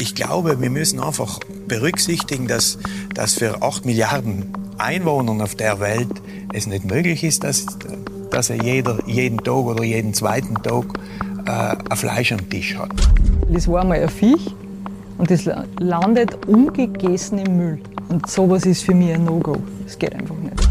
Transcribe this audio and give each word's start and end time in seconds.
Ich 0.00 0.14
glaube, 0.14 0.60
wir 0.60 0.70
müssen 0.70 1.00
einfach 1.00 1.40
berücksichtigen, 1.66 2.46
dass, 2.46 2.78
dass 3.14 3.34
für 3.34 3.62
8 3.62 3.84
Milliarden 3.84 4.46
Einwohner 4.78 5.42
auf 5.42 5.56
der 5.56 5.80
Welt 5.80 6.08
es 6.52 6.66
nicht 6.66 6.84
möglich 6.84 7.24
ist, 7.24 7.42
dass, 7.42 7.66
dass 8.30 8.50
er 8.50 8.62
jeder, 8.62 8.98
jeden 9.06 9.38
Tag 9.38 9.64
oder 9.64 9.82
jeden 9.82 10.14
zweiten 10.14 10.54
Tag 10.62 10.84
äh, 11.46 11.50
ein 11.90 11.96
Fleisch 11.96 12.32
am 12.32 12.48
Tisch 12.48 12.76
hat. 12.76 12.90
Das 13.52 13.66
war 13.66 13.82
einmal 13.82 14.00
ein 14.00 14.08
Viech 14.08 14.54
und 15.18 15.30
das 15.30 15.50
landet 15.80 16.46
ungegessen 16.46 17.38
im 17.38 17.56
Müll. 17.56 17.80
Und 18.08 18.30
sowas 18.30 18.66
ist 18.66 18.84
für 18.84 18.94
mich 18.94 19.12
ein 19.12 19.24
No-Go. 19.24 19.56
Das 19.84 19.98
geht 19.98 20.14
einfach 20.14 20.36
nicht. 20.36 20.68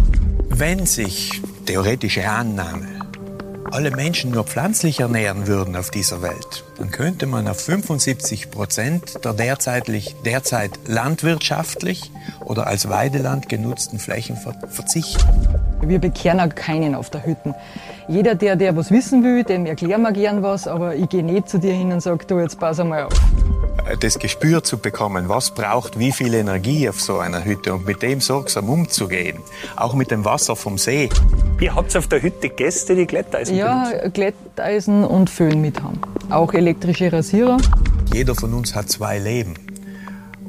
Wenn 0.50 0.86
sich 0.86 1.42
theoretische 1.66 2.28
Annahme 2.28 2.97
alle 3.72 3.92
Menschen 3.92 4.32
nur 4.32 4.44
pflanzlich 4.44 5.00
ernähren 5.00 5.48
würden 5.48 5.76
auf 5.76 5.92
dieser 5.92 6.22
Welt, 6.22 6.64
dann 6.78 6.92
könnte 6.92 7.26
man 7.26 7.48
auf 7.48 7.60
75 7.60 8.52
Prozent 8.52 9.24
der 9.24 9.34
derzeitig, 9.34 10.16
derzeit 10.26 10.72
landwirtschaftlich 10.88 12.12
oder 12.46 12.68
als 12.68 12.90
Weideland 12.90 13.50
genutzten 13.50 14.00
Flächen 14.00 14.38
verzichten. 14.70 15.22
Wir 15.82 16.00
bekehren 16.00 16.40
auch 16.40 16.54
keinen 16.56 16.96
auf 16.96 17.10
der 17.10 17.26
Hütte. 17.26 17.56
Jeder, 18.08 18.36
der, 18.36 18.56
der 18.56 18.76
was 18.76 18.92
wissen 18.92 19.24
will, 19.24 19.44
dem 19.44 19.66
erklären 19.66 20.02
wir 20.02 20.12
gern 20.12 20.44
was, 20.44 20.68
aber 20.68 20.96
ich 20.96 21.10
gehe 21.10 21.24
nicht 21.24 21.50
zu 21.50 21.60
dir 21.60 21.74
hin 21.74 21.92
und 21.92 22.02
sage, 22.02 22.26
du, 22.26 22.40
jetzt 22.40 22.60
pass 22.60 22.80
einmal 22.80 23.04
auf 23.04 23.14
das 24.02 24.20
Gespür 24.20 24.64
zu 24.64 24.78
bekommen, 24.78 25.30
was 25.30 25.52
braucht 25.52 25.98
wie 25.98 26.12
viel 26.12 26.34
Energie 26.34 26.90
auf 26.90 27.00
so 27.00 27.20
einer 27.20 27.46
Hütte 27.46 27.74
und 27.74 27.86
mit 27.86 28.02
dem 28.02 28.20
sorgsam 28.20 28.70
umzugehen, 28.70 29.40
auch 29.76 29.94
mit 29.94 30.12
dem 30.12 30.26
Wasser 30.26 30.56
vom 30.56 30.78
See. 30.78 31.10
Ihr 31.60 31.74
habt 31.74 31.96
auf 31.98 32.08
der 32.08 32.22
Hütte 32.22 32.50
Gäste, 32.50 32.96
die 32.96 33.08
Glätteisen 33.08 33.56
Ja, 33.56 33.86
benutzen. 33.90 34.14
Glätteisen 34.14 35.04
und 35.04 35.30
Föhn 35.30 35.60
mit 35.60 35.82
haben. 35.82 36.00
Auch 36.30 36.54
elektrische 36.54 37.12
Rasierer. 37.12 37.58
Jeder 38.14 38.36
von 38.36 38.54
uns 38.54 38.76
hat 38.76 38.90
zwei 38.90 39.18
Leben. 39.18 39.56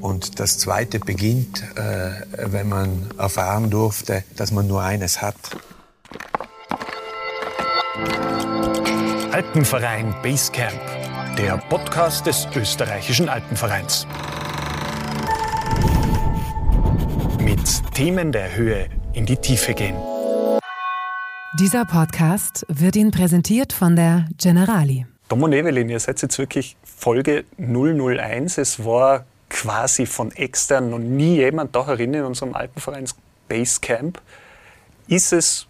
Und 0.01 0.39
das 0.39 0.59
zweite 0.59 1.01
beginnt, 1.01 1.63
äh, 1.77 2.11
wenn 2.53 2.69
man 2.69 3.07
erfahren 3.19 3.71
durfte, 3.71 4.23
dass 4.37 4.53
man 4.53 4.67
nur 4.67 4.83
eines 4.83 5.23
hat. 5.23 5.35
Alpenverein 9.33 10.15
Basecamp 10.23 10.79
der 11.39 11.57
Podcast 11.57 12.27
des 12.27 12.49
österreichischen 12.57 13.29
Alpenvereins. 13.29 14.07
Mit 17.41 17.61
Themen 17.95 18.33
der 18.33 18.57
Höhe 18.57 18.89
in 19.13 19.25
die 19.25 19.37
Tiefe 19.37 19.73
gehen. 19.73 19.95
Dieser 21.55 21.87
Podcast 21.87 22.67
wird 22.69 22.95
Ihnen 22.95 23.11
präsentiert 23.11 23.73
von 23.73 23.97
der 23.97 24.29
Generali. 24.37 25.07
Dom 25.31 25.43
und 25.45 25.55
Evelyn, 25.55 25.89
ihr 25.89 25.99
seid 25.99 26.21
jetzt 26.21 26.39
wirklich 26.39 26.77
Folge 26.85 27.47
001. 27.57 28.59
Es 28.59 28.85
war 28.85 29.25
quasi 29.49 30.05
von 30.05 30.31
extern 30.33 30.91
noch 30.91 30.99
nie 30.99 31.37
jemand 31.37 31.75
da 31.75 31.87
herin 31.87 32.13
in 32.13 32.25
unserem 32.25 32.55
Alpenvereins 32.55 33.17
Basecamp. 33.49 34.21
Ist 35.07 35.33
es 35.33 35.67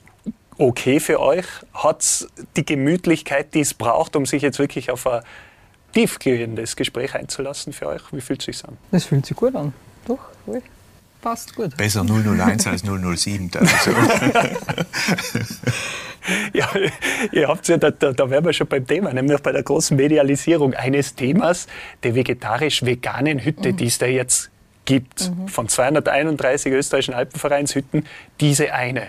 okay 0.59 0.99
für 0.99 1.21
euch? 1.21 1.47
Hat 1.73 2.03
es 2.03 2.27
die 2.57 2.67
Gemütlichkeit, 2.67 3.55
die 3.55 3.61
es 3.61 3.73
braucht, 3.73 4.17
um 4.17 4.27
sich 4.27 4.43
jetzt 4.43 4.59
wirklich 4.59 4.91
auf 4.91 5.07
ein 5.07 5.23
tiefgehendes 5.93 6.75
Gespräch 6.75 7.15
einzulassen 7.15 7.73
für 7.73 7.87
euch. 7.87 8.03
Wie 8.11 8.21
fühlt 8.21 8.41
es 8.41 8.47
sich 8.47 8.65
an? 8.69 8.77
Das 8.91 9.05
fühlt 9.05 9.25
sich 9.25 9.37
gut 9.37 9.55
an. 9.55 9.73
Doch, 10.09 10.19
passt 11.21 11.55
gut. 11.55 11.77
Besser 11.77 12.05
001 12.05 12.67
als 12.67 12.83
007. 12.83 13.51
Also. 13.55 13.91
ja, 16.53 16.69
ihr 17.33 17.49
habt 17.49 17.69
ja, 17.69 17.77
da, 17.77 17.91
da, 17.91 18.13
da 18.13 18.31
wären 18.31 18.45
wir 18.45 18.53
schon 18.53 18.67
beim 18.67 18.87
Thema, 18.87 19.13
nämlich 19.13 19.41
bei 19.41 19.53
der 19.53 19.63
großen 19.63 19.97
Medialisierung 19.97 20.75
eines 20.75 21.15
Themas, 21.15 21.67
der 22.03 22.15
vegetarisch-veganen 22.15 23.45
Hütte, 23.45 23.73
mhm. 23.73 23.77
die 23.77 23.87
es 23.87 23.99
da 23.99 24.07
jetzt 24.07 24.51
gibt. 24.85 25.31
Mhm. 25.31 25.49
Von 25.49 25.69
231 25.69 26.73
österreichischen 26.73 27.15
Alpenvereinshütten, 27.15 28.07
diese 28.41 28.73
eine. 28.73 29.09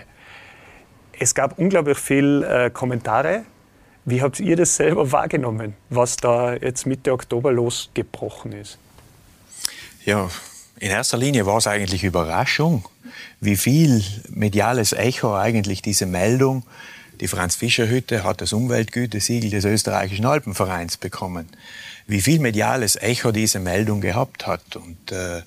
Es 1.18 1.34
gab 1.34 1.58
unglaublich 1.58 1.98
viele 1.98 2.66
äh, 2.66 2.70
Kommentare 2.70 3.44
wie 4.04 4.22
habt 4.22 4.40
ihr 4.40 4.56
das 4.56 4.76
selber 4.76 5.12
wahrgenommen, 5.12 5.74
was 5.90 6.16
da 6.16 6.54
jetzt 6.54 6.86
Mitte 6.86 7.12
Oktober 7.12 7.52
losgebrochen 7.52 8.52
ist? 8.52 8.78
Ja, 10.04 10.28
in 10.80 10.90
erster 10.90 11.18
Linie 11.18 11.46
war 11.46 11.58
es 11.58 11.66
eigentlich 11.66 12.04
Überraschung, 12.04 12.88
wie 13.40 13.56
viel 13.56 14.02
mediales 14.28 14.92
Echo 14.92 15.36
eigentlich 15.36 15.82
diese 15.82 16.06
Meldung, 16.06 16.64
die 17.20 17.28
Franz-Fischer-Hütte 17.28 18.24
hat 18.24 18.40
das 18.40 18.54
Umweltgütesiegel 18.54 19.50
des 19.50 19.66
österreichischen 19.66 20.24
Alpenvereins 20.24 20.96
bekommen. 20.96 21.50
Wie 22.06 22.22
viel 22.22 22.38
mediales 22.38 22.96
Echo 22.96 23.30
diese 23.30 23.60
Meldung 23.60 24.00
gehabt 24.00 24.46
hat. 24.46 24.74
Und 24.74 25.12
äh, 25.12 25.42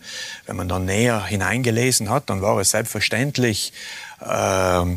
wenn 0.46 0.56
man 0.56 0.70
dann 0.70 0.86
näher 0.86 1.26
hineingelesen 1.26 2.12
hat, 2.12 2.30
dann 2.30 2.44
war 2.44 2.60
es 2.60 2.70
selbstverständlich, 2.70 3.74
äh, 4.22 4.82
äh, 4.84 4.96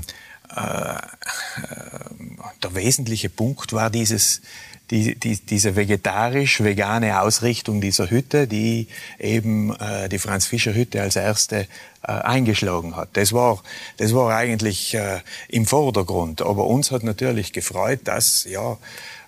der 2.62 2.74
wesentliche 2.74 3.30
Punkt 3.30 3.72
war 3.72 3.88
dieses, 3.88 4.42
die, 4.90 5.16
die, 5.16 5.36
diese 5.36 5.74
vegetarisch-vegane 5.76 7.20
Ausrichtung 7.20 7.80
dieser 7.80 8.10
Hütte, 8.10 8.46
die 8.46 8.86
eben 9.18 9.74
äh, 9.76 10.08
die 10.08 10.18
Franz-Fischer-Hütte 10.18 11.02
als 11.02 11.16
erste 11.16 11.66
äh, 12.02 12.12
eingeschlagen 12.12 12.94
hat. 12.96 13.08
Das 13.14 13.32
war, 13.32 13.62
das 13.96 14.14
war 14.14 14.34
eigentlich 14.34 14.94
äh, 14.94 15.20
im 15.48 15.66
Vordergrund. 15.66 16.42
Aber 16.42 16.66
uns 16.66 16.90
hat 16.90 17.02
natürlich 17.02 17.52
gefreut, 17.52 18.00
dass 18.04 18.44
ja 18.44 18.78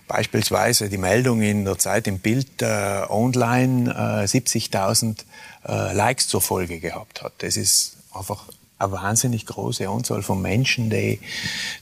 beispielsweise 0.07 0.89
die 0.89 0.97
Meldung 0.97 1.41
in 1.41 1.65
der 1.65 1.77
Zeit 1.77 2.07
im 2.07 2.19
Bild 2.19 2.61
äh, 2.61 3.03
online 3.09 3.91
äh, 3.91 4.25
70.000 4.25 5.17
äh, 5.67 5.93
Likes 5.93 6.27
zur 6.27 6.41
Folge 6.41 6.79
gehabt 6.79 7.21
hat. 7.21 7.33
Das 7.39 7.57
ist 7.57 7.97
einfach 8.13 8.47
eine 8.79 8.91
wahnsinnig 8.91 9.45
große 9.45 9.87
Anzahl 9.87 10.21
von 10.21 10.41
Menschen, 10.41 10.89
die, 10.89 11.19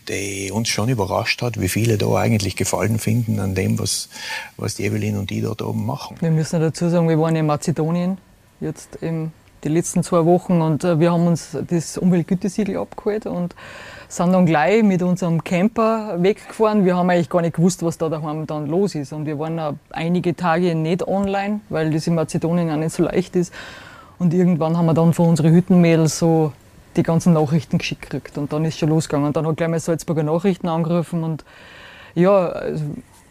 die 0.10 0.52
uns 0.52 0.68
schon 0.70 0.90
überrascht 0.90 1.42
hat, 1.42 1.62
wie 1.62 1.70
viele 1.70 1.98
da 1.98 2.14
eigentlich 2.16 2.56
Gefallen 2.56 3.00
finden 3.00 3.40
an 3.40 3.56
dem, 3.56 3.80
was, 3.80 4.10
was 4.58 4.76
die 4.76 4.86
Evelyn 4.86 5.18
und 5.18 5.30
die 5.30 5.42
dort 5.42 5.62
oben 5.62 5.86
machen. 5.86 6.18
Wir 6.20 6.32
müssen 6.32 6.60
dazu 6.60 6.90
sagen, 6.90 7.08
wir 7.08 7.20
waren 7.20 7.36
in 7.36 7.46
Mazedonien 7.46 8.18
jetzt 8.60 9.02
eben 9.02 9.32
die 9.64 9.70
letzten 9.70 10.04
zwei 10.04 10.26
Wochen 10.26 10.62
und 10.62 10.84
äh, 10.84 11.00
wir 11.00 11.12
haben 11.12 11.28
uns 11.28 11.58
das 11.70 11.98
Umweltgütesiegel 11.98 12.78
abgeholt 12.78 13.26
und 13.26 13.56
sind 14.08 14.32
dann 14.32 14.46
gleich 14.46 14.84
mit 14.84 15.02
unserem 15.02 15.44
Camper 15.44 16.16
weggefahren. 16.22 16.86
Wir 16.86 16.96
haben 16.96 17.10
eigentlich 17.10 17.30
gar 17.30 17.42
nicht 17.42 17.56
gewusst, 17.56 17.84
was 17.84 17.98
da 17.98 18.08
daheim 18.08 18.48
dann 18.48 18.68
los 18.68 18.96
ist. 18.96 19.12
Und 19.12 19.26
wir 19.26 19.38
waren 19.38 19.60
auch 19.60 19.74
einige 19.90 20.36
Tage 20.36 20.76
nicht 20.76 21.06
online, 21.08 21.60
weil 21.70 21.92
das 21.92 22.08
in 22.08 22.16
Mazedonien 22.16 22.72
auch 22.72 22.78
nicht 22.78 22.94
so 22.94 23.04
leicht 23.04 23.36
ist. 23.36 23.54
Und 24.20 24.34
irgendwann 24.34 24.78
haben 24.78 24.86
wir 24.86 24.94
dann 24.94 25.14
von 25.14 25.30
unseren 25.30 25.54
Hüttenmädels 25.54 26.18
so 26.18 26.54
die 26.98 27.04
ganzen 27.04 27.34
Nachrichten 27.34 27.78
geschickt 27.78 28.10
gekriegt. 28.10 28.38
Und 28.38 28.52
dann 28.52 28.66
ist 28.66 28.80
schon 28.80 28.90
losgegangen. 28.90 29.28
Und 29.28 29.38
dann 29.38 29.48
hat 29.48 29.58
gleich 29.58 29.70
mal 29.70 29.80
Salzburger 29.80 30.24
Nachrichten 30.24 30.68
angerufen. 30.68 31.24
Und 31.24 31.46
ja, 32.16 32.48
also, 32.48 32.84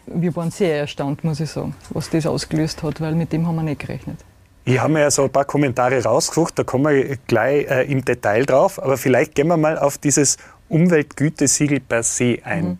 wir 0.07 0.35
waren 0.35 0.51
sehr 0.51 0.79
erstaunt, 0.79 1.23
muss 1.23 1.39
ich 1.39 1.49
sagen, 1.49 1.75
was 1.89 2.09
das 2.09 2.25
ausgelöst 2.25 2.81
hat, 2.83 3.01
weil 3.01 3.13
mit 3.13 3.33
dem 3.33 3.45
haben 3.45 3.55
wir 3.55 3.63
nicht 3.63 3.81
gerechnet. 3.81 4.23
Ich 4.65 4.79
habe 4.79 4.91
mir 4.91 5.01
ja 5.01 5.11
so 5.11 5.23
ein 5.23 5.29
paar 5.29 5.45
Kommentare 5.45 6.03
rausgesucht, 6.03 6.59
da 6.59 6.63
kommen 6.63 6.93
wir 6.93 7.17
gleich 7.27 7.69
äh, 7.69 7.89
im 7.89 8.03
Detail 8.03 8.45
drauf. 8.45 8.83
Aber 8.83 8.97
vielleicht 8.97 9.35
gehen 9.35 9.47
wir 9.47 9.55
mal 9.55 9.77
auf 9.77 9.97
dieses 9.97 10.37
Umweltgütesiegel 10.67 11.79
per 11.79 12.03
se 12.03 12.39
ein. 12.43 12.65
Mhm. 12.65 12.77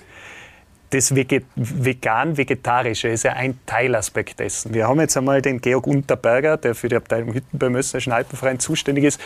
Das 0.90 1.14
Vegan-Vegetarische 1.14 3.10
ist 3.10 3.24
ja 3.24 3.34
ein 3.34 3.60
Teilaspekt 3.66 4.40
dessen. 4.40 4.74
Wir 4.74 4.88
haben 4.88 5.02
jetzt 5.02 5.18
einmal 5.18 5.42
den 5.42 5.60
Georg 5.60 5.86
Unterberger, 5.86 6.56
der 6.56 6.76
für 6.76 6.88
die 6.88 6.96
Abteilung 6.96 7.34
Hütten 7.34 7.58
beim 7.58 7.76
Österreichischen 7.76 8.14
Alpenverein 8.14 8.60
zuständig 8.60 9.04
ist, 9.04 9.20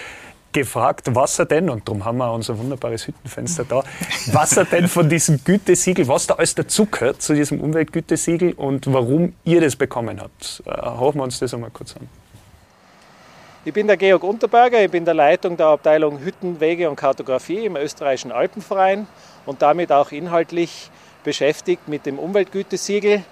gefragt, 0.53 1.07
was 1.13 1.39
er 1.39 1.45
denn, 1.45 1.69
und 1.69 1.87
darum 1.87 2.05
haben 2.05 2.17
wir 2.17 2.31
unser 2.31 2.57
wunderbares 2.57 3.07
Hüttenfenster 3.07 3.65
da, 3.65 3.83
was 4.31 4.57
er 4.57 4.65
denn 4.65 4.87
von 4.87 5.09
diesem 5.09 5.43
Gütesiegel, 5.43 6.07
was 6.07 6.27
da 6.27 6.35
alles 6.35 6.55
dazugehört 6.55 7.21
zu 7.21 7.33
diesem 7.33 7.61
Umweltgütesiegel 7.61 8.53
und 8.53 8.91
warum 8.91 9.33
ihr 9.43 9.61
das 9.61 9.75
bekommen 9.75 10.21
habt. 10.21 10.63
Äh, 10.65 10.71
wir 10.71 11.23
uns 11.23 11.39
das 11.39 11.53
einmal 11.53 11.71
kurz 11.71 11.95
an. 11.95 12.07
Ich 13.63 13.73
bin 13.73 13.85
der 13.85 13.97
Georg 13.97 14.23
Unterberger, 14.23 14.83
ich 14.83 14.89
bin 14.89 15.05
der 15.05 15.13
Leitung 15.13 15.55
der 15.55 15.67
Abteilung 15.67 16.19
Hütten, 16.19 16.59
Wege 16.59 16.89
und 16.89 16.95
Kartografie 16.95 17.65
im 17.65 17.75
österreichischen 17.75 18.31
Alpenverein 18.31 19.05
und 19.45 19.61
damit 19.61 19.91
auch 19.91 20.11
inhaltlich 20.11 20.89
beschäftigt 21.23 21.87
mit 21.87 22.07
dem 22.07 22.17
Umweltgütesiegel. 22.17 23.23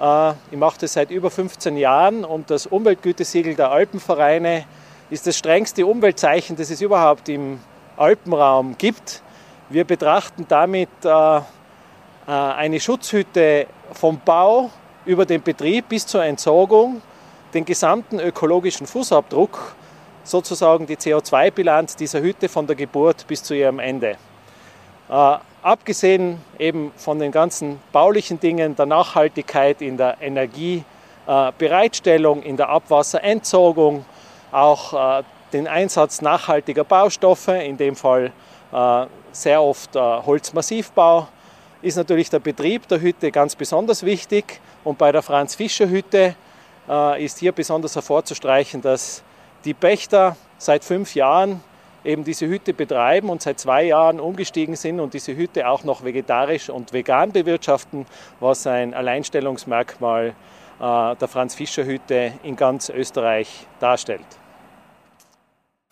Äh, 0.00 0.30
ich 0.50 0.58
mache 0.58 0.78
das 0.80 0.94
seit 0.94 1.10
über 1.10 1.30
15 1.30 1.76
Jahren 1.76 2.24
und 2.24 2.50
das 2.50 2.66
Umweltgütesiegel 2.66 3.54
der 3.54 3.70
Alpenvereine 3.70 4.64
ist 5.10 5.26
das 5.26 5.36
strengste 5.38 5.86
Umweltzeichen, 5.86 6.56
das 6.56 6.70
es 6.70 6.80
überhaupt 6.80 7.28
im 7.28 7.60
Alpenraum 7.96 8.76
gibt. 8.76 9.22
Wir 9.70 9.84
betrachten 9.84 10.46
damit 10.48 10.88
äh, 11.04 11.08
äh, 11.08 11.40
eine 12.26 12.80
Schutzhütte 12.80 13.66
vom 13.92 14.20
Bau 14.24 14.70
über 15.06 15.24
den 15.24 15.42
Betrieb 15.42 15.88
bis 15.88 16.06
zur 16.06 16.24
Entsorgung, 16.24 17.00
den 17.54 17.64
gesamten 17.64 18.20
ökologischen 18.20 18.86
Fußabdruck, 18.86 19.74
sozusagen 20.24 20.86
die 20.86 20.96
CO2-Bilanz 20.96 21.96
dieser 21.96 22.20
Hütte 22.20 22.48
von 22.48 22.66
der 22.66 22.76
Geburt 22.76 23.26
bis 23.26 23.42
zu 23.42 23.54
ihrem 23.54 23.78
Ende. 23.78 24.16
Äh, 25.08 25.36
abgesehen 25.62 26.38
eben 26.58 26.92
von 26.96 27.18
den 27.18 27.32
ganzen 27.32 27.80
baulichen 27.92 28.38
Dingen, 28.40 28.76
der 28.76 28.86
Nachhaltigkeit 28.86 29.80
in 29.80 29.96
der 29.96 30.18
Energie, 30.20 30.84
äh, 31.26 31.52
in 32.44 32.56
der 32.56 32.68
Abwasserentsorgung, 32.68 34.04
auch 34.52 35.20
äh, 35.20 35.22
den 35.52 35.66
Einsatz 35.66 36.20
nachhaltiger 36.20 36.84
Baustoffe, 36.84 37.48
in 37.48 37.76
dem 37.76 37.96
Fall 37.96 38.32
äh, 38.72 39.06
sehr 39.32 39.62
oft 39.62 39.94
äh, 39.96 39.98
Holzmassivbau, 40.00 41.28
ist 41.80 41.96
natürlich 41.96 42.30
der 42.30 42.40
Betrieb 42.40 42.88
der 42.88 43.00
Hütte 43.00 43.30
ganz 43.30 43.54
besonders 43.54 44.02
wichtig. 44.02 44.60
Und 44.84 44.98
bei 44.98 45.12
der 45.12 45.22
Franz-Fischer-Hütte 45.22 46.34
ist 47.18 47.38
hier 47.38 47.52
besonders 47.52 47.94
hervorzustreichen, 47.94 48.80
dass 48.80 49.22
die 49.64 49.74
Pächter 49.74 50.36
seit 50.56 50.82
fünf 50.82 51.14
Jahren 51.14 51.62
eben 52.08 52.24
diese 52.24 52.48
Hütte 52.48 52.72
betreiben 52.72 53.28
und 53.28 53.42
seit 53.42 53.60
zwei 53.60 53.84
Jahren 53.84 54.18
umgestiegen 54.18 54.74
sind 54.74 54.98
und 54.98 55.14
diese 55.14 55.36
Hütte 55.36 55.68
auch 55.68 55.84
noch 55.84 56.02
vegetarisch 56.02 56.70
und 56.70 56.92
vegan 56.92 57.32
bewirtschaften, 57.32 58.06
was 58.40 58.66
ein 58.66 58.94
Alleinstellungsmerkmal 58.94 60.34
der 60.80 61.28
Franz-Fischer-Hütte 61.28 62.32
in 62.44 62.54
ganz 62.54 62.88
Österreich 62.88 63.66
darstellt. 63.80 64.24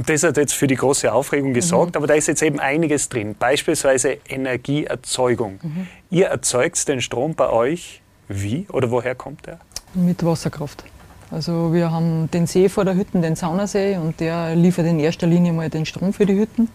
Das 0.06 0.22
hat 0.22 0.36
jetzt 0.36 0.52
für 0.52 0.68
die 0.68 0.76
große 0.76 1.12
Aufregung 1.12 1.52
gesorgt, 1.52 1.94
mhm. 1.94 1.98
aber 1.98 2.06
da 2.06 2.14
ist 2.14 2.28
jetzt 2.28 2.42
eben 2.42 2.60
einiges 2.60 3.08
drin. 3.08 3.34
Beispielsweise 3.36 4.18
Energieerzeugung. 4.28 5.58
Mhm. 5.60 5.88
Ihr 6.10 6.26
erzeugt 6.26 6.86
den 6.86 7.00
Strom 7.00 7.34
bei 7.34 7.50
euch 7.50 8.02
wie 8.28 8.68
oder 8.72 8.90
woher 8.92 9.16
kommt 9.16 9.46
der? 9.46 9.58
Mit 9.94 10.24
Wasserkraft. 10.24 10.84
Also 11.31 11.73
wir 11.73 11.90
haben 11.90 12.31
den 12.31 12.46
See 12.46 12.69
vor 12.69 12.84
der 12.84 12.94
Hütte, 12.94 13.20
den 13.20 13.34
Saunersee, 13.34 13.96
und 13.96 14.20
der 14.20 14.55
liefert 14.55 14.87
in 14.87 14.99
erster 14.99 15.26
Linie 15.26 15.52
mal 15.52 15.69
den 15.69 15.84
Strom 15.84 16.12
für 16.12 16.26
die 16.26 16.38
Hütten. 16.38 16.69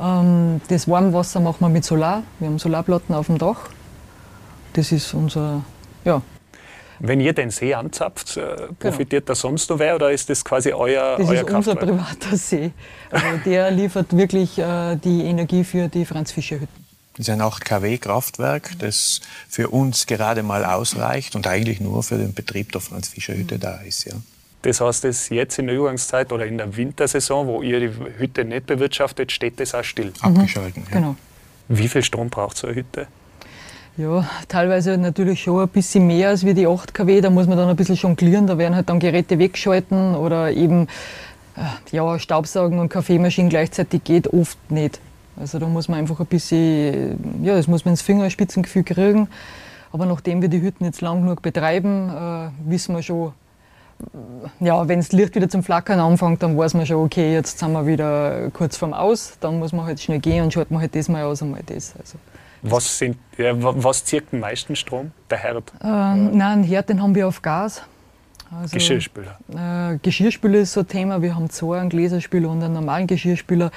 Ähm, 0.00 0.60
das 0.68 0.88
Warmwasser 0.88 1.40
machen 1.40 1.60
wir 1.60 1.68
mit 1.68 1.84
Solar. 1.84 2.22
Wir 2.38 2.48
haben 2.48 2.58
Solarplatten 2.58 3.14
auf 3.14 3.26
dem 3.26 3.38
Dach. 3.38 3.68
Das 4.74 4.92
ist 4.92 5.14
unser, 5.14 5.62
ja, 6.04 6.20
wenn 7.00 7.20
ihr 7.20 7.32
den 7.32 7.50
See 7.50 7.74
anzapft, 7.74 8.36
äh, 8.36 8.40
genau. 8.40 8.72
profitiert 8.78 9.26
genau. 9.26 9.26
da 9.26 9.34
sonst 9.34 9.68
noch 9.70 9.78
wer 9.78 9.96
oder 9.96 10.10
ist 10.12 10.30
das 10.30 10.44
quasi 10.44 10.72
euer 10.72 11.16
Das 11.18 11.28
euer 11.28 11.42
ist 11.42 11.50
unser 11.50 11.74
privater 11.74 12.36
See. 12.36 12.72
Also 13.10 13.26
der 13.44 13.70
liefert 13.70 14.16
wirklich 14.16 14.58
äh, 14.58 14.96
die 14.96 15.24
Energie 15.24 15.64
für 15.64 15.88
die 15.88 16.04
Franz-Fischer-Hütten. 16.04 16.83
Das 17.16 17.28
ist 17.28 17.30
ein 17.32 17.40
8 17.40 17.64
kW 17.64 17.98
Kraftwerk, 17.98 18.72
das 18.80 19.20
für 19.48 19.68
uns 19.68 20.06
gerade 20.06 20.42
mal 20.42 20.64
ausreicht 20.64 21.36
und 21.36 21.46
eigentlich 21.46 21.80
nur 21.80 22.02
für 22.02 22.18
den 22.18 22.34
Betrieb 22.34 22.72
der 22.72 22.80
Franz-Fischer-Hütte 22.80 23.56
mhm. 23.56 23.60
da 23.60 23.76
ist. 23.76 24.04
Ja. 24.04 24.14
Das 24.62 24.80
heißt, 24.80 25.04
dass 25.04 25.28
jetzt 25.28 25.58
in 25.58 25.66
der 25.66 25.76
Übergangszeit 25.76 26.32
oder 26.32 26.46
in 26.46 26.58
der 26.58 26.76
Wintersaison, 26.76 27.46
wo 27.46 27.62
ihr 27.62 27.80
die 27.80 27.90
Hütte 28.18 28.44
nicht 28.44 28.66
bewirtschaftet, 28.66 29.30
steht 29.30 29.60
das 29.60 29.74
auch 29.74 29.84
still? 29.84 30.12
Abgeschalten. 30.20 30.82
Mhm. 30.82 30.88
Ja. 30.88 30.96
Genau. 30.96 31.16
Wie 31.68 31.88
viel 31.88 32.02
Strom 32.02 32.30
braucht 32.30 32.56
so 32.56 32.66
eine 32.66 32.76
Hütte? 32.76 33.06
Ja, 33.96 34.28
teilweise 34.48 34.98
natürlich 34.98 35.42
schon 35.42 35.62
ein 35.62 35.68
bisschen 35.68 36.06
mehr 36.06 36.30
als 36.30 36.44
wie 36.44 36.54
die 36.54 36.66
8 36.66 36.92
kW. 36.92 37.20
Da 37.20 37.30
muss 37.30 37.46
man 37.46 37.56
dann 37.56 37.68
ein 37.68 37.76
bisschen 37.76 37.94
jonglieren. 37.94 38.46
Da 38.46 38.58
werden 38.58 38.74
halt 38.74 38.88
dann 38.88 38.98
Geräte 38.98 39.38
weggeschalten 39.38 40.16
oder 40.16 40.50
eben 40.50 40.88
äh, 41.56 41.60
ja, 41.92 42.18
Staubsaugen 42.18 42.80
und 42.80 42.88
Kaffeemaschinen 42.88 43.50
gleichzeitig 43.50 44.02
geht 44.02 44.32
oft 44.32 44.58
nicht. 44.70 44.98
Also 45.38 45.58
da 45.58 45.66
muss 45.66 45.88
man 45.88 45.98
einfach 45.98 46.20
ein 46.20 46.26
bisschen, 46.26 47.44
ja, 47.44 47.56
das 47.56 47.66
muss 47.66 47.84
man 47.84 47.92
ins 47.92 48.02
Fingerspitzengefühl 48.02 48.84
kriegen. 48.84 49.28
Aber 49.92 50.06
nachdem 50.06 50.42
wir 50.42 50.48
die 50.48 50.60
Hütten 50.60 50.84
jetzt 50.84 51.00
lang 51.00 51.22
genug 51.22 51.42
betreiben, 51.42 52.10
äh, 52.10 52.70
wissen 52.70 52.94
wir 52.94 53.02
schon, 53.02 53.32
ja, 54.60 54.88
wenn 54.88 54.98
das 54.98 55.12
Licht 55.12 55.34
wieder 55.34 55.48
zum 55.48 55.62
Flackern 55.62 56.00
anfängt, 56.00 56.42
dann 56.42 56.56
weiß 56.56 56.74
man 56.74 56.86
schon, 56.86 57.04
okay, 57.04 57.32
jetzt 57.32 57.58
sind 57.58 57.72
wir 57.72 57.86
wieder 57.86 58.50
kurz 58.50 58.76
vorm 58.76 58.92
Aus. 58.92 59.36
Dann 59.40 59.58
muss 59.58 59.72
man 59.72 59.86
halt 59.86 60.00
schnell 60.00 60.18
gehen 60.18 60.44
und 60.44 60.52
schalten 60.52 60.74
wir 60.74 60.80
halt 60.80 60.94
das 60.94 61.08
mal 61.08 61.22
aus 61.24 61.42
und 61.42 61.52
mal 61.52 61.62
das. 61.64 61.94
Also. 61.98 62.18
Was, 62.62 62.98
sind, 62.98 63.16
ja, 63.36 63.52
was 63.54 64.04
zieht 64.04 64.32
den 64.32 64.40
meisten 64.40 64.74
Strom? 64.74 65.12
Der 65.30 65.38
Herd? 65.38 65.72
Ähm, 65.82 66.36
nein, 66.36 66.42
einen 66.42 66.64
Herd 66.64 66.88
den 66.88 67.02
haben 67.02 67.14
wir 67.14 67.28
auf 67.28 67.42
Gas. 67.42 67.82
Also, 68.50 68.74
Geschirrspüler? 68.74 69.38
Äh, 69.54 69.98
Geschirrspüler 69.98 70.60
ist 70.60 70.72
so 70.72 70.80
ein 70.80 70.88
Thema. 70.88 71.22
Wir 71.22 71.34
haben 71.34 71.50
zwei, 71.50 71.78
einen 71.78 71.90
Gläserspüler 71.90 72.48
und 72.48 72.62
einen 72.62 72.74
normalen 72.74 73.06
Geschirrspüler. 73.06 73.70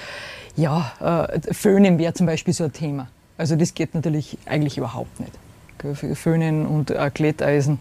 Ja, 0.58 0.92
äh, 1.32 1.54
Föhnen 1.54 1.98
wäre 1.98 2.14
zum 2.14 2.26
Beispiel 2.26 2.54
so 2.54 2.66
ein 2.66 2.74
Thema. 2.74 3.08
Also 3.38 3.56
das 3.56 3.74
geht 3.74 3.96
natürlich 3.96 4.38
eigentlich 4.46 4.78
überhaupt 4.78 5.20
nicht. 5.20 5.32
Föhnen 6.18 6.66
und 6.66 6.92
äh, 6.92 7.12
Glätteisen. 7.14 7.80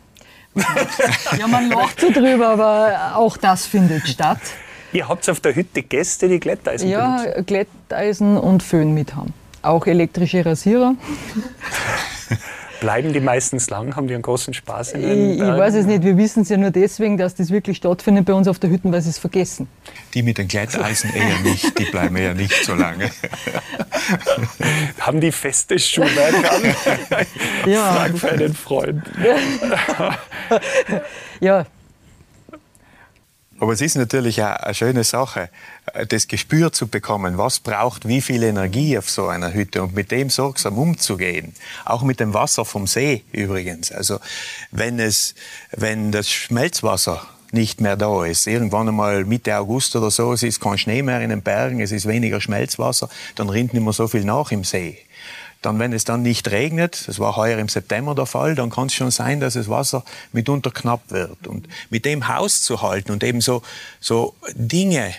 ja, 1.38 1.49
man 1.49 1.69
lacht 1.69 2.00
so 2.00 2.11
drüber, 2.11 2.49
aber 2.50 3.17
auch 3.17 3.37
das 3.37 3.67
findet 3.67 4.06
statt. 4.06 4.40
Ihr 4.93 5.08
habt 5.08 5.28
auf 5.28 5.40
der 5.40 5.55
Hütte 5.55 5.82
Gäste, 5.82 6.28
die 6.28 6.38
Glätteisen 6.38 6.88
Ja. 6.88 7.25
Glätteisen 7.44 8.37
und 8.37 8.62
Föhn 8.62 8.94
mit 8.94 9.17
haben 9.17 9.34
auch 9.67 9.87
elektrische 9.87 10.44
Rasierer. 10.44 10.94
Bleiben 12.81 13.12
die 13.12 13.20
meistens 13.20 13.70
lang? 13.70 13.96
Haben 13.96 14.08
die 14.08 14.14
einen 14.14 14.23
großen 14.23 14.55
Spaß 14.55 14.93
in 14.93 15.02
den 15.02 15.31
Ich, 15.32 15.40
ich 15.40 15.43
weiß 15.43 15.75
es 15.75 15.87
nicht. 15.87 16.02
Wir 16.02 16.17
wissen 16.17 16.43
es 16.43 16.49
ja 16.49 16.56
nur 16.56 16.70
deswegen, 16.70 17.17
dass 17.17 17.34
das 17.34 17.50
wirklich 17.50 17.78
stattfindet 17.78 18.26
bei 18.26 18.34
uns 18.34 18.49
auf 18.49 18.58
der 18.58 18.70
Hütte, 18.70 18.90
weil 18.93 19.02
sie 19.02 19.11
es 19.11 19.19
vergessen. 19.19 19.69
Die 20.14 20.23
mit 20.23 20.38
den 20.38 20.49
Gleiteisen 20.49 21.12
eher 21.14 21.38
nicht. 21.40 21.78
Die 21.78 21.84
bleiben 21.84 22.17
eher 22.17 22.34
nicht 22.34 22.64
so 22.64 22.75
lange. 22.75 23.11
Haben 25.00 25.20
die 25.20 25.32
festes 25.32 25.88
Schuhwerk 25.88 26.52
an? 26.52 26.62
ja. 27.70 27.94
Frag 27.94 28.19
für 28.19 28.31
einen 28.31 28.55
Freund. 28.55 29.02
ja, 31.40 31.67
aber 33.58 33.73
es 33.73 33.81
ist 33.81 33.97
natürlich 33.97 34.43
auch 34.43 34.56
eine 34.56 34.75
schöne 34.75 35.05
Sache, 35.05 35.49
das 36.08 36.29
Gespür 36.29 36.73
zu 36.73 36.88
bekommen, 36.88 37.38
was 37.38 37.61
braucht 37.61 38.06
wie 38.06 38.20
viel 38.20 38.43
Energie 38.43 38.99
auf 38.99 39.08
so 39.08 39.29
einer 39.29 39.53
Hütte 39.55 39.82
und 39.82 39.94
mit 39.94 40.11
dem 40.11 40.31
sorgsam 40.31 40.79
umzugehen. 40.79 41.55
Auch 41.85 42.03
mit 42.03 42.20
dem 42.20 42.35
Wasser 42.35 42.64
vom 42.64 42.87
See 42.87 43.25
übrigens. 43.32 43.93
Also 43.93 44.20
wenn 44.70 44.99
es, 44.99 45.35
wenn 45.73 46.12
das 46.12 46.31
Schmelzwasser 46.31 47.26
nicht 47.53 47.81
mehr 47.81 47.97
da 47.97 48.25
ist. 48.25 48.47
Irgendwann 48.47 48.88
einmal 48.88 49.25
Mitte 49.25 49.56
August 49.56 49.97
oder 49.97 50.11
so, 50.11 50.32
es 50.32 50.43
ist 50.43 50.61
kein 50.61 50.79
Schnee 50.79 51.03
mehr 51.03 51.20
in 51.20 51.31
den 51.31 51.43
Bergen, 51.43 51.81
es 51.81 51.93
ist 51.93 52.06
weniger 52.06 52.41
Schmelzwasser, 52.41 53.08
dann 53.37 53.49
rinnt 53.49 53.73
nicht 53.73 53.82
mehr 53.82 53.93
so 53.93 54.08
viel 54.08 54.25
nach 54.25 54.50
im 54.50 54.64
See. 54.64 54.99
Dann, 55.67 55.81
wenn 55.81 55.93
es 55.93 56.05
dann 56.05 56.23
nicht 56.23 56.53
regnet, 56.53 57.09
das 57.09 57.19
war 57.19 57.35
heuer 57.35 57.59
im 57.59 57.69
September 57.69 58.15
der 58.15 58.27
Fall, 58.27 58.55
dann 58.55 58.71
kann 58.71 58.87
es 58.87 58.95
schon 58.95 59.11
sein, 59.11 59.41
dass 59.41 59.55
das 59.55 59.69
Wasser 59.69 60.05
mitunter 60.31 60.71
knapp 60.71 61.11
wird. 61.11 61.49
Und 61.49 61.67
mit 61.91 62.05
dem 62.05 62.29
Haus 62.29 62.63
zu 62.63 62.83
halten 62.83 63.11
und 63.11 63.25
eben 63.25 63.41
so, 63.41 63.63
so 63.99 64.37
Dinge 64.55 65.13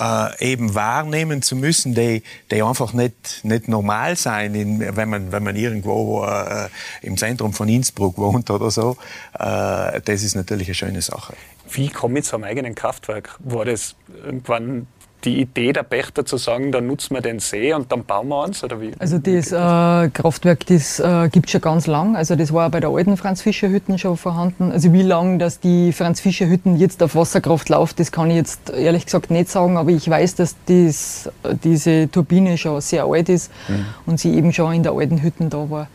äh, 0.00 0.52
eben 0.52 0.74
wahrnehmen 0.74 1.42
zu 1.42 1.56
müssen, 1.56 1.94
die, 1.94 2.22
die 2.50 2.62
einfach 2.62 2.94
nicht, 2.94 3.44
nicht 3.44 3.68
normal 3.68 4.16
sein, 4.16 4.54
in, 4.54 4.96
wenn, 4.96 5.10
man, 5.10 5.30
wenn 5.30 5.42
man 5.42 5.56
irgendwo 5.56 6.24
äh, 6.24 6.70
im 7.02 7.18
Zentrum 7.18 7.52
von 7.52 7.68
Innsbruck 7.68 8.16
wohnt 8.16 8.48
oder 8.48 8.70
so. 8.70 8.96
Äh, 9.34 10.00
das 10.00 10.22
ist 10.22 10.34
natürlich 10.36 10.68
eine 10.68 10.74
schöne 10.74 11.02
Sache. 11.02 11.34
Wie 11.70 11.90
komme 11.90 12.20
ich 12.20 12.24
zu 12.24 12.36
einem 12.36 12.44
eigenen 12.44 12.74
Kraftwerk? 12.74 13.36
War 13.40 13.66
das 13.66 13.94
irgendwann 14.24 14.86
die 15.24 15.40
Idee 15.40 15.72
der 15.72 15.82
Pächter 15.82 16.24
zu 16.24 16.36
sagen, 16.36 16.72
dann 16.72 16.86
nutzen 16.86 17.14
wir 17.14 17.20
den 17.20 17.38
See 17.38 17.72
und 17.72 17.90
dann 17.92 18.04
bauen 18.04 18.28
wir 18.28 18.44
eins? 18.44 18.62
Oder 18.64 18.80
wie? 18.80 18.92
Also 18.98 19.18
das 19.18 19.52
äh, 19.52 20.10
Kraftwerk, 20.10 20.66
das 20.66 21.00
äh, 21.00 21.28
gibt 21.30 21.46
es 21.46 21.52
schon 21.52 21.60
ganz 21.60 21.86
lang. 21.86 22.16
Also 22.16 22.36
das 22.36 22.52
war 22.52 22.70
bei 22.70 22.80
der 22.80 22.90
alten 22.90 23.16
Franz-Fischer-Hütten 23.16 23.98
schon 23.98 24.16
vorhanden. 24.16 24.72
Also 24.72 24.92
wie 24.92 25.02
lange 25.02 25.38
dass 25.38 25.60
die 25.60 25.92
Franz-Fischer-Hütten 25.92 26.76
jetzt 26.76 27.02
auf 27.02 27.14
Wasserkraft 27.14 27.68
läuft, 27.68 28.00
das 28.00 28.12
kann 28.12 28.30
ich 28.30 28.36
jetzt 28.36 28.70
ehrlich 28.70 29.04
gesagt 29.04 29.30
nicht 29.30 29.48
sagen, 29.48 29.76
aber 29.76 29.90
ich 29.90 30.08
weiß, 30.08 30.34
dass 30.36 30.56
das, 30.66 31.30
diese 31.62 32.10
Turbine 32.10 32.58
schon 32.58 32.80
sehr 32.80 33.04
alt 33.04 33.28
ist 33.28 33.50
mhm. 33.68 33.86
und 34.06 34.20
sie 34.20 34.34
eben 34.34 34.52
schon 34.52 34.72
in 34.74 34.82
der 34.82 34.92
alten 34.92 35.22
Hütten 35.22 35.50
da 35.50 35.68
war. 35.70 35.88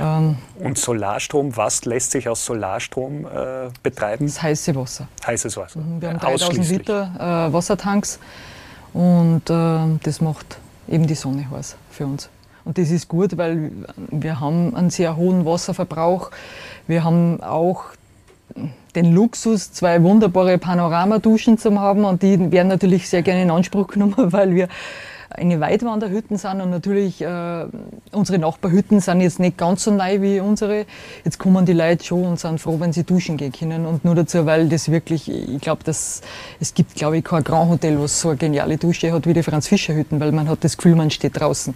Ähm, 0.00 0.36
und 0.60 0.78
Solarstrom, 0.78 1.56
was 1.56 1.84
lässt 1.84 2.12
sich 2.12 2.28
aus 2.28 2.44
Solarstrom 2.44 3.26
äh, 3.26 3.70
betreiben? 3.82 4.26
Das 4.26 4.42
heiße 4.42 4.74
Wasser. 4.76 5.08
Heißes 5.26 5.56
Wasser. 5.56 5.80
Mhm, 5.80 6.00
wir 6.00 6.08
haben 6.10 6.18
3000 6.18 6.68
Liter 6.68 7.48
äh, 7.48 7.52
Wassertanks 7.52 8.18
und 8.92 9.48
äh, 9.50 9.98
das 10.02 10.20
macht 10.20 10.58
eben 10.88 11.06
die 11.06 11.14
Sonne 11.14 11.50
heiß 11.50 11.76
für 11.90 12.06
uns. 12.06 12.30
Und 12.64 12.78
das 12.78 12.90
ist 12.90 13.08
gut, 13.08 13.36
weil 13.38 13.70
wir 14.10 14.40
haben 14.40 14.76
einen 14.76 14.90
sehr 14.90 15.16
hohen 15.16 15.46
Wasserverbrauch. 15.46 16.30
Wir 16.86 17.04
haben 17.04 17.42
auch 17.42 17.84
den 18.94 19.12
Luxus, 19.14 19.72
zwei 19.72 20.02
wunderbare 20.02 20.58
Panoramaduschen 20.58 21.58
zu 21.58 21.78
haben 21.78 22.04
und 22.04 22.22
die 22.22 22.50
werden 22.52 22.68
natürlich 22.68 23.08
sehr 23.08 23.22
gerne 23.22 23.42
in 23.42 23.50
Anspruch 23.50 23.88
genommen, 23.88 24.14
weil 24.32 24.54
wir 24.54 24.68
eine 25.30 25.60
Weitwanderhütten 25.60 26.38
sind 26.38 26.60
und 26.60 26.70
natürlich 26.70 27.20
äh, 27.20 27.66
unsere 28.12 28.38
Nachbarhütten 28.38 29.00
sind 29.00 29.20
jetzt 29.20 29.38
nicht 29.38 29.58
ganz 29.58 29.84
so 29.84 29.90
neu 29.90 30.22
wie 30.22 30.40
unsere. 30.40 30.86
Jetzt 31.24 31.38
kommen 31.38 31.66
die 31.66 31.74
Leute 31.74 32.04
schon 32.04 32.24
und 32.24 32.40
sind 32.40 32.60
froh, 32.60 32.80
wenn 32.80 32.92
sie 32.92 33.04
duschen 33.04 33.36
gehen 33.36 33.52
können 33.52 33.84
und 33.84 34.04
nur 34.04 34.14
dazu, 34.14 34.46
weil 34.46 34.68
das 34.68 34.90
wirklich, 34.90 35.30
ich 35.30 35.60
glaube, 35.60 35.82
es 35.86 36.22
gibt, 36.74 36.94
glaube 36.94 37.18
ich, 37.18 37.24
kein 37.24 37.44
Grand 37.44 37.70
Hotel, 37.70 38.00
was 38.00 38.20
so 38.20 38.30
eine 38.30 38.38
geniale 38.38 38.78
Dusche 38.78 39.12
hat 39.12 39.26
wie 39.26 39.34
die 39.34 39.42
Franz 39.42 39.68
Fischer 39.68 39.94
Hütten, 39.94 40.18
weil 40.20 40.32
man 40.32 40.48
hat 40.48 40.64
das 40.64 40.76
Gefühl, 40.76 40.94
man 40.94 41.10
steht 41.10 41.38
draußen. 41.38 41.74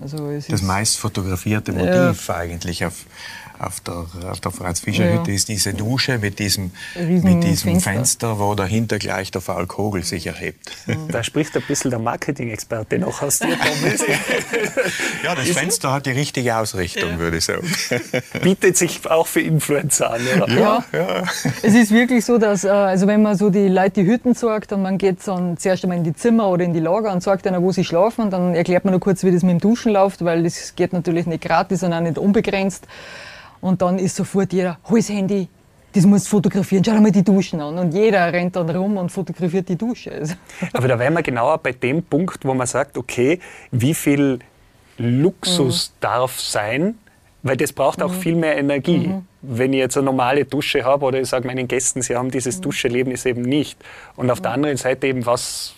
Also 0.00 0.30
das 0.48 0.62
meist 0.62 0.98
fotografierte 0.98 1.72
Motiv 1.72 2.28
ja. 2.28 2.34
eigentlich 2.34 2.84
auf, 2.84 3.06
auf 3.66 3.80
der, 3.80 4.06
auf 4.30 4.40
der 4.40 4.50
Franz-Fischer-Hütte 4.52 5.30
Ja. 5.30 5.34
ist 5.36 5.48
diese 5.48 5.74
Dusche 5.74 6.18
mit 6.18 6.38
diesem, 6.38 6.70
Riesen 6.96 7.22
mit 7.38 7.44
diesem 7.44 7.72
Fenster. 7.72 7.90
Fenster. 7.92 8.38
wo 8.38 8.54
dahinter 8.54 8.98
gleich 8.98 9.30
der 9.30 9.40
Fall 9.40 9.66
Kogel 9.66 10.04
sich 10.04 10.26
erhebt. 10.26 10.70
Da 11.10 11.22
spricht 11.22 11.56
ein 11.56 11.62
bisschen 11.66 11.90
der 11.90 12.00
Marketing-Experte 12.00 12.98
noch 12.98 13.22
aus 13.22 13.38
dir, 13.38 13.56
Thomas. 13.58 14.04
Ja, 15.24 15.34
das 15.34 15.48
Fenster 15.48 15.92
hat 15.92 16.06
die 16.06 16.10
richtige 16.10 16.56
Ausrichtung, 16.56 17.18
würde 17.18 17.38
ich 17.38 17.44
sagen. 17.44 17.66
Bietet 18.42 18.76
sich 18.76 19.08
auch 19.08 19.26
für 19.26 19.40
Influencer 19.40 20.12
an. 20.12 20.20
Oder? 20.42 20.84
Ja, 20.92 21.24
es 21.62 21.74
ist 21.74 21.90
wirklich 21.92 22.24
so, 22.24 22.38
dass, 22.38 22.64
äh, 22.64 22.68
also 22.68 23.06
wenn 23.06 23.22
man 23.22 23.36
so 23.36 23.48
die 23.50 23.68
Leute 23.68 24.02
die 24.02 24.06
Hütten 24.06 24.34
sagt 24.34 24.72
und 24.72 24.82
man 24.82 24.98
geht 24.98 25.26
dann 25.26 25.56
zuerst 25.56 25.84
einmal 25.84 25.98
in 25.98 26.04
die 26.04 26.14
Zimmer 26.14 26.48
oder 26.48 26.64
in 26.64 26.74
die 26.74 26.80
Lager 26.80 27.12
und 27.12 27.22
sagt 27.22 27.46
ihnen, 27.46 27.62
wo 27.62 27.72
sie 27.72 27.84
schlafen, 27.84 28.30
dann 28.30 28.54
erklärt 28.54 28.84
man 28.84 28.92
nur 28.92 29.00
kurz, 29.00 29.22
wie 29.24 29.30
das 29.32 29.42
mit 29.42 29.52
dem 29.52 29.60
Duschen 29.60 29.92
läuft, 29.92 30.24
weil 30.24 30.42
das 30.42 30.74
geht 30.76 30.92
natürlich 30.92 31.26
nicht 31.26 31.42
gratis 31.42 31.82
und 31.82 31.92
auch 31.92 32.00
nicht 32.00 32.18
unbegrenzt. 32.18 32.86
Und 33.64 33.80
dann 33.80 33.98
ist 33.98 34.14
sofort 34.14 34.52
jeder, 34.52 34.76
hol 34.90 34.98
das 34.98 35.08
Handy, 35.08 35.48
das 35.94 36.04
musst 36.04 36.26
du 36.26 36.32
fotografieren, 36.32 36.84
schau 36.84 36.92
dir 36.92 37.00
mal 37.00 37.10
die 37.10 37.24
Duschen 37.24 37.62
an. 37.62 37.78
Und 37.78 37.94
jeder 37.94 38.30
rennt 38.30 38.54
dann 38.56 38.68
rum 38.68 38.98
und 38.98 39.10
fotografiert 39.10 39.70
die 39.70 39.76
Dusche. 39.76 40.12
Also, 40.12 40.34
Aber 40.74 40.86
da 40.86 40.98
wären 40.98 41.14
wir 41.14 41.22
genauer 41.22 41.56
bei 41.56 41.72
dem 41.72 42.02
Punkt, 42.02 42.44
wo 42.44 42.52
man 42.52 42.66
sagt, 42.66 42.98
okay, 42.98 43.40
wie 43.70 43.94
viel 43.94 44.40
Luxus 44.98 45.94
darf 45.98 46.38
sein, 46.38 46.98
weil 47.42 47.56
das 47.56 47.72
braucht 47.72 48.02
auch 48.02 48.12
viel 48.12 48.36
mehr 48.36 48.58
Energie. 48.58 49.10
Wenn 49.40 49.72
ich 49.72 49.78
jetzt 49.78 49.96
eine 49.96 50.04
normale 50.04 50.44
Dusche 50.44 50.84
habe 50.84 51.06
oder 51.06 51.22
ich 51.22 51.28
sage 51.30 51.46
meinen 51.46 51.66
Gästen, 51.66 52.02
sie 52.02 52.16
haben 52.16 52.30
dieses 52.30 52.60
Duscherlebnis 52.60 53.24
eben 53.24 53.40
nicht. 53.40 53.78
Und 54.14 54.30
auf 54.30 54.42
der 54.42 54.50
anderen 54.50 54.76
Seite 54.76 55.06
eben, 55.06 55.24
was, 55.24 55.73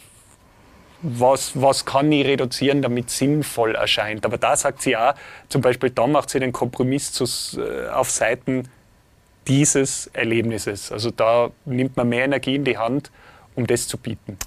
was, 1.02 1.60
was 1.60 1.84
kann 1.84 2.10
ich 2.12 2.26
reduzieren, 2.26 2.82
damit 2.82 3.10
sinnvoll 3.10 3.74
erscheint. 3.74 4.24
Aber 4.24 4.38
da 4.38 4.56
sagt 4.56 4.82
sie 4.82 4.96
auch, 4.96 5.14
zum 5.48 5.60
Beispiel 5.60 5.90
da 5.90 6.06
macht 6.06 6.30
sie 6.30 6.40
den 6.40 6.52
Kompromiss 6.52 7.12
zu, 7.12 7.24
äh, 7.60 7.88
auf 7.88 8.10
Seiten 8.10 8.68
dieses 9.46 10.08
Erlebnisses. 10.12 10.90
Also 10.90 11.10
da 11.10 11.50
nimmt 11.64 11.96
man 11.96 12.08
mehr 12.08 12.24
Energie 12.24 12.56
in 12.56 12.64
die 12.64 12.78
Hand, 12.78 13.10
um 13.54 13.66
das 13.66 13.86
zu 13.86 13.98
bieten. 13.98 14.38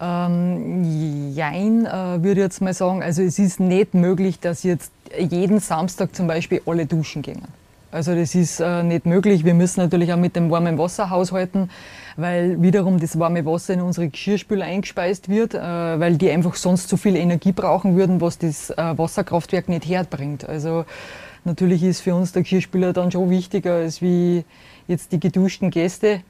Ähm, 0.00 1.32
jein, 1.34 1.84
äh, 1.84 2.22
würde 2.22 2.40
ich 2.40 2.44
jetzt 2.44 2.62
mal 2.62 2.74
sagen. 2.74 3.02
Also 3.02 3.22
es 3.22 3.38
ist 3.38 3.60
nicht 3.60 3.94
möglich, 3.94 4.40
dass 4.40 4.62
jetzt 4.62 4.92
jeden 5.18 5.60
Samstag 5.60 6.14
zum 6.14 6.26
Beispiel 6.26 6.62
alle 6.64 6.86
duschen 6.86 7.22
gehen. 7.22 7.42
Also 7.92 8.14
das 8.14 8.36
ist 8.36 8.60
äh, 8.60 8.84
nicht 8.84 9.04
möglich. 9.04 9.44
Wir 9.44 9.54
müssen 9.54 9.80
natürlich 9.80 10.12
auch 10.12 10.16
mit 10.16 10.36
dem 10.36 10.50
warmen 10.50 10.78
Wasser 10.78 11.10
haushalten, 11.10 11.70
weil 12.16 12.62
wiederum 12.62 13.00
das 13.00 13.18
warme 13.18 13.44
Wasser 13.44 13.74
in 13.74 13.80
unsere 13.80 14.08
Geschirrspüler 14.08 14.64
eingespeist 14.64 15.28
wird, 15.28 15.54
äh, 15.54 15.58
weil 15.58 16.16
die 16.16 16.30
einfach 16.30 16.54
sonst 16.54 16.88
zu 16.88 16.96
viel 16.96 17.16
Energie 17.16 17.50
brauchen 17.50 17.96
würden, 17.96 18.20
was 18.20 18.38
das 18.38 18.70
äh, 18.70 18.76
Wasserkraftwerk 18.76 19.68
nicht 19.68 19.88
herbringt. 19.88 20.48
Also 20.48 20.84
natürlich 21.44 21.82
ist 21.82 22.00
für 22.00 22.14
uns 22.14 22.30
der 22.30 22.42
Geschirrspüler 22.42 22.92
dann 22.92 23.10
schon 23.10 23.28
wichtiger 23.28 23.74
als 23.74 24.00
wie 24.00 24.44
jetzt 24.86 25.10
die 25.10 25.18
geduschten 25.18 25.70
Gäste. 25.70 26.22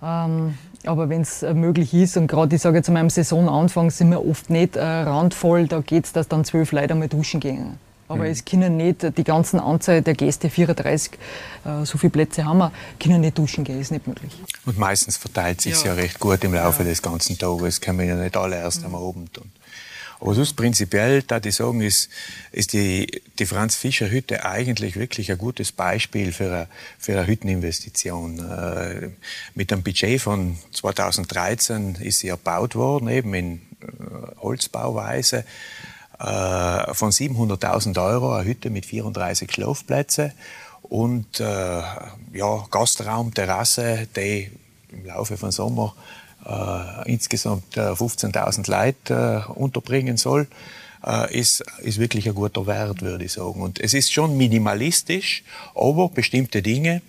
Ähm, 0.00 0.54
aber 0.86 1.08
wenn 1.08 1.22
es 1.22 1.42
möglich 1.42 1.92
ist, 1.92 2.16
und 2.16 2.28
gerade 2.28 2.54
ich 2.54 2.62
sage 2.62 2.76
jetzt 2.76 2.88
mal 2.88 3.00
am 3.00 3.10
Saisonanfang 3.10 3.90
sind 3.90 4.10
wir 4.10 4.24
oft 4.24 4.48
nicht 4.48 4.76
äh, 4.76 4.84
randvoll, 4.84 5.66
da 5.66 5.80
geht 5.80 6.04
es, 6.04 6.12
dass 6.12 6.28
dann 6.28 6.44
zwölf 6.44 6.70
Leute 6.70 6.92
einmal 6.92 7.08
duschen 7.08 7.40
gehen. 7.40 7.80
Aber 8.08 8.26
es 8.26 8.44
können 8.44 8.76
nicht 8.76 9.16
die 9.16 9.24
ganzen 9.24 9.60
Anzahl 9.60 10.02
der 10.02 10.14
Gäste, 10.14 10.48
34, 10.48 11.12
äh, 11.64 11.84
so 11.84 11.98
viele 11.98 12.10
Plätze 12.10 12.44
haben 12.44 12.58
wir, 12.58 12.72
können 12.98 13.20
nicht 13.20 13.36
duschen 13.36 13.64
gehen, 13.64 13.80
ist 13.80 13.92
nicht 13.92 14.06
möglich. 14.06 14.32
Und 14.64 14.78
meistens 14.78 15.16
verteilt 15.18 15.60
sich 15.60 15.84
ja. 15.84 15.88
Ja. 15.88 15.92
recht 15.94 16.18
gut 16.18 16.42
im 16.44 16.54
Laufe 16.54 16.84
des 16.84 17.02
ganzen 17.02 17.36
Tages. 17.36 17.80
Können 17.80 17.98
wir 17.98 18.06
ja 18.06 18.16
nicht 18.16 18.36
alle 18.36 18.56
erst 18.56 18.84
am 18.84 18.94
Abend 18.94 19.34
tun. 19.34 19.50
Aber 20.20 20.34
sonst 20.34 20.54
prinzipiell, 20.54 21.22
da 21.22 21.40
ich 21.44 21.54
sagen, 21.54 21.80
ist, 21.80 22.10
ist 22.50 22.72
die, 22.72 23.22
die 23.38 23.46
Franz-Fischer-Hütte 23.46 24.44
eigentlich 24.44 24.96
wirklich 24.96 25.30
ein 25.30 25.38
gutes 25.38 25.70
Beispiel 25.70 26.32
für 26.32 26.46
eine, 26.46 26.68
für 26.98 27.12
eine 27.12 27.26
Hütteninvestition. 27.26 28.38
Äh, 28.40 29.10
mit 29.54 29.72
einem 29.72 29.82
Budget 29.82 30.20
von 30.20 30.58
2013 30.72 31.96
ist 31.96 32.18
sie 32.18 32.28
erbaut 32.28 32.74
worden, 32.74 33.08
eben 33.08 33.32
in 33.32 33.54
äh, 33.80 33.86
Holzbauweise 34.40 35.44
äh, 36.18 36.94
von 36.94 37.10
700.000 37.10 38.02
Euro, 38.02 38.32
eine 38.32 38.48
Hütte 38.48 38.70
mit 38.70 38.86
34 38.86 39.52
Schlafplätzen 39.52 40.32
und 40.82 41.40
äh, 41.40 41.44
ja, 41.44 42.64
Gastraum, 42.70 43.32
Terrasse, 43.34 44.08
die 44.16 44.50
im 44.90 45.06
Laufe 45.06 45.36
von 45.36 45.50
Sommer 45.50 45.94
äh, 46.46 47.10
insgesamt 47.12 47.76
äh, 47.76 47.90
15.000 47.92 48.70
Leute 48.70 49.44
äh, 49.46 49.52
unterbringen 49.52 50.16
soll, 50.16 50.46
äh, 51.06 51.38
ist, 51.38 51.64
ist 51.82 51.98
wirklich 51.98 52.28
ein 52.28 52.34
guter 52.34 52.66
Wert, 52.66 53.02
würde 53.02 53.24
ich 53.24 53.32
sagen. 53.32 53.60
Und 53.60 53.80
es 53.80 53.94
ist 53.94 54.12
schon 54.12 54.36
minimalistisch, 54.36 55.42
aber 55.74 56.08
bestimmte 56.08 56.62
Dinge, 56.62 57.02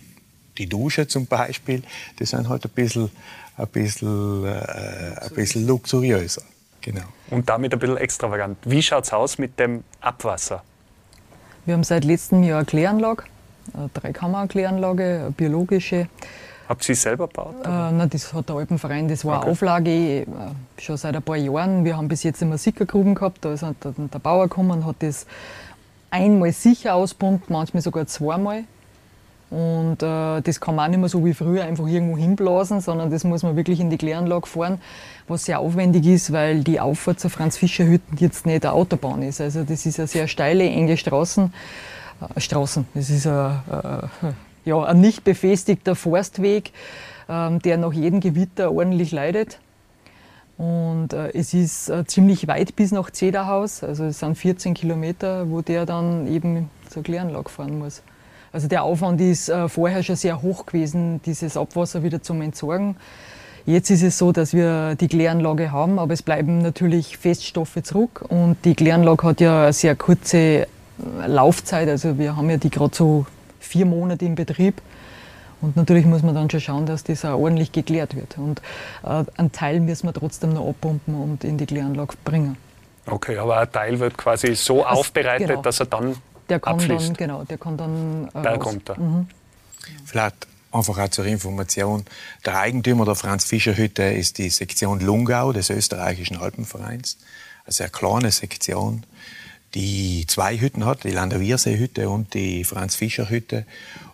die 0.58 0.68
Dusche 0.68 1.08
zum 1.08 1.26
Beispiel, 1.26 1.84
die 2.20 2.26
sind 2.26 2.50
halt 2.50 2.66
ein 2.66 2.72
bisschen, 2.72 3.10
ein 3.56 3.68
bisschen, 3.68 4.46
äh, 4.46 5.16
ein 5.22 5.34
bisschen 5.34 5.66
luxuriöser. 5.66 6.44
Genau. 6.82 7.02
Und 7.30 7.50
damit 7.50 7.74
ein 7.74 7.80
bisschen 7.80 7.98
extravagant. 7.98 8.58
Wie 8.64 8.82
schaut 8.82 9.04
es 9.06 9.14
aus 9.14 9.38
mit 9.38 9.60
dem 9.60 9.84
Abwasser? 10.02 10.64
Wir 11.66 11.74
haben 11.74 11.84
seit 11.84 12.04
letztem 12.04 12.44
Jahr 12.44 12.60
eine 12.60 12.66
Kläranlage, 12.66 13.24
eine 13.74 13.90
Dreikammer-Kläranlage, 13.94 15.20
eine 15.22 15.32
biologische. 15.32 16.08
Habt 16.68 16.88
ihr 16.88 16.96
sie 16.96 17.02
selber 17.02 17.28
gebaut? 17.28 17.56
Äh, 17.64 17.68
na, 17.68 18.06
das 18.06 18.34
hat 18.34 18.50
der 18.50 18.56
Alpenverein, 18.56 19.08
das 19.08 19.26
war 19.26 19.42
eine 19.42 19.52
Auflage 19.52 20.22
äh, 20.22 20.26
schon 20.78 20.98
seit 20.98 21.16
ein 21.16 21.22
paar 21.22 21.36
Jahren. 21.36 21.84
Wir 21.84 21.98
haben 21.98 22.08
bis 22.08 22.24
jetzt 22.24 22.42
immer 22.42 22.58
Sickergruben 22.58 23.16
gehabt, 23.16 23.44
da 23.44 23.54
ist 23.54 23.64
der, 23.64 23.74
der 23.84 24.20
Bauer 24.20 24.48
gekommen 24.48 24.72
und 24.72 24.86
hat 24.86 24.98
das 25.00 25.26
einmal 26.12 26.52
sicher 26.52 26.96
auspumpt, 26.96 27.50
manchmal 27.50 27.82
sogar 27.82 28.08
zweimal. 28.08 28.64
Und 29.50 30.04
äh, 30.04 30.42
das 30.42 30.60
kann 30.60 30.76
man 30.76 30.86
auch 30.86 30.90
nicht 30.90 31.00
mehr 31.00 31.10
so 31.10 31.26
wie 31.26 31.34
früher 31.34 31.64
einfach 31.64 31.88
irgendwo 31.88 32.18
hinblasen, 32.18 32.82
sondern 32.82 33.10
das 33.10 33.24
muss 33.24 33.42
man 33.42 33.56
wirklich 33.56 33.80
in 33.80 33.90
die 33.90 33.98
Kläranlage 33.98 34.48
fahren, 34.48 34.80
was 35.28 35.46
sehr 35.46 35.60
aufwendig 35.60 36.06
ist, 36.06 36.32
weil 36.32 36.64
die 36.64 36.80
Auffahrt 36.80 37.20
zur 37.20 37.32
Franz-Fischer-Hütten 37.32 38.18
jetzt 38.18 38.46
nicht 38.46 38.64
eine 38.64 38.74
Autobahn 38.74 39.24
ist. 39.24 39.42
Also 39.42 39.64
das 39.64 39.88
ist 39.88 40.00
eine 40.00 40.08
sehr 40.08 40.28
steile, 40.28 40.64
enge 40.66 40.98
Straßen. 40.98 41.52
Äh, 42.36 42.40
Straßen, 42.40 42.86
das 42.94 43.10
ist 43.10 43.26
ein, 43.26 43.60
äh, 43.72 44.32
ja, 44.66 44.84
ein 44.84 45.02
nicht 45.02 45.24
befestigter 45.24 45.96
Forstweg, 45.96 46.72
ähm, 47.28 47.60
der 47.60 47.78
nach 47.78 47.94
jedem 47.94 48.20
Gewitter 48.20 48.72
ordentlich 48.72 49.12
leidet. 49.12 49.60
Und 50.60 51.14
äh, 51.14 51.32
es 51.34 51.54
ist 51.54 51.90
äh, 51.90 52.06
ziemlich 52.06 52.48
weit 52.48 52.76
bis 52.76 52.92
nach 52.92 53.10
Zederhaus, 53.10 53.82
also 53.82 54.04
es 54.04 54.20
sind 54.20 54.38
14 54.38 54.74
Kilometer, 54.74 55.50
wo 55.50 55.62
der 55.62 55.86
dann 55.86 56.28
eben 56.28 56.70
zur 56.90 57.02
Kläranlage 57.02 57.50
fahren 57.50 57.80
muss. 57.80 58.04
Also 58.52 58.68
der 58.68 58.84
Aufwand 58.84 59.22
ist 59.22 59.50
äh, 59.50 59.70
vorher 59.70 60.04
schon 60.04 60.16
sehr 60.16 60.42
hoch 60.42 60.66
gewesen, 60.66 61.22
dieses 61.26 61.58
Abwasser 61.58 62.04
wieder 62.04 62.22
zum 62.22 62.42
Entsorgen. 62.42 62.96
Jetzt 63.66 63.90
ist 63.92 64.02
es 64.02 64.18
so, 64.18 64.32
dass 64.32 64.54
wir 64.54 64.96
die 64.96 65.08
Kläranlage 65.08 65.72
haben, 65.72 66.00
aber 66.00 66.14
es 66.14 66.24
bleiben 66.24 66.62
natürlich 66.62 67.18
Feststoffe 67.18 67.78
zurück 67.84 68.26
und 68.30 68.58
die 68.66 68.74
Kläranlage 68.74 69.24
hat 69.28 69.42
ja 69.42 69.64
eine 69.64 69.74
sehr 69.74 69.96
kurze 69.96 70.38
äh, 70.38 70.68
Laufzeit, 71.28 71.88
also 71.88 72.18
wir 72.18 72.36
haben 72.36 72.50
ja 72.50 72.58
die 72.58 72.70
gerade 72.70 72.96
so 72.96 73.26
vier 73.60 73.86
Monate 73.86 74.26
im 74.26 74.36
Betrieb. 74.36 74.82
Und 75.62 75.76
natürlich 75.76 76.06
muss 76.06 76.24
man 76.24 76.34
dann 76.34 76.50
schon 76.50 76.62
schauen, 76.62 76.86
dass 76.86 77.04
das 77.04 77.26
auch 77.26 77.38
ordentlich 77.38 77.72
geklärt 77.74 78.16
wird. 78.16 78.38
Und 78.38 78.62
äh, 79.04 79.26
einen 79.36 79.52
Teil 79.52 79.82
müssen 79.82 80.08
wir 80.08 80.14
trotzdem 80.14 80.54
noch 80.54 80.68
abpumpen 80.68 81.14
und 81.16 81.44
in 81.44 81.58
die 81.58 81.66
Kläranlage 81.66 82.16
bringen. 82.24 82.56
Okay, 83.06 83.38
aber 83.38 83.58
ein 83.60 83.72
Teil 83.72 84.00
wird 84.00 84.18
quasi 84.18 84.56
so 84.56 84.86
Also, 84.86 85.02
aufbereitet, 85.02 85.48
genau. 85.48 85.62
dass 85.62 85.80
er 85.80 85.88
dann 85.88 86.16
Der 86.50 86.60
kann 86.60 86.76
abfließt. 86.76 87.10
dann, 87.10 87.14
genau, 87.16 87.44
der 87.44 87.58
kann 87.58 87.78
dann 87.78 88.28
äh, 88.34 88.42
Da 88.42 88.52
raus. 88.56 88.60
kommt 88.60 88.90
er. 88.90 88.98
Vielleicht 90.06 90.48
einfach 90.72 90.98
auch 90.98 91.10
zur 91.10 91.26
Information. 91.26 92.06
Der 92.46 92.60
Eigentümer 92.60 93.06
der 93.06 93.16
Franz-Fischer-Hütte 93.16 94.04
ist 94.04 94.38
die 94.38 94.50
Sektion 94.50 95.00
Lungau 95.00 95.52
des 95.54 95.70
österreichischen 95.70 96.38
Alpenvereins. 96.38 97.18
Also 97.66 97.84
eine 97.84 97.92
kleine 97.92 98.32
Sektion, 98.32 99.06
die 99.76 100.26
zwei 100.28 100.58
Hütten 100.60 100.86
hat, 100.86 101.04
die 101.04 101.12
Landerwiersee-Hütte 101.12 102.10
und 102.10 102.34
die 102.34 102.64
Franz-Fischer-Hütte. 102.64 103.66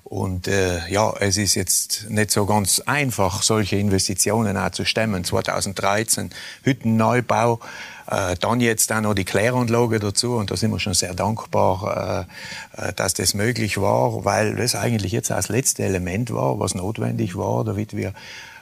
Und 0.03 0.47
äh, 0.47 0.87
ja, 0.89 1.13
es 1.19 1.37
ist 1.37 1.55
jetzt 1.55 2.09
nicht 2.09 2.29
so 2.31 2.45
ganz 2.45 2.79
einfach, 2.81 3.41
solche 3.41 3.77
Investitionen 3.77 4.55
auch 4.55 4.69
zu 4.69 4.85
stemmen. 4.85 5.23
2013 5.23 6.29
Hüttenneubau, 6.63 7.59
dann 8.05 8.59
jetzt 8.59 8.91
auch 8.91 9.01
noch 9.01 9.13
die 9.13 9.25
Kläranlage 9.25 9.99
dazu. 9.99 10.35
Und 10.35 10.51
da 10.51 10.57
sind 10.57 10.71
wir 10.71 10.79
schon 10.79 10.93
sehr 10.93 11.13
dankbar, 11.13 12.27
äh, 12.77 12.89
äh, 12.89 12.93
dass 12.93 13.13
das 13.13 13.33
möglich 13.33 13.79
war, 13.79 14.25
weil 14.25 14.55
das 14.55 14.75
eigentlich 14.75 15.11
jetzt 15.11 15.29
das 15.29 15.49
letzte 15.49 15.83
Element 15.83 16.33
war, 16.33 16.59
was 16.59 16.75
notwendig 16.75 17.35
war, 17.35 17.63
damit 17.63 17.95
wir 17.95 18.13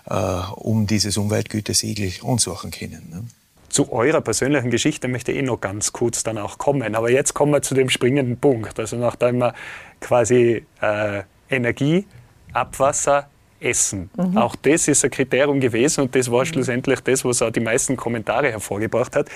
äh, 0.10 0.16
um 0.56 0.88
dieses 0.88 1.18
Umweltgütesiegel 1.18 2.12
ansuchen 2.26 2.72
können. 2.72 3.10
Ne? 3.12 3.24
Zu 3.70 3.92
eurer 3.92 4.22
persönlichen 4.22 4.70
Geschichte 4.70 5.08
möchte 5.08 5.32
ich 5.32 5.40
eh 5.40 5.42
noch 5.42 5.60
ganz 5.60 5.94
kurz 5.94 6.24
dann 6.24 6.38
auch 6.38 6.60
kommen. 6.60 6.96
Aber 6.96 7.10
jetzt 7.10 7.34
kommen 7.34 7.52
wir 7.52 7.64
zu 7.64 7.74
dem 7.74 7.90
springenden 7.90 8.38
Punkt. 8.38 8.80
Also 8.80 8.98
nachdem 8.98 9.40
wir 9.40 9.56
quasi 10.00 10.64
äh, 10.80 11.24
Energie, 11.50 12.06
Abwasser, 12.54 13.30
Essen. 13.64 14.10
Auch 14.36 14.56
das 14.56 14.88
ist 14.88 15.04
ein 15.04 15.12
Kriterium 15.12 15.60
gewesen 15.60 16.02
und 16.02 16.16
das 16.16 16.30
war 16.30 16.46
schlussendlich 16.46 17.00
das, 17.02 17.24
was 17.24 17.42
auch 17.42 17.52
die 17.52 17.60
meisten 17.60 17.96
Kommentare 17.96 18.52
hervorgebracht 18.52 19.16
hat. 19.16 19.30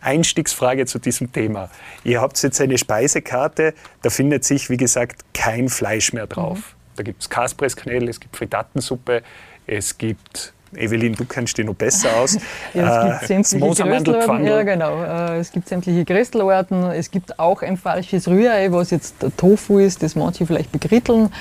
Einstiegsfrage 0.00 0.86
zu 0.86 0.98
diesem 0.98 1.32
Thema. 1.32 1.70
Ihr 2.04 2.20
habt 2.20 2.40
jetzt 2.42 2.60
eine 2.60 2.78
Speisekarte, 2.78 3.74
da 4.02 4.10
findet 4.10 4.44
sich, 4.44 4.70
wie 4.70 4.76
gesagt, 4.76 5.24
kein 5.34 5.68
Fleisch 5.68 6.12
mehr 6.12 6.26
drauf. 6.26 6.58
Mhm. 6.58 6.96
Da 6.96 7.02
gibt 7.02 7.22
es 7.22 7.30
Kaspressknödel, 7.30 8.08
es 8.08 8.20
gibt 8.20 8.36
Frittatensuppe, 8.36 9.22
es 9.66 9.98
gibt 9.98 10.54
Evelyn, 10.76 11.14
du 11.14 11.24
kennst 11.24 11.56
dich 11.58 11.66
noch 11.66 11.74
besser 11.74 12.16
aus. 12.16 12.38
ja, 12.74 13.18
es 13.20 13.20
gibt 13.20 13.22
äh, 13.22 13.42
sämtliche 13.42 13.84
Größelarten. 13.84 14.46
Ja, 14.46 14.62
genau. 14.62 15.02
Äh, 15.02 15.38
es 15.38 15.52
gibt 15.52 15.68
sämtliche 15.68 16.04
Größelarten. 16.04 16.90
Es 16.90 17.10
gibt 17.10 17.38
auch 17.38 17.62
ein 17.62 17.76
falsches 17.76 18.28
Rührei, 18.28 18.70
was 18.72 18.90
jetzt 18.90 19.14
Tofu 19.36 19.78
ist, 19.78 20.02
das 20.02 20.14
manche 20.14 20.46
vielleicht 20.46 20.72
bekritteln. 20.72 21.32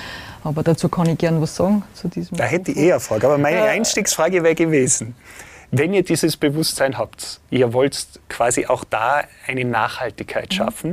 Aber 0.44 0.64
dazu 0.64 0.88
kann 0.88 1.08
ich 1.08 1.18
gerne 1.18 1.42
was 1.42 1.56
sagen. 1.56 1.84
Zu 1.94 2.08
diesem 2.08 2.38
da 2.38 2.46
hätte 2.46 2.72
ich 2.72 2.78
eher 2.78 2.96
eine 2.96 3.00
Frage. 3.00 3.28
Aber 3.28 3.38
meine 3.38 3.60
äh, 3.60 3.70
Einstiegsfrage 3.70 4.44
wäre 4.44 4.56
gewesen, 4.56 5.16
wenn 5.72 5.94
ihr 5.94 6.04
dieses 6.04 6.38
Bewusstsein 6.38 6.98
habt, 6.98 7.42
ihr 7.50 7.74
wollt 7.74 8.08
quasi 8.30 8.66
auch 8.68 8.86
da 8.86 9.24
eine 9.48 9.66
Nachhaltigkeit 9.66 10.50
mhm. 10.52 10.56
schaffen 10.56 10.92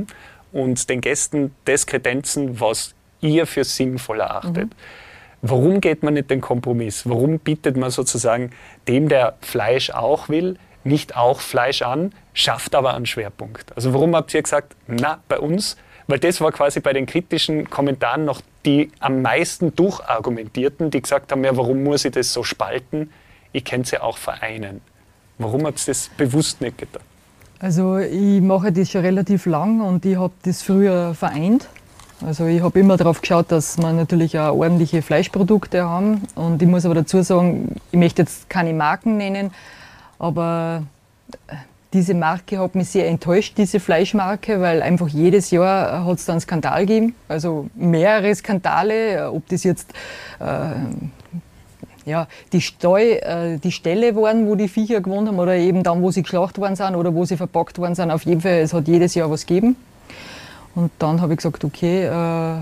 mhm. 0.51 0.59
und 0.59 0.89
den 0.89 0.99
Gästen 1.01 1.55
das 1.63 1.85
kredenzen, 1.85 2.59
was 2.59 2.93
ihr 3.21 3.47
für 3.47 3.63
sinnvoll 3.63 4.19
erachtet. 4.19 4.69
Mhm 4.69 5.04
Warum 5.47 5.79
geht 5.79 6.01
man 6.01 6.15
nicht 6.15 6.31
den 6.31 6.41
Kompromiss? 6.41 7.07
Warum 7.07 7.37
bietet 7.37 7.77
man 7.77 7.91
sozusagen 7.91 8.49
dem, 8.87 9.09
der 9.09 9.35
Fleisch 9.41 9.91
auch 9.91 10.27
will, 10.27 10.57
nicht 10.83 11.15
auch 11.15 11.39
Fleisch 11.39 11.83
an, 11.83 12.13
schafft 12.33 12.73
aber 12.73 12.95
einen 12.95 13.05
Schwerpunkt? 13.05 13.71
Also 13.75 13.93
warum 13.93 14.15
habt 14.15 14.33
ihr 14.33 14.41
gesagt, 14.41 14.75
na, 14.87 15.19
bei 15.27 15.37
uns, 15.37 15.77
weil 16.07 16.17
das 16.17 16.41
war 16.41 16.51
quasi 16.51 16.79
bei 16.79 16.93
den 16.93 17.05
kritischen 17.05 17.69
Kommentaren 17.69 18.25
noch 18.25 18.41
die 18.65 18.89
am 18.99 19.21
meisten 19.21 19.75
durchargumentierten, 19.75 20.89
die 20.89 21.03
gesagt 21.03 21.31
haben, 21.31 21.43
ja, 21.43 21.55
warum 21.55 21.83
muss 21.83 22.05
ich 22.05 22.13
das 22.13 22.33
so 22.33 22.41
spalten? 22.41 23.11
Ich 23.51 23.63
kenne 23.65 23.83
es 23.83 23.91
ja 23.91 24.01
auch 24.01 24.17
vereinen. 24.17 24.81
Warum 25.37 25.67
habt 25.67 25.79
ihr 25.79 25.85
das 25.93 26.09
bewusst 26.17 26.59
nicht 26.61 26.79
getan? 26.79 27.03
Also 27.59 27.99
ich 27.99 28.41
mache 28.41 28.71
das 28.71 28.89
schon 28.89 29.01
relativ 29.01 29.45
lang 29.45 29.81
und 29.81 30.03
ich 30.07 30.17
habe 30.17 30.33
das 30.41 30.63
früher 30.63 31.13
vereint. 31.13 31.67
Also 32.25 32.47
ich 32.47 32.63
habe 32.63 32.79
immer 32.79 32.97
darauf 32.97 33.21
geschaut, 33.21 33.51
dass 33.51 33.77
wir 33.77 33.93
natürlich 33.93 34.39
auch 34.39 34.55
ordentliche 34.55 35.03
Fleischprodukte 35.03 35.83
haben. 35.83 36.23
Und 36.33 36.59
ich 36.59 36.67
muss 36.67 36.83
aber 36.83 36.95
dazu 36.95 37.21
sagen, 37.21 37.75
ich 37.91 37.99
möchte 37.99 38.23
jetzt 38.23 38.49
keine 38.49 38.73
Marken 38.73 39.17
nennen, 39.17 39.51
aber 40.17 40.81
diese 41.93 42.15
Marke 42.15 42.57
hat 42.57 42.73
mich 42.73 42.89
sehr 42.89 43.07
enttäuscht, 43.07 43.59
diese 43.59 43.79
Fleischmarke, 43.79 44.59
weil 44.59 44.81
einfach 44.81 45.07
jedes 45.07 45.51
Jahr 45.51 46.03
hat 46.03 46.17
es 46.17 46.25
da 46.25 46.33
einen 46.33 46.41
Skandal 46.41 46.87
gegeben. 46.87 47.15
Also 47.27 47.69
mehrere 47.75 48.33
Skandale, 48.33 49.31
ob 49.31 49.47
das 49.49 49.63
jetzt 49.63 49.93
äh, 50.39 52.09
ja, 52.09 52.27
die, 52.53 52.61
Steu, 52.61 53.03
äh, 53.03 53.59
die 53.59 53.71
Ställe 53.71 54.15
waren, 54.15 54.47
wo 54.47 54.55
die 54.55 54.67
Viecher 54.67 54.99
gewohnt 54.99 55.27
haben, 55.27 55.37
oder 55.37 55.55
eben 55.55 55.83
dann, 55.83 56.01
wo 56.01 56.09
sie 56.09 56.23
geschlachtet 56.23 56.57
worden 56.57 56.75
sind 56.75 56.95
oder 56.95 57.13
wo 57.13 57.23
sie 57.23 57.37
verpackt 57.37 57.77
worden 57.77 57.93
sind. 57.93 58.09
Auf 58.09 58.23
jeden 58.23 58.41
Fall, 58.41 58.61
es 58.61 58.73
hat 58.73 58.87
jedes 58.87 59.13
Jahr 59.13 59.29
was 59.29 59.45
gegeben. 59.45 59.75
Und 60.75 60.91
dann 60.99 61.21
habe 61.21 61.33
ich 61.33 61.37
gesagt, 61.37 61.63
okay, 61.63 62.03
äh, 62.05 62.61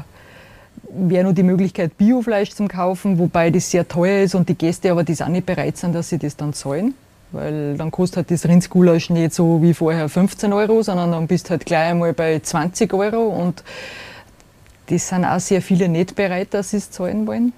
wäre 0.93 1.23
nur 1.23 1.33
die 1.33 1.43
Möglichkeit, 1.43 1.97
Biofleisch 1.97 2.51
zu 2.51 2.67
kaufen, 2.67 3.17
wobei 3.17 3.49
das 3.49 3.71
sehr 3.71 3.87
teuer 3.87 4.23
ist 4.23 4.35
und 4.35 4.47
die 4.47 4.55
Gäste 4.55 4.91
aber 4.91 5.03
das 5.03 5.21
auch 5.21 5.27
nicht 5.27 5.45
bereit 5.45 5.77
sind, 5.77 5.93
dass 5.93 6.09
sie 6.09 6.19
das 6.19 6.37
dann 6.37 6.53
zahlen. 6.53 6.93
Weil 7.31 7.75
dann 7.77 7.89
kostet 7.89 8.17
halt 8.17 8.31
das 8.31 8.45
Rindsgulasch 8.45 9.09
nicht 9.09 9.33
so 9.33 9.61
wie 9.63 9.73
vorher 9.73 10.07
15 10.07 10.53
Euro, 10.53 10.83
sondern 10.83 11.11
dann 11.11 11.25
bist 11.25 11.47
du 11.47 11.51
halt 11.51 11.65
gleich 11.65 11.89
einmal 11.89 12.13
bei 12.13 12.39
20 12.39 12.93
Euro 12.93 13.23
und 13.29 13.63
das 14.87 15.07
sind 15.07 15.25
auch 15.25 15.39
sehr 15.39 15.61
viele 15.61 15.89
nicht 15.89 16.15
bereit, 16.15 16.53
dass 16.53 16.71
sie 16.71 16.77
es 16.77 16.91
zahlen 16.91 17.25
wollen. 17.25 17.53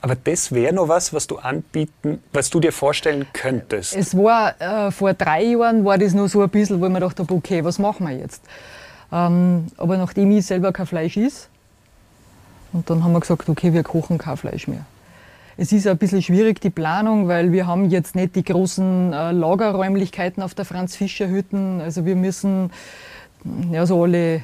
Aber 0.00 0.14
das 0.14 0.52
wäre 0.52 0.72
noch 0.72 0.88
was, 0.88 1.12
was 1.12 1.26
du 1.26 1.36
anbieten, 1.36 2.22
was 2.32 2.48
du 2.50 2.60
dir 2.60 2.72
vorstellen 2.72 3.26
könntest. 3.32 3.96
Es 3.96 4.16
war 4.16 4.54
äh, 4.60 4.90
vor 4.92 5.12
drei 5.12 5.42
Jahren 5.42 5.84
war 5.84 5.98
das 5.98 6.14
nur 6.14 6.28
so 6.28 6.40
ein 6.40 6.48
bisschen, 6.48 6.80
wo 6.80 6.86
ich 6.86 6.92
mir 6.92 7.00
dachte, 7.00 7.26
okay, 7.28 7.64
was 7.64 7.78
machen 7.78 8.06
wir 8.06 8.16
jetzt? 8.16 8.42
Ähm, 9.12 9.66
aber 9.76 9.96
nachdem 9.96 10.30
ich 10.30 10.46
selber 10.46 10.72
kein 10.72 10.86
Fleisch 10.86 11.16
ist, 11.16 11.48
und 12.72 12.88
dann 12.90 13.02
haben 13.02 13.12
wir 13.12 13.20
gesagt, 13.20 13.48
okay, 13.48 13.72
wir 13.72 13.82
kochen 13.82 14.18
kein 14.18 14.36
Fleisch 14.36 14.68
mehr. 14.68 14.84
Es 15.56 15.72
ist 15.72 15.86
ein 15.86 15.98
bisschen 15.98 16.22
schwierig, 16.22 16.60
die 16.60 16.70
Planung, 16.70 17.26
weil 17.26 17.50
wir 17.50 17.66
haben 17.66 17.90
jetzt 17.90 18.14
nicht 18.14 18.36
die 18.36 18.44
großen 18.44 19.12
äh, 19.12 19.32
Lagerräumlichkeiten 19.32 20.42
auf 20.42 20.54
der 20.54 20.64
Franz-Fischer-Hütten. 20.64 21.80
Also 21.80 22.04
wir 22.04 22.14
müssen 22.14 22.70
ja, 23.72 23.86
so 23.86 24.02
alle 24.02 24.42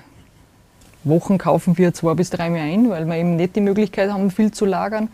Wochen 1.05 1.39
kaufen 1.39 1.77
wir 1.79 1.93
zwei 1.95 2.15
bis 2.15 2.31
drei 2.31 2.51
Mal 2.51 2.61
ein, 2.61 2.89
weil 2.91 3.05
wir 3.05 3.17
eben 3.17 3.37
nicht 3.37 3.55
die 3.55 3.61
Möglichkeit 3.61 4.11
haben, 4.11 4.31
viel 4.31 4.51
zu 4.51 4.65
lagern. 4.65 5.09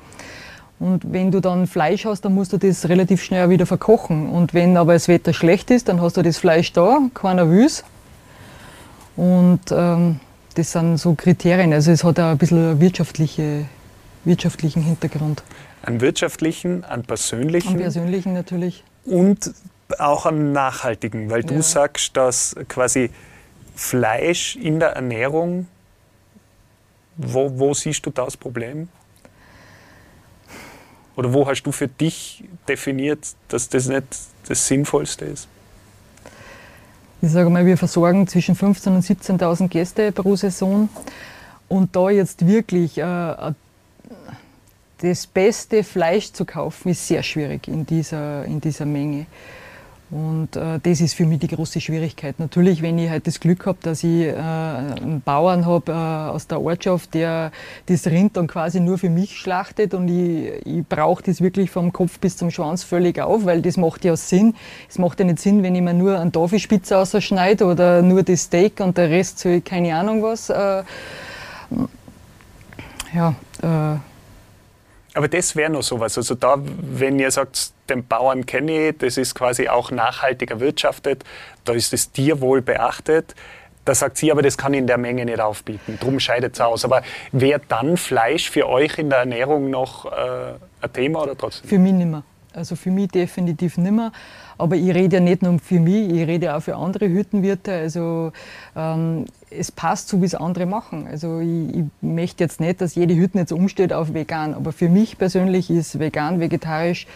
Und 0.79 1.13
wenn 1.13 1.31
du 1.31 1.41
dann 1.41 1.67
Fleisch 1.67 2.07
hast, 2.07 2.23
dann 2.23 2.35
musst 2.35 2.55
du 2.55 2.57
das 2.57 2.89
relativ 2.89 3.23
schnell 3.23 3.51
wieder 3.51 3.67
verkochen. 3.67 4.31
Und 4.31 4.55
wenn 4.55 4.77
aber 4.79 4.95
das 4.95 5.09
Wetter 5.09 5.35
schlecht 5.35 5.71
ist, 5.71 5.89
dann 5.89 6.01
hast 6.01 6.17
du 6.17 6.23
das 6.23 6.39
Fleisch 6.39 6.73
da, 6.73 7.01
keiner 7.13 7.51
will 7.51 7.69
und 9.21 9.61
ähm, 9.71 10.19
das 10.55 10.73
sind 10.73 10.97
so 10.97 11.15
Kriterien. 11.15 11.75
Also 11.75 11.91
es 11.91 12.03
hat 12.05 12.19
auch 12.19 12.31
ein 12.31 12.39
bisschen 12.39 12.81
wirtschaftliche, 12.81 13.67
wirtschaftlichen 14.25 14.83
Hintergrund. 14.83 15.43
Einen 15.83 16.01
wirtschaftlichen, 16.01 16.85
einen 16.85 17.03
persönlichen. 17.03 17.69
Einen 17.69 17.81
persönlichen 17.81 18.33
natürlich. 18.33 18.83
Und 19.05 19.53
auch 19.99 20.25
einen 20.25 20.53
nachhaltigen, 20.53 21.29
weil 21.29 21.43
du 21.43 21.57
ja. 21.57 21.63
sagst, 21.63 22.17
dass 22.17 22.57
quasi 22.69 23.11
Fleisch 23.75 24.57
in 24.57 24.81
der 24.81 24.93
Ernährung, 24.93 25.67
wo, 27.17 27.59
wo 27.59 27.75
siehst 27.75 28.07
du 28.07 28.11
das 28.11 28.39
Problem? 28.39 28.89
Oder 31.17 31.35
wo 31.35 31.47
hast 31.47 31.65
du 31.65 31.73
für 31.73 31.89
dich 31.89 32.45
definiert, 32.67 33.35
dass 33.49 33.69
das 33.69 33.87
nicht 33.87 34.07
das 34.49 34.67
Sinnvollste 34.67 35.27
ist? 35.27 35.47
Ich 37.23 37.31
sage 37.31 37.51
mal, 37.51 37.67
wir 37.67 37.77
versorgen 37.77 38.27
zwischen 38.27 38.57
15.000 38.57 38.89
und 38.89 39.05
17.000 39.05 39.69
Gäste 39.69 40.11
pro 40.11 40.37
Saison. 40.37 40.89
Und 41.69 41.95
da 41.95 42.09
jetzt 42.09 42.47
wirklich 42.47 42.97
äh, 42.97 43.53
das 45.03 45.27
beste 45.27 45.85
Fleisch 45.85 46.33
zu 46.33 46.47
kaufen, 46.47 46.89
ist 46.89 47.07
sehr 47.07 47.23
schwierig 47.23 47.69
in 47.69 47.85
dieser, 47.85 48.45
in 48.47 48.61
dieser 48.61 48.87
Menge. 48.87 49.27
Und 50.11 50.57
äh, 50.57 50.81
das 50.83 51.01
ist 51.01 51.15
für 51.15 51.25
mich 51.25 51.39
die 51.39 51.47
große 51.47 51.81
Schwierigkeit. 51.81 52.41
Natürlich, 52.41 52.83
wenn 52.83 52.99
ich 52.99 53.09
halt 53.09 53.29
das 53.29 53.39
Glück 53.39 53.65
habe, 53.67 53.79
dass 53.81 54.03
ich 54.03 54.23
äh, 54.23 54.35
einen 54.35 55.23
Bauern 55.25 55.67
habe 55.67 55.93
äh, 55.93 55.95
aus 55.95 56.49
der 56.49 56.61
Ortschaft, 56.61 57.15
der 57.15 57.53
das 57.87 58.09
Rind 58.09 58.37
dann 58.37 58.49
quasi 58.49 58.81
nur 58.81 58.99
für 58.99 59.09
mich 59.09 59.39
schlachtet 59.39 59.95
und 59.95 60.09
ich, 60.09 60.67
ich 60.67 60.85
brauche 60.85 61.23
das 61.23 61.41
wirklich 61.41 61.71
vom 61.71 61.93
Kopf 61.93 62.19
bis 62.19 62.37
zum 62.37 62.51
Schwanz 62.51 62.83
völlig 62.83 63.21
auf, 63.21 63.45
weil 63.45 63.63
das 63.63 63.77
macht 63.77 64.05
ja 64.05 64.17
Sinn. 64.17 64.57
Es 64.89 64.99
macht 64.99 65.21
ja 65.21 65.27
nicht 65.27 65.39
Sinn, 65.39 65.63
wenn 65.63 65.77
ich 65.77 65.83
mir 65.83 65.95
nur 65.95 66.19
einen 66.19 66.33
Tafelspitze 66.33 66.99
ausschneide 66.99 67.65
oder 67.65 68.03
nur 68.03 68.25
das 68.25 68.43
Steak 68.43 68.81
und 68.81 68.99
der 68.99 69.11
Rest 69.11 69.39
soll 69.39 69.61
keine 69.61 69.95
Ahnung 69.95 70.25
was. 70.25 70.51
Äh, 70.51 70.83
ja, 73.15 73.35
äh, 73.63 74.10
aber 75.15 75.29
das 75.29 75.57
wäre 75.57 75.71
noch 75.71 75.83
sowas. 75.83 76.17
Also 76.17 76.35
da, 76.35 76.57
wenn 76.59 77.19
ihr 77.19 77.31
sagt, 77.31 77.73
den 77.89 78.07
Bauern 78.07 78.47
kenne 78.47 78.89
ich, 78.91 78.99
das 78.99 79.17
ist 79.17 79.35
quasi 79.35 79.69
auch 79.69 79.91
nachhaltiger 79.91 80.61
wirtschaftet, 80.61 81.25
da 81.65 81.73
ist 81.73 81.93
das 81.93 82.13
Tierwohl 82.13 82.63
beachtet. 82.63 83.35
Da 83.85 83.95
sagt 83.95 84.19
sie, 84.19 84.31
aber 84.31 84.43
das 84.43 84.59
kann 84.59 84.75
ich 84.75 84.81
in 84.81 84.87
der 84.87 84.99
Menge 84.99 85.25
nicht 85.25 85.41
aufbieten. 85.41 85.99
Drum 86.01 86.21
scheidet 86.21 86.55
es 86.55 86.61
aus. 86.61 86.85
Aber 86.85 87.03
wäre 87.33 87.61
dann 87.67 87.97
Fleisch 87.97 88.51
für 88.51 88.69
euch 88.69 88.99
in 88.99 89.09
der 89.09 89.21
Ernährung 89.21 89.71
noch 89.71 90.05
äh, 90.05 90.53
ein 90.83 90.93
Thema 90.93 91.23
oder 91.23 91.37
trotzdem? 91.37 91.69
Für 91.69 91.79
mich 91.79 91.93
nicht 91.93 92.07
mehr. 92.07 92.23
Also 92.55 92.77
für 92.77 92.91
mich 92.91 93.09
definitiv 93.09 93.79
nicht 93.79 93.93
mehr. 93.93 94.13
Aber 94.59 94.77
ich 94.77 94.93
rede 94.95 95.17
ja 95.17 95.23
nicht 95.23 95.43
nur 95.43 95.59
für 95.59 95.81
mich, 95.81 96.13
ich 96.13 96.27
rede 96.27 96.55
auch 96.55 96.63
für 96.63 96.77
andere 96.77 97.09
Hüttenwirte. 97.09 97.73
Also 97.73 98.33
ähm, 98.77 99.27
es 99.51 99.73
passt 99.73 100.09
so, 100.09 100.21
wie 100.21 100.27
es 100.27 100.35
andere 100.35 100.67
machen. 100.67 101.07
Also 101.07 101.41
ich, 101.41 101.77
ich, 101.77 101.85
möchte 102.01 102.45
jetzt 102.45 102.61
nicht, 102.61 102.81
dass 102.81 102.95
jede 102.95 103.15
Hütte 103.15 103.39
jetzt 103.39 103.53
umsteht 103.53 103.93
auf 103.93 104.15
vegan. 104.15 104.55
Aber 104.55 104.73
für 104.73 104.89
mich 104.89 105.19
persönlich 105.19 105.71
ist 105.71 105.99
vegan, 105.99 106.41
vegetarisch, 106.41 107.07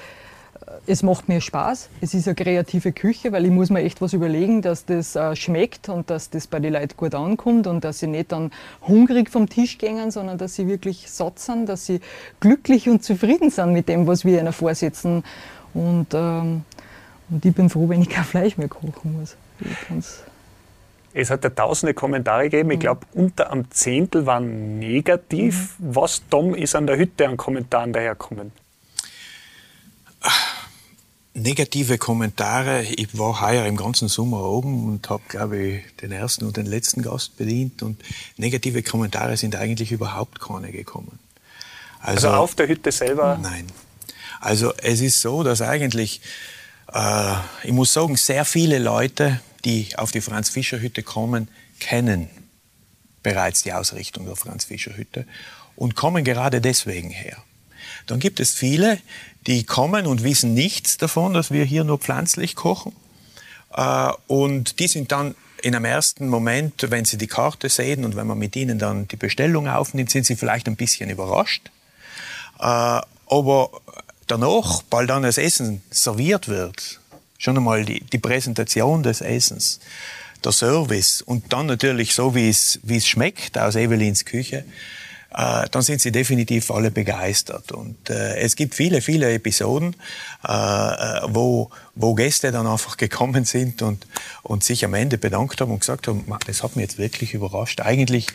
es 0.86 1.02
macht 1.02 1.28
mir 1.28 1.40
Spaß. 1.40 1.88
Es 2.00 2.14
ist 2.14 2.26
eine 2.26 2.34
kreative 2.34 2.92
Küche, 2.92 3.32
weil 3.32 3.44
ich 3.44 3.50
muss 3.50 3.70
mir 3.70 3.82
echt 3.82 4.00
was 4.00 4.12
überlegen, 4.12 4.62
dass 4.62 4.84
das 4.84 5.16
äh, 5.16 5.34
schmeckt 5.36 5.88
und 5.88 6.10
dass 6.10 6.30
das 6.30 6.46
bei 6.46 6.60
den 6.60 6.72
Leuten 6.72 6.96
gut 6.96 7.14
ankommt 7.14 7.66
und 7.66 7.84
dass 7.84 8.00
sie 8.00 8.06
nicht 8.06 8.32
dann 8.32 8.50
hungrig 8.82 9.30
vom 9.30 9.48
Tisch 9.48 9.78
gehen, 9.78 10.10
sondern 10.10 10.38
dass 10.38 10.54
sie 10.54 10.66
wirklich 10.66 11.10
satt 11.10 11.38
sind, 11.38 11.68
dass 11.68 11.86
sie 11.86 12.00
glücklich 12.40 12.88
und 12.88 13.02
zufrieden 13.02 13.50
sind 13.50 13.72
mit 13.72 13.88
dem, 13.88 14.06
was 14.06 14.24
wir 14.24 14.40
ihnen 14.40 14.52
vorsetzen. 14.52 15.24
Und 15.72 16.08
ähm, 16.14 16.64
und 17.30 17.44
ich 17.44 17.54
bin 17.54 17.70
froh, 17.70 17.88
wenn 17.88 18.02
ich 18.02 18.08
kein 18.08 18.24
Fleisch 18.24 18.56
mehr 18.56 18.68
kochen 18.68 19.18
muss. 19.18 19.36
Es 21.12 21.30
hat 21.30 21.44
ja 21.44 21.50
tausende 21.50 21.94
Kommentare 21.94 22.44
gegeben. 22.44 22.72
Ich 22.72 22.78
mhm. 22.78 22.80
glaube, 22.80 23.06
unter 23.12 23.50
einem 23.50 23.70
Zehntel 23.70 24.26
waren 24.26 24.78
negativ. 24.78 25.78
Mhm. 25.78 25.94
Was 25.94 26.22
dumm 26.28 26.54
ist 26.54 26.74
an 26.74 26.86
der 26.86 26.96
Hütte 26.96 27.28
an 27.28 27.36
Kommentaren 27.36 27.92
daherkommen? 27.92 28.52
Negative 31.34 31.98
Kommentare. 31.98 32.84
Ich 32.84 33.18
war 33.18 33.40
heuer 33.40 33.66
im 33.66 33.76
ganzen 33.76 34.08
Sommer 34.08 34.44
oben 34.44 34.88
und 34.88 35.10
habe, 35.10 35.24
glaube 35.28 35.58
ich, 35.58 35.96
den 35.96 36.12
ersten 36.12 36.44
und 36.44 36.56
den 36.56 36.66
letzten 36.66 37.02
Gast 37.02 37.36
bedient. 37.36 37.82
Und 37.82 38.00
negative 38.36 38.82
Kommentare 38.82 39.36
sind 39.36 39.56
eigentlich 39.56 39.92
überhaupt 39.92 40.40
keine 40.40 40.70
gekommen. 40.70 41.18
Also, 42.00 42.28
also 42.28 42.40
auf 42.40 42.54
der 42.54 42.68
Hütte 42.68 42.92
selber? 42.92 43.38
Nein. 43.42 43.66
Also 44.40 44.72
es 44.76 45.00
ist 45.00 45.20
so, 45.20 45.42
dass 45.42 45.60
eigentlich 45.60 46.20
äh, 46.92 47.34
ich 47.62 47.72
muss 47.72 47.92
sagen, 47.92 48.16
sehr 48.16 48.44
viele 48.44 48.78
Leute 48.78 49.40
die 49.64 49.88
auf 49.96 50.12
die 50.12 50.20
Franz-Fischer-Hütte 50.20 51.02
kommen, 51.02 51.48
kennen 51.80 52.28
bereits 53.22 53.62
die 53.62 53.72
Ausrichtung 53.72 54.26
der 54.26 54.36
Franz-Fischer-Hütte 54.36 55.26
und 55.76 55.96
kommen 55.96 56.24
gerade 56.24 56.60
deswegen 56.60 57.10
her. 57.10 57.42
Dann 58.06 58.20
gibt 58.20 58.40
es 58.40 58.52
viele, 58.52 58.98
die 59.46 59.64
kommen 59.64 60.06
und 60.06 60.22
wissen 60.22 60.54
nichts 60.54 60.96
davon, 60.96 61.34
dass 61.34 61.50
wir 61.50 61.64
hier 61.64 61.84
nur 61.84 61.98
pflanzlich 61.98 62.54
kochen. 62.54 62.92
Äh, 63.74 64.10
und 64.26 64.78
die 64.80 64.88
sind 64.88 65.12
dann 65.12 65.34
in 65.62 65.74
einem 65.74 65.84
ersten 65.86 66.28
Moment, 66.28 66.90
wenn 66.90 67.04
sie 67.04 67.16
die 67.16 67.26
Karte 67.26 67.68
sehen 67.68 68.04
und 68.04 68.16
wenn 68.16 68.26
man 68.26 68.38
mit 68.38 68.54
ihnen 68.54 68.78
dann 68.78 69.08
die 69.08 69.16
Bestellung 69.16 69.66
aufnimmt, 69.68 70.10
sind 70.10 70.26
sie 70.26 70.36
vielleicht 70.36 70.66
ein 70.66 70.76
bisschen 70.76 71.10
überrascht. 71.10 71.70
Äh, 72.58 72.62
aber 72.62 73.70
danach, 74.26 74.82
bald 74.82 75.10
dann 75.10 75.22
das 75.22 75.38
Essen 75.38 75.82
serviert 75.90 76.48
wird, 76.48 77.00
schon 77.38 77.56
einmal 77.56 77.84
die, 77.84 78.00
die 78.00 78.18
Präsentation 78.18 79.02
des 79.02 79.20
Essens, 79.20 79.80
der 80.44 80.52
Service 80.52 81.22
und 81.22 81.52
dann 81.52 81.66
natürlich 81.66 82.14
so, 82.14 82.34
wie 82.34 82.48
es, 82.48 82.78
wie 82.82 82.96
es 82.96 83.06
schmeckt 83.06 83.58
aus 83.58 83.76
Evelins 83.76 84.24
Küche, 84.24 84.64
äh, 85.34 85.66
dann 85.70 85.82
sind 85.82 86.00
sie 86.00 86.12
definitiv 86.12 86.70
alle 86.70 86.90
begeistert. 86.90 87.72
Und 87.72 88.08
äh, 88.08 88.36
es 88.36 88.56
gibt 88.56 88.74
viele, 88.74 89.00
viele 89.00 89.32
Episoden, 89.32 89.96
äh, 90.46 90.52
äh 90.52 91.20
wo, 91.28 91.70
wo 91.94 92.14
Gäste 92.14 92.52
dann 92.52 92.66
einfach 92.66 92.96
gekommen 92.96 93.44
sind 93.44 93.82
und, 93.82 94.06
und 94.42 94.62
sich 94.62 94.84
am 94.84 94.94
Ende 94.94 95.18
bedankt 95.18 95.60
haben 95.60 95.72
und 95.72 95.80
gesagt 95.80 96.08
haben, 96.08 96.24
das 96.46 96.62
hat 96.62 96.76
mich 96.76 96.84
jetzt 96.84 96.98
wirklich 96.98 97.34
überrascht. 97.34 97.80
Eigentlich 97.80 98.28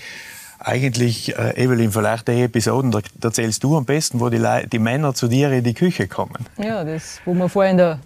eigentlich, 0.61 1.37
äh, 1.37 1.63
Evelyn, 1.63 1.89
vielleicht 1.89 2.27
die 2.27 2.41
Episoden, 2.41 2.91
da 2.91 2.99
erzählst 3.23 3.63
du 3.63 3.77
am 3.77 3.85
besten, 3.85 4.19
wo 4.19 4.27
die, 4.27 4.39
Le 4.39 4.67
die 4.69 4.77
Männer 4.77 5.13
zu 5.13 5.29
dir 5.29 5.49
in 5.51 5.63
die 5.63 5.73
Küche 5.73 6.09
kommen. 6.09 6.45
Ja, 6.57 6.83
das, 6.83 7.21
wo 7.23 7.33
wir 7.33 7.47
vorhin 7.47 7.71
in 7.71 7.77
der 7.77 7.99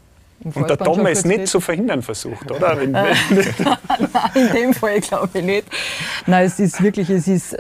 und 0.54 0.70
der 0.70 0.78
Tom 0.78 1.08
ist 1.08 1.26
nicht 1.26 1.48
zu 1.48 1.62
verhindern 1.62 2.02
versucht, 2.02 2.52
oder? 2.52 2.76
Nein, 2.86 3.16
in 4.36 4.54
dem 4.54 4.74
Fall 4.74 5.00
glaube 5.00 5.40
ich 5.40 5.44
nicht. 5.44 5.68
Nein, 6.28 6.46
es 6.46 6.60
ist 6.60 6.84
wirklich, 6.84 7.10
es 7.10 7.28
ist 7.28 7.56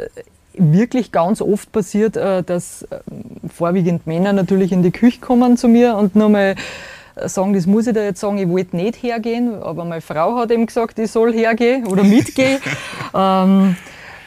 wirklich 0.58 1.12
ganz 1.12 1.42
oft 1.42 1.72
passiert, 1.72 2.18
äh, 2.18 2.44
dass 2.44 2.84
äh, 2.84 3.00
vorwiegend 3.54 4.08
Männer 4.08 4.34
natürlich 4.34 4.72
in 4.72 4.84
die 4.84 4.92
Küche 4.92 5.20
kommen 5.20 5.58
zu 5.58 5.68
mir 5.68 5.96
und 5.96 6.16
nur 6.16 6.30
mal 6.30 6.56
sagen, 7.16 7.54
das 7.54 7.66
muss 7.66 7.88
ich 7.88 7.94
da 7.94 8.04
jetzt 8.04 8.20
sagen, 8.20 8.38
ich 8.38 8.50
wollte 8.50 8.76
nicht 8.76 9.02
hergehen, 9.02 9.62
aber 9.62 9.86
meine 9.86 10.02
Frau 10.02 10.38
hat 10.38 10.52
eben 10.52 10.66
gesagt, 10.66 10.98
ich 11.00 11.12
soll 11.12 11.34
hergehen 11.34 11.88
oder 11.88 12.04
mitgehen. 12.04 12.60
ähm, 13.14 13.76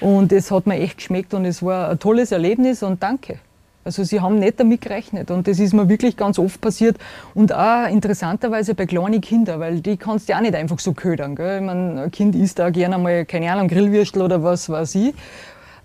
und 0.00 0.32
es 0.32 0.50
hat 0.50 0.66
mir 0.66 0.78
echt 0.78 0.98
geschmeckt 0.98 1.34
und 1.34 1.44
es 1.44 1.62
war 1.62 1.90
ein 1.90 1.98
tolles 1.98 2.32
Erlebnis 2.32 2.82
und 2.82 3.02
danke. 3.02 3.38
Also 3.84 4.02
sie 4.02 4.20
haben 4.20 4.40
nicht 4.40 4.58
damit 4.58 4.80
gerechnet 4.80 5.30
und 5.30 5.46
das 5.46 5.60
ist 5.60 5.72
mir 5.72 5.88
wirklich 5.88 6.16
ganz 6.16 6.40
oft 6.40 6.60
passiert 6.60 6.96
und 7.34 7.54
auch 7.54 7.88
interessanterweise 7.88 8.74
bei 8.74 8.84
kleinen 8.84 9.20
Kindern, 9.20 9.60
weil 9.60 9.80
die 9.80 9.96
kannst 9.96 10.28
du 10.28 10.32
ja 10.32 10.38
auch 10.38 10.42
nicht 10.42 10.56
einfach 10.56 10.80
so 10.80 10.92
ködern. 10.92 11.36
Gell? 11.36 11.60
Ich 11.60 11.64
meine, 11.64 12.02
ein 12.02 12.10
Kind 12.10 12.34
isst 12.34 12.58
da 12.58 12.70
gerne 12.70 12.98
mal, 12.98 13.24
keine 13.24 13.50
Ahnung, 13.52 13.68
Grillwürstel 13.68 14.22
oder 14.22 14.42
was 14.42 14.68
weiß 14.68 14.96
ich. 14.96 15.14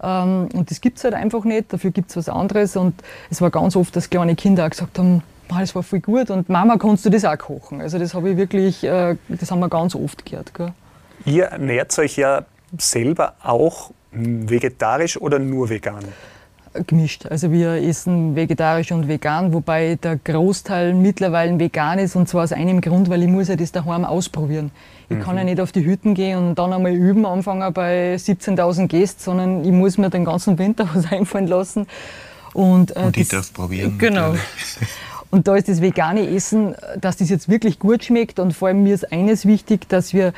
Ähm, 0.02 0.50
und 0.54 0.72
das 0.72 0.82
gibt 0.82 0.98
es 0.98 1.04
halt 1.04 1.14
einfach 1.14 1.44
nicht, 1.44 1.72
dafür 1.72 1.92
gibt 1.92 2.10
es 2.10 2.18
was 2.18 2.30
anderes. 2.30 2.76
Und 2.76 2.96
es 3.30 3.42
war 3.42 3.50
ganz 3.50 3.76
oft, 3.76 3.96
dass 3.96 4.10
kleine 4.10 4.36
Kinder 4.36 4.66
auch 4.66 4.70
gesagt 4.70 4.98
haben, 5.00 5.24
das 5.50 5.76
war 5.76 5.84
voll 5.84 6.00
gut 6.00 6.30
und 6.30 6.48
Mama, 6.48 6.78
kannst 6.78 7.06
du 7.06 7.10
das 7.10 7.26
auch 7.26 7.38
kochen? 7.38 7.82
Also 7.82 8.00
das 8.00 8.14
habe 8.14 8.30
ich 8.30 8.38
wirklich, 8.38 8.84
äh, 8.86 9.18
das 9.28 9.52
haben 9.52 9.60
wir 9.60 9.70
ganz 9.70 9.96
oft 9.96 10.26
gehört. 10.26 10.54
Gell? 10.54 10.72
Ihr 11.26 11.46
ernährt 11.46 11.98
euch 12.00 12.16
ja 12.16 12.46
selber 12.78 13.36
auch 13.44 13.92
vegetarisch 14.12 15.20
oder 15.20 15.40
nur 15.40 15.70
vegan? 15.70 16.04
Gemischt. 16.88 17.26
Also 17.26 17.52
wir 17.52 17.74
essen 17.74 18.36
vegetarisch 18.36 18.92
und 18.92 19.08
vegan, 19.08 19.54
wobei 19.54 19.96
der 19.96 20.18
Großteil 20.18 20.94
mittlerweile 20.94 21.58
vegan 21.60 22.00
ist 22.00 22.16
und 22.16 22.30
zwar 22.30 22.44
aus 22.44 22.52
einem 22.52 22.82
Grund, 22.82 23.10
weil 23.10 23.24
ich 23.24 23.30
muss 23.30 23.48
ja 23.48 23.56
das 23.56 23.72
daheim 23.72 24.06
ausprobieren. 24.06 24.72
Ich 25.10 25.18
mhm. 25.18 25.22
kann 25.22 25.38
ja 25.38 25.44
nicht 25.44 25.60
auf 25.60 25.72
die 25.72 25.86
Hütten 25.86 26.14
gehen 26.14 26.38
und 26.38 26.56
dann 26.56 26.72
einmal 26.74 26.94
üben, 26.94 27.26
anfangen 27.26 27.74
bei 27.74 28.16
17.000 28.16 28.88
Gästen, 28.88 29.22
sondern 29.22 29.66
ich 29.66 29.72
muss 29.72 29.98
mir 29.98 30.10
den 30.10 30.26
ganzen 30.26 30.58
Winter 30.58 30.88
was 30.94 31.12
einfallen 31.12 31.48
lassen. 31.48 31.88
Und, 32.54 32.96
äh, 32.96 33.00
und 33.00 33.18
ich 33.18 33.28
darf 33.28 33.54
probieren. 33.54 33.98
Genau. 33.98 34.36
Und 35.30 35.48
da 35.48 35.56
ist 35.56 35.70
das 35.70 35.82
vegane 35.82 36.28
Essen, 36.30 36.76
dass 37.00 37.18
das 37.18 37.30
jetzt 37.30 37.48
wirklich 37.48 37.80
gut 37.80 38.04
schmeckt 38.04 38.40
und 38.40 38.54
vor 38.54 38.68
allem 38.68 38.84
mir 38.84 38.94
ist 38.94 39.12
eines 39.14 39.46
wichtig, 39.46 39.88
dass 39.88 40.14
wir 40.14 40.34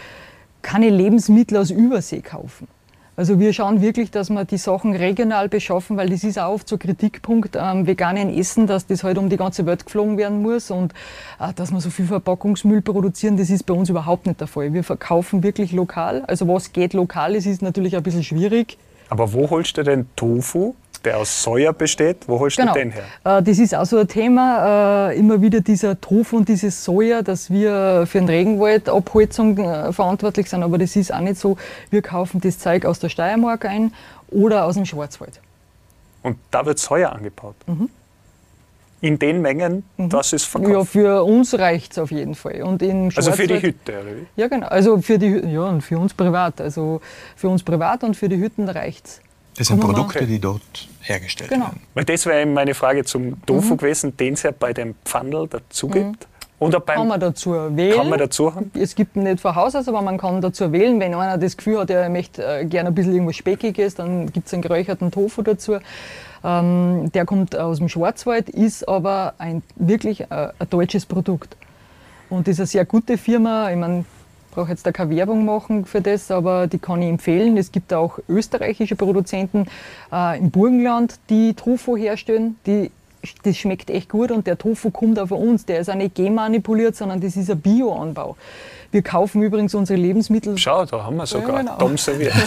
keine 0.62 0.90
Lebensmittel 0.90 1.58
aus 1.58 1.72
Übersee 1.72 2.22
kaufen. 2.22 2.68
Also 3.16 3.40
wir 3.40 3.54
schauen 3.54 3.80
wirklich, 3.80 4.10
dass 4.10 4.32
wir 4.32 4.44
die 4.44 4.58
Sachen 4.58 4.96
regional 4.96 5.48
beschaffen, 5.48 5.98
weil 5.98 6.10
das 6.10 6.24
ist 6.24 6.40
auch 6.40 6.54
oft 6.54 6.68
so 6.68 6.80
Kritikpunkt 6.80 7.56
am 7.56 7.86
veganen 7.86 8.36
Essen, 8.36 8.66
dass 8.66 8.88
das 8.88 9.04
halt 9.04 9.20
um 9.20 9.30
die 9.30 9.38
ganze 9.38 9.68
Welt 9.68 9.86
geflogen 9.86 10.18
werden 10.18 10.42
muss 10.42 10.72
und 10.72 10.94
äh, 11.40 11.54
dass 11.54 11.72
wir 11.72 11.80
so 11.80 11.92
viel 11.92 12.08
Verpackungsmüll 12.08 12.82
produzieren, 12.82 13.38
das 13.38 13.52
ist 13.52 13.68
bei 13.68 13.76
uns 13.76 13.90
überhaupt 13.90 14.26
nicht 14.26 14.40
der 14.40 14.48
Fall. 14.48 14.74
Wir 14.74 14.84
verkaufen 14.84 15.44
wirklich 15.44 15.74
lokal. 15.74 16.24
Also 16.26 16.48
was 16.48 16.74
geht 16.74 16.94
lokal 16.94 17.36
ist, 17.36 17.46
ist 17.46 17.62
natürlich 17.62 17.96
ein 17.96 18.02
bisschen 18.02 18.24
schwierig. 18.24 18.80
Aber 19.10 19.32
wo 19.32 19.48
holst 19.48 19.78
du 19.78 19.84
denn 19.84 20.08
Tofu? 20.16 20.74
Der 21.04 21.18
aus 21.18 21.44
Soja 21.44 21.72
besteht. 21.72 22.28
Wo 22.28 22.40
holst 22.40 22.58
genau. 22.58 22.74
du 22.74 22.80
den 22.80 22.92
her? 22.92 23.04
Äh, 23.24 23.44
das 23.44 23.60
ist 23.60 23.76
auch 23.76 23.86
so 23.86 23.98
ein 23.98 24.08
Thema, 24.08 25.10
äh, 25.10 25.20
immer 25.20 25.42
wieder 25.42 25.62
dieser 25.62 26.00
Tofu 26.00 26.38
und 26.38 26.50
dieses 26.50 26.84
Soja, 26.84 27.22
dass 27.22 27.50
wir 27.50 28.06
für 28.08 28.20
den 28.20 28.30
Regenwaldabholzung 28.30 29.58
äh, 29.58 29.94
verantwortlich 29.94 30.50
sind, 30.50 30.64
aber 30.64 30.78
das 30.78 30.96
ist 30.96 31.14
auch 31.14 31.20
nicht 31.20 31.38
so. 31.38 31.58
Wir 31.90 32.02
kaufen 32.02 32.42
das 32.42 32.60
Zeug 32.60 32.86
aus 32.86 33.00
der 33.00 33.10
Steiermark 33.10 33.66
ein 33.66 33.94
oder 34.30 34.66
aus 34.66 34.76
dem 34.76 34.86
Schwarzwald. 34.86 35.40
Und 36.24 36.38
da 36.52 36.66
wird 36.66 36.80
Soja 36.80 37.10
angebaut? 37.10 37.56
Mhm. 37.68 37.90
In 39.02 39.20
den 39.20 39.42
Mengen, 39.42 39.84
mhm. 39.98 40.08
dass 40.08 40.32
es 40.32 40.46
verkauft? 40.46 40.74
Ja, 40.74 40.84
für 40.86 41.24
uns 41.26 41.54
reicht 41.60 41.92
es 41.92 41.98
auf 41.98 42.10
jeden 42.10 42.36
Fall. 42.36 42.64
Und 42.64 42.82
in 42.82 43.12
also 43.14 43.34
für 43.34 43.48
die 43.48 43.62
Hütte, 43.62 43.92
oder 43.92 44.16
wie? 44.16 44.42
Ja, 44.42 44.48
genau. 44.48 44.68
Also 44.68 45.02
für, 45.02 45.20
die, 45.20 45.28
ja, 45.28 45.64
und 45.64 45.82
für 45.82 46.00
uns 46.00 46.14
privat. 46.14 46.62
Also 46.62 47.02
für 47.36 47.50
uns 47.50 47.64
privat 47.64 48.06
und 48.06 48.16
für 48.16 48.30
die 48.30 48.38
Hütten 48.38 48.70
reicht 48.70 49.06
es. 49.06 49.22
Das 49.58 49.68
sind 49.68 49.80
Produkte, 49.80 50.26
die 50.26 50.40
dort 50.40 50.88
hergestellt 51.02 51.50
genau. 51.50 51.66
werden. 51.66 51.82
Weil 51.94 52.06
das 52.06 52.26
wäre 52.26 52.46
meine 52.46 52.74
Frage 52.74 53.04
zum 53.04 53.46
Tofu 53.46 53.74
mhm. 53.74 53.78
gewesen, 53.78 54.18
den 54.18 54.34
es 54.34 54.44
ja 54.44 54.52
bei 54.52 54.74
dem 54.74 54.96
Pfandl 55.06 55.48
dazu 55.48 55.88
gibt. 55.88 56.06
Mhm. 56.06 56.16
Oder 56.60 56.80
beim, 56.80 56.98
kann 56.98 57.08
man 57.10 57.20
dazu 57.20 57.52
wählen. 57.52 57.98
Kann 57.98 58.10
man 58.10 58.20
dazu 58.20 58.56
haben? 58.56 58.72
Es 58.74 58.96
gibt 58.96 59.16
nicht 59.16 59.42
von 59.42 59.56
Haus 59.56 59.76
aus, 59.76 59.88
aber 59.88 60.02
man 60.02 60.18
kann 60.18 60.40
dazu 60.40 60.72
wählen. 60.72 61.00
Wenn 61.00 61.14
einer 61.14 61.38
das 61.38 61.58
Gefühl 61.58 61.80
hat, 61.80 61.90
er 61.90 62.10
möchte 62.10 62.44
äh, 62.44 62.66
gerne 62.66 62.90
ein 62.90 62.96
bisschen 62.96 63.14
irgendwas 63.14 63.36
Speckiges, 63.36 63.96
dann 63.96 64.32
gibt 64.32 64.48
es 64.48 64.54
einen 64.54 64.62
geräucherten 64.62 65.12
Tofu 65.12 65.42
dazu. 65.42 65.78
Ähm, 66.44 67.12
der 67.14 67.26
kommt 67.26 67.56
aus 67.56 67.80
dem 67.80 67.90
Schwarzwald, 67.90 68.50
ist 68.50 68.88
aber 68.88 69.34
ein, 69.38 69.62
wirklich 69.76 70.22
äh, 70.22 70.26
ein 70.30 70.70
deutsches 70.70 71.06
Produkt. 71.06 71.58
Und 72.30 72.48
ist 72.48 72.60
eine 72.60 72.68
sehr 72.68 72.86
gute 72.86 73.18
Firma. 73.18 73.70
Ich 73.70 73.78
meine, 73.78 74.06
brauche 74.54 74.70
jetzt 74.70 74.86
da 74.86 74.92
keine 74.92 75.16
Werbung 75.16 75.46
machen 75.46 75.86
für 75.86 76.02
das, 76.02 76.32
aber 76.32 76.68
die 76.68 76.78
kann 76.78 77.02
ich 77.02 77.10
empfehlen. 77.10 77.58
Es 77.58 77.72
gibt 77.72 77.94
auch 77.94 78.20
österreichische 78.30 78.96
Produzenten 78.96 79.66
äh, 80.12 80.38
im 80.38 80.52
Burgenland, 80.52 81.20
die 81.30 81.54
Tofu 81.54 81.98
herstellen. 81.98 82.58
Die, 82.66 82.92
das 83.44 83.58
schmeckt 83.58 83.90
echt 83.90 84.10
gut 84.10 84.32
und 84.32 84.48
der 84.48 84.58
Tofu 84.58 84.92
kommt 84.92 85.20
auch 85.20 85.28
von 85.28 85.40
uns. 85.40 85.66
Der 85.66 85.80
ist 85.80 85.90
auch 85.90 85.96
nicht 85.96 86.16
genmanipuliert, 86.16 86.96
sondern 86.96 87.20
das 87.20 87.36
ist 87.36 87.50
ein 87.50 87.60
Bioanbau. 87.60 88.38
Wir 88.92 89.02
kaufen 89.02 89.42
übrigens 89.42 89.74
unsere 89.74 90.00
Lebensmittel. 90.00 90.58
Schau, 90.58 90.86
da 90.86 91.04
haben 91.04 91.18
wir 91.18 91.26
sogar 91.26 91.64
ja, 91.64 91.76
genau. 91.76 91.98
Serviert. 91.98 92.34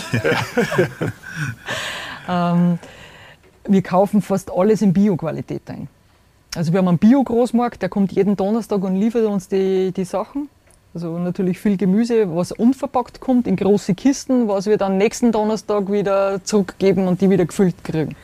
ähm, 2.28 2.78
wir 3.66 3.82
kaufen 3.82 4.22
fast 4.22 4.52
alles 4.52 4.80
in 4.80 4.92
Bio-Qualität 4.92 5.62
ein. 5.66 5.88
Also 6.54 6.72
wir 6.72 6.78
haben 6.78 6.88
einen 6.88 6.98
Bio-Großmarkt, 6.98 7.82
der 7.82 7.88
kommt 7.88 8.12
jeden 8.12 8.36
Donnerstag 8.36 8.82
und 8.84 8.94
liefert 8.94 9.24
uns 9.24 9.48
die, 9.48 9.92
die 9.92 10.04
Sachen. 10.04 10.48
Also 10.96 11.18
natürlich 11.18 11.58
viel 11.58 11.76
Gemüse, 11.76 12.34
was 12.34 12.52
unverpackt 12.52 13.20
kommt, 13.20 13.46
in 13.46 13.56
große 13.56 13.94
Kisten, 13.94 14.48
was 14.48 14.64
wir 14.64 14.78
dann 14.78 14.96
nächsten 14.96 15.30
Donnerstag 15.30 15.92
wieder 15.92 16.42
zurückgeben 16.42 17.06
und 17.06 17.20
die 17.20 17.28
wieder 17.28 17.44
gefüllt 17.44 17.84
kriegen. 17.84 18.16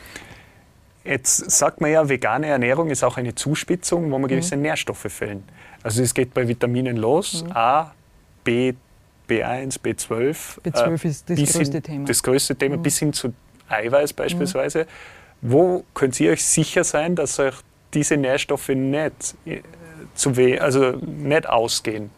Jetzt 1.03 1.51
sagt 1.51 1.81
man 1.81 1.91
ja, 1.91 2.09
vegane 2.09 2.47
Ernährung 2.47 2.89
ist 2.89 3.03
auch 3.03 3.17
eine 3.17 3.35
Zuspitzung, 3.35 4.09
wo 4.09 4.17
man 4.17 4.27
gewisse 4.27 4.55
mhm. 4.55 4.63
Nährstoffe 4.63 5.05
fehlen. 5.07 5.43
Also 5.83 6.01
es 6.01 6.15
geht 6.15 6.33
bei 6.33 6.47
Vitaminen 6.47 6.97
los, 6.97 7.43
mhm. 7.43 7.51
A, 7.51 7.93
B, 8.43 8.73
B1, 9.29 9.79
B12. 9.79 10.59
B12 10.65 11.05
äh, 11.05 11.07
ist 11.07 11.29
das 11.29 11.53
größte 11.53 11.81
Thema. 11.83 12.05
Das 12.07 12.23
größte 12.23 12.55
Thema, 12.55 12.77
mhm. 12.77 12.81
bis 12.81 12.97
hin 12.97 13.13
zu 13.13 13.35
Eiweiß 13.69 14.13
beispielsweise. 14.13 14.87
Wo 15.43 15.83
könnt 15.93 16.19
ihr 16.19 16.31
euch 16.31 16.43
sicher 16.43 16.83
sein, 16.83 17.15
dass 17.15 17.37
euch 17.37 17.53
diese 17.93 18.17
Nährstoffe 18.17 18.69
nicht, 18.69 19.35
äh, 19.45 19.61
zu 20.15 20.31
also 20.59 20.93
nicht 20.93 21.47
ausgehen? 21.47 22.09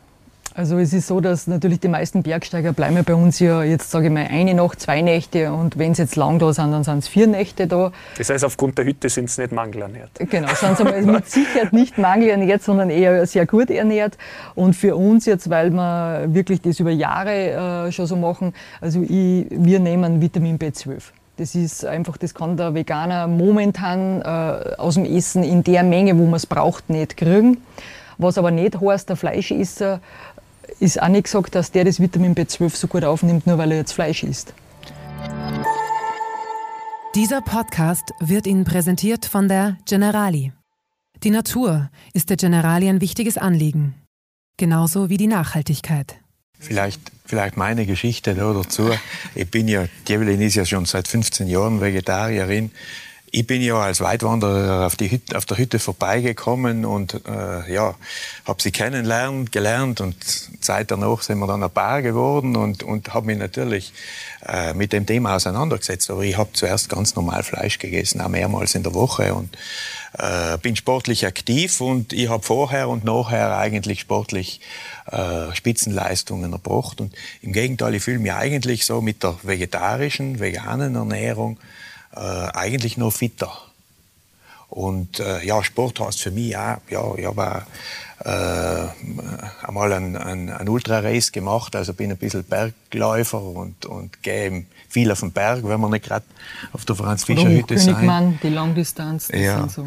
Also 0.58 0.78
es 0.78 0.94
ist 0.94 1.08
so, 1.08 1.20
dass 1.20 1.48
natürlich 1.48 1.82
die 1.82 1.90
meisten 1.90 2.24
Bergsteiger 2.24 2.72
bleiben 2.72 3.04
bei 3.04 3.14
uns 3.14 3.40
ja 3.40 3.62
jetzt 3.62 3.92
sage 3.92 4.06
ich 4.08 4.14
mal 4.14 4.26
eine 4.30 4.54
Nacht, 4.54 4.80
zwei 4.80 5.02
Nächte 5.02 5.52
und 5.52 5.78
wenn 5.78 5.94
sie 5.94 6.04
jetzt 6.04 6.16
lang 6.16 6.40
da 6.40 6.54
sind, 6.54 6.72
dann 6.72 6.86
sind 6.86 7.00
es 7.00 7.10
vier 7.10 7.28
Nächte 7.28 7.68
da. 7.68 7.92
Das 8.18 8.30
heißt, 8.30 8.46
aufgrund 8.46 8.78
der 8.78 8.86
Hütte 8.86 9.10
sind 9.10 9.30
sie 9.30 9.42
nicht 9.42 9.52
mangelernährt. 9.52 10.12
Genau, 10.18 10.48
sind 10.56 10.78
sie 10.78 10.86
mit 10.86 11.26
Sicherheit 11.30 11.74
nicht 11.74 11.98
mangelernährt, 11.98 12.64
sondern 12.64 12.90
eher 12.90 13.26
sehr 13.26 13.46
gut 13.46 13.70
ernährt. 13.70 14.18
Und 14.56 14.78
für 14.78 14.96
uns 14.96 15.26
jetzt, 15.26 15.50
weil 15.50 15.72
wir 15.72 16.28
wirklich 16.30 16.62
das 16.62 16.80
über 16.80 16.92
Jahre 16.92 17.88
äh, 17.88 17.92
schon 17.92 18.06
so 18.06 18.16
machen, 18.16 18.54
also 18.80 19.02
ich, 19.02 19.48
wir 19.50 19.82
nehmen 19.82 20.22
Vitamin 20.22 20.58
B12. 20.58 21.02
Das 21.36 21.54
ist 21.54 21.84
einfach, 21.84 22.16
das 22.16 22.34
kann 22.34 22.56
der 22.56 22.74
Veganer 22.74 23.28
momentan 23.28 24.22
äh, 24.22 24.76
aus 24.78 24.94
dem 24.94 25.04
Essen 25.04 25.44
in 25.44 25.66
der 25.66 25.84
Menge, 25.84 26.18
wo 26.18 26.24
man 26.24 26.36
es 26.36 26.46
braucht, 26.46 26.90
nicht 26.90 27.18
kriegen. 27.18 27.58
Was 28.18 28.38
aber 28.38 28.52
nicht 28.52 28.80
heißt, 28.80 29.10
der 29.10 29.18
Fleischesser 29.18 30.00
ist 30.80 31.02
auch 31.02 31.08
nicht 31.08 31.26
gesagt, 31.26 31.56
dass 31.56 31.72
der 31.72 31.86
das 31.86 32.00
Vitamin 32.00 32.36
B12 32.36 32.76
so 32.76 32.88
gut 32.88 33.04
aufnimmt, 33.04 33.48
nur 33.48 33.58
weil 33.58 33.72
er 33.72 33.78
jetzt 33.78 33.94
Fleisch 33.94 34.24
isst. 34.24 34.54
Dieser 37.16 37.42
Podcast 37.42 38.12
wird 38.20 38.46
Ihnen 38.46 38.66
präsentiert 38.66 39.26
von 39.26 39.48
der 39.48 39.78
Generali. 39.86 40.52
Die 41.24 41.30
Natur 41.30 41.90
ist 42.14 42.30
der 42.30 42.38
Generali 42.38 42.90
ein 42.90 43.00
wichtiges 43.00 43.38
Anliegen. 43.38 43.96
Genauso 44.58 45.10
wie 45.10 45.18
die 45.18 45.28
Nachhaltigkeit. 45.28 46.16
Vielleicht, 46.60 47.00
vielleicht 47.26 47.58
meine 47.58 47.86
Geschichte 47.86 48.36
da 48.36 48.54
dazu. 48.54 48.90
Ich 49.34 49.50
bin 49.50 49.68
ja, 49.68 49.86
Evelyn 50.08 50.42
ist 50.42 50.56
ja 50.56 50.66
schon 50.66 50.86
seit 50.86 51.08
15 51.08 51.48
Jahren 51.48 51.82
Vegetarierin. 51.82 52.72
Ich 53.38 53.46
bin 53.46 53.62
ja 53.62 53.76
als 53.76 54.00
Weitwanderer 54.00 54.86
auf, 54.86 54.96
die 54.96 55.12
Hütte, 55.12 55.38
auf 55.38 55.44
der 55.44 55.58
Hütte 55.58 55.78
vorbeigekommen 55.78 56.86
und 56.86 57.16
äh, 57.28 57.70
ja, 57.70 57.94
habe 58.46 58.62
sie 58.62 58.72
kennenlernen, 58.72 59.52
gelernt 59.52 60.00
und 60.00 60.16
Zeit 60.64 60.90
danach 60.90 61.22
sind 61.22 61.40
wir 61.40 61.48
dann 61.48 61.62
ein 61.62 61.70
Paar 61.70 62.02
geworden 62.02 62.56
und, 62.56 62.82
und 62.82 63.14
habe 63.14 63.26
mich 63.26 63.38
natürlich 63.38 63.92
äh, 64.48 64.74
mit 64.74 64.94
dem 64.94 65.06
Thema 65.06 65.36
auseinandergesetzt. 65.36 66.10
Aber 66.12 66.22
ich 66.22 66.38
habe 66.38 66.54
zuerst 66.54 66.88
ganz 66.88 67.16
normal 67.16 67.44
Fleisch 67.44 67.78
gegessen, 67.78 68.22
auch 68.22 68.30
mehrmals 68.30 68.74
in 68.74 68.84
der 68.84 68.94
Woche 68.94 69.34
und 69.34 69.58
äh, 70.18 70.58
bin 70.60 70.78
sportlich 70.78 71.28
aktiv 71.28 71.82
und 71.82 72.14
ich 72.14 72.30
habe 72.30 72.42
vorher 72.42 72.88
und 72.88 73.04
nachher 73.04 73.58
eigentlich 73.58 74.00
sportlich 74.00 74.62
äh, 75.12 75.54
Spitzenleistungen 75.54 76.54
erbracht. 76.54 77.02
Und 77.02 77.14
im 77.42 77.52
Gegenteil, 77.52 77.96
ich 77.96 78.04
fühle 78.04 78.20
mich 78.20 78.32
eigentlich 78.32 78.86
so 78.86 79.02
mit 79.02 79.24
der 79.24 79.36
vegetarischen, 79.44 80.40
veganen 80.40 80.96
Ernährung 80.96 81.60
äh, 82.16 82.20
eigentlich 82.54 82.98
nur 82.98 83.12
fitter. 83.12 83.52
Und 84.70 85.20
äh, 85.20 85.44
ja, 85.46 85.64
Sport 85.64 86.00
heißt 86.00 86.22
für 86.22 86.32
mich 86.32 86.58
auch, 86.58 86.78
ja, 86.90 87.16
ich 87.16 87.26
habe 87.26 87.66
äh, 88.24 89.66
einmal 89.66 89.94
einen, 89.94 90.18
einen, 90.18 90.50
einen 90.50 90.70
Ultra-Race 90.70 91.32
gemacht, 91.32 91.76
also 91.76 91.94
bin 91.94 92.12
ein 92.12 92.18
bisschen 92.18 92.44
Bergläufer 92.44 93.42
und, 93.42 93.86
und 93.86 94.22
gehe 94.24 94.66
viel 94.90 95.12
auf 95.12 95.20
den 95.20 95.32
Berg, 95.32 95.64
wenn 95.64 95.80
wir 95.80 95.90
nicht 95.90 96.06
gerade 96.06 96.26
auf 96.74 96.84
der 96.86 96.96
Franz-Fischer-Hütte 96.96 97.78
sind. 97.78 97.94
Königmann, 97.94 98.40
die 98.42 98.50
Langdistanz, 98.50 99.28
das 99.28 99.40
Ja. 99.40 99.60
sind 99.60 99.72
so. 99.72 99.86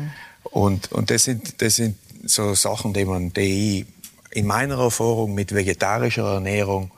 Und, 0.51 0.93
und 0.93 1.11
das, 1.11 1.25
sind, 1.25 1.61
das 1.61 1.77
sind 1.77 1.97
so 2.25 2.55
Sachen, 2.55 2.95
die, 2.95 3.05
man, 3.05 3.33
die 3.33 3.81
ich 3.81 3.87
in 4.37 4.47
meiner 4.47 4.79
Erfahrung 4.79 5.35
mit 5.35 5.55
vegetarischer 5.55 6.35
Ernährung 6.35 6.91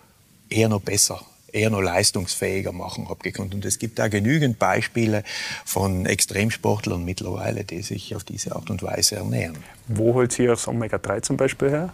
eher 0.49 0.69
noch 0.69 0.81
besser, 0.81 1.21
eher 1.53 1.71
noch 1.71 1.81
leistungsfähiger 1.81 2.73
machen 2.73 3.09
habe 3.09 3.21
gekonnt. 3.21 3.55
Und 3.55 3.65
es 3.65 3.79
gibt 3.79 4.01
auch 4.01 4.11
genügend 4.11 4.59
Beispiele 4.59 5.23
von 5.65 6.07
Extremsportlern 6.07 7.05
mittlerweile, 7.05 7.65
die 7.65 7.83
sich 7.83 8.15
auf 8.15 8.25
diese 8.25 8.55
Art 8.57 8.71
und 8.71 8.83
Weise 8.83 9.17
ernähren. 9.17 9.59
Wo 9.89 10.15
holt 10.15 10.39
ihr 10.39 10.49
das 10.49 10.69
Omega-3 10.69 11.23
zum 11.23 11.37
Beispiel 11.37 11.71
her? 11.71 11.91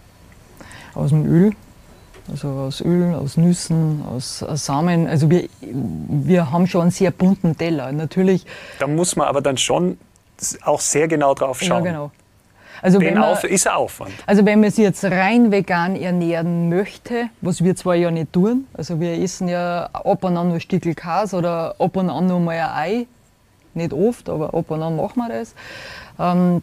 Aus 0.95 1.11
dem 1.11 1.27
Öl. 1.27 1.53
Also 2.29 2.49
aus 2.49 2.81
Öl, 2.81 3.15
aus 3.15 3.37
Nüssen, 3.37 4.03
aus, 4.05 4.43
aus 4.43 4.65
Samen. 4.67 5.07
Also 5.07 5.31
wir, 5.31 5.49
wir 5.61 6.51
haben 6.51 6.67
schon 6.67 6.83
einen 6.83 6.91
sehr 6.91 7.13
bunten 7.13 7.57
Teller. 7.57 7.93
Natürlich, 7.93 8.45
Da 8.81 8.87
muss 8.87 9.15
man 9.15 9.29
aber 9.29 9.41
dann 9.41 9.57
schon 9.57 9.97
auch 10.63 10.81
sehr 10.81 11.07
genau 11.09 11.35
drauf 11.35 11.63
ja 11.63 11.69
schauen. 11.69 11.85
genau. 11.85 12.11
Also 12.83 13.01
wenn 13.01 13.15
man, 13.15 13.25
Auf 13.25 13.45
ist 13.45 13.67
ein 13.67 13.75
Aufwand. 13.75 14.13
Also 14.27 14.45
wenn 14.45 14.61
man 14.61 14.71
sich 14.71 14.85
jetzt 14.85 15.05
rein 15.05 15.51
vegan 15.51 15.97
ernähren 15.97 16.69
möchte, 16.69 17.29
was 17.41 17.63
wir 17.63 17.75
zwar 17.77 17.95
ja 17.95 18.11
nicht 18.11 18.33
tun, 18.33 18.67
also 18.75 19.01
wir 19.01 19.13
essen 19.13 19.49
ja 19.49 19.89
ab 19.93 20.25
und 20.25 20.37
an 20.37 20.49
nur 20.49 20.57
ein 20.57 20.61
Stückel 20.61 20.95
Käse 20.95 21.37
oder 21.37 21.75
ab 21.79 21.97
und 21.97 22.11
an 22.11 22.27
nur 22.27 22.41
mal 22.41 22.59
ein 22.59 22.71
Ei, 22.71 23.07
nicht 23.75 23.93
oft, 23.93 24.29
aber 24.29 24.55
ab 24.55 24.71
und 24.71 24.83
an 24.83 24.97
machen 24.97 25.17
wir 25.17 25.29
das, 25.29 25.55
ähm, 26.19 26.63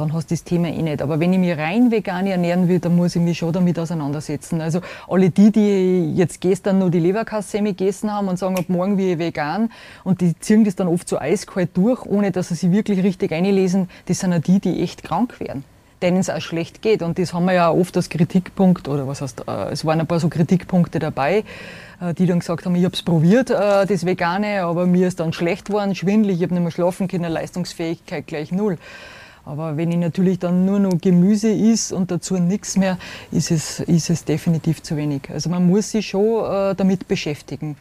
dann 0.00 0.12
hast 0.12 0.30
du 0.30 0.34
das 0.34 0.44
Thema 0.44 0.68
eh 0.68 0.82
nicht. 0.82 1.02
Aber 1.02 1.20
wenn 1.20 1.32
ich 1.32 1.38
mich 1.38 1.56
rein 1.56 1.90
vegan 1.90 2.26
ernähren 2.26 2.68
will, 2.68 2.78
dann 2.78 2.96
muss 2.96 3.16
ich 3.16 3.22
mich 3.22 3.38
schon 3.38 3.52
damit 3.52 3.78
auseinandersetzen. 3.78 4.60
Also 4.60 4.80
alle 5.08 5.30
die, 5.30 5.50
die 5.50 6.14
jetzt 6.14 6.40
gestern 6.40 6.78
nur 6.78 6.90
die 6.90 7.00
Leberkassemi 7.00 7.74
gegessen 7.74 8.12
haben 8.12 8.28
und 8.28 8.38
sagen, 8.38 8.58
ab 8.58 8.66
morgen 8.68 8.98
wie 8.98 9.12
ich 9.12 9.18
vegan 9.18 9.70
und 10.04 10.20
die 10.20 10.38
ziehen 10.38 10.64
das 10.64 10.76
dann 10.76 10.88
oft 10.88 11.08
so 11.08 11.18
eiskalt 11.18 11.70
durch, 11.74 12.04
ohne 12.06 12.30
dass 12.30 12.48
sie 12.48 12.54
sich 12.54 12.70
wirklich 12.70 13.02
richtig 13.02 13.32
einlesen, 13.32 13.88
das 14.06 14.20
sind 14.20 14.32
ja 14.32 14.38
die, 14.38 14.60
die 14.60 14.82
echt 14.82 15.02
krank 15.02 15.40
werden 15.40 15.64
denen 16.02 16.18
es 16.18 16.30
auch 16.30 16.40
schlecht 16.40 16.82
geht. 16.82 17.02
Und 17.02 17.18
das 17.18 17.34
haben 17.34 17.44
wir 17.46 17.54
ja 17.54 17.70
oft 17.70 17.96
als 17.96 18.08
Kritikpunkt, 18.08 18.88
oder 18.88 19.06
was 19.08 19.20
heißt, 19.20 19.44
äh, 19.48 19.72
es 19.72 19.84
waren 19.84 20.00
ein 20.00 20.06
paar 20.06 20.20
so 20.20 20.28
Kritikpunkte 20.28 20.98
dabei, 20.98 21.44
äh, 22.00 22.14
die 22.14 22.26
dann 22.26 22.40
gesagt 22.40 22.64
haben, 22.64 22.74
ich 22.74 22.84
habe 22.84 22.94
es 22.94 23.02
probiert, 23.02 23.50
äh, 23.50 23.86
das 23.86 24.06
Vegane, 24.06 24.62
aber 24.62 24.86
mir 24.86 25.08
ist 25.08 25.20
dann 25.20 25.32
schlecht 25.32 25.66
geworden, 25.66 25.94
schwindelig, 25.94 26.36
ich 26.36 26.42
habe 26.44 26.54
nicht 26.54 26.62
mehr 26.62 26.72
schlafen 26.72 27.08
können, 27.08 27.30
Leistungsfähigkeit 27.30 28.26
gleich 28.26 28.52
null. 28.52 28.78
Aber 29.48 29.78
wenn 29.78 29.90
ich 29.90 29.96
natürlich 29.96 30.38
dann 30.38 30.66
nur 30.66 30.78
noch 30.78 31.00
Gemüse 31.00 31.48
isst 31.48 31.90
und 31.90 32.10
dazu 32.10 32.36
nichts 32.36 32.76
mehr, 32.76 32.98
ist 33.32 33.50
es, 33.50 33.80
ist 33.80 34.10
es 34.10 34.26
definitiv 34.26 34.82
zu 34.82 34.94
wenig. 34.94 35.22
Also 35.32 35.48
man 35.48 35.66
muss 35.66 35.90
sich 35.90 36.08
schon 36.08 36.44
äh, 36.44 36.74
damit 36.74 37.08
beschäftigen. 37.08 37.76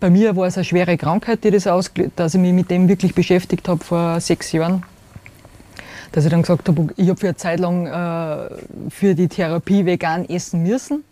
Bei 0.00 0.08
mir 0.08 0.34
war 0.34 0.46
es 0.46 0.56
eine 0.56 0.64
schwere 0.64 0.96
Krankheit, 0.96 1.44
die 1.44 1.50
das 1.50 1.66
ausgelöst, 1.66 2.12
dass 2.16 2.34
ich 2.34 2.40
mich 2.40 2.54
mit 2.54 2.70
dem 2.70 2.88
wirklich 2.88 3.14
beschäftigt 3.14 3.68
habe 3.68 3.84
vor 3.84 4.18
sechs 4.20 4.50
Jahren 4.52 4.82
dass 6.12 6.24
ich 6.24 6.30
dann 6.30 6.40
gesagt 6.40 6.66
habe, 6.68 6.88
ich 6.96 7.10
habe 7.10 7.20
für 7.20 7.26
eine 7.26 7.36
Zeit 7.36 7.60
lang 7.60 7.86
äh, 7.86 8.48
für 8.88 9.14
die 9.14 9.28
Therapie 9.28 9.84
vegan 9.84 10.26
essen 10.26 10.62
müssen. 10.62 11.04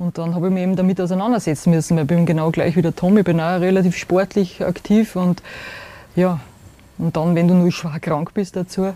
Und 0.00 0.18
dann 0.18 0.34
habe 0.34 0.48
ich 0.48 0.52
mich 0.52 0.64
eben 0.64 0.74
damit 0.74 1.00
auseinandersetzen 1.00 1.70
müssen, 1.70 1.96
ich 1.98 2.06
bin 2.08 2.26
genau 2.26 2.50
gleich 2.50 2.74
wie 2.74 2.82
der 2.82 2.96
Tom, 2.96 3.16
ich 3.18 3.24
bin 3.24 3.40
auch 3.40 3.60
relativ 3.60 3.96
sportlich 3.96 4.64
aktiv 4.64 5.14
und 5.14 5.44
ja, 6.16 6.40
und 6.98 7.16
dann, 7.16 7.34
wenn 7.34 7.48
du 7.48 7.54
nur 7.54 7.72
schwer 7.72 7.98
krank 8.00 8.32
bist 8.34 8.56
dazu, 8.56 8.92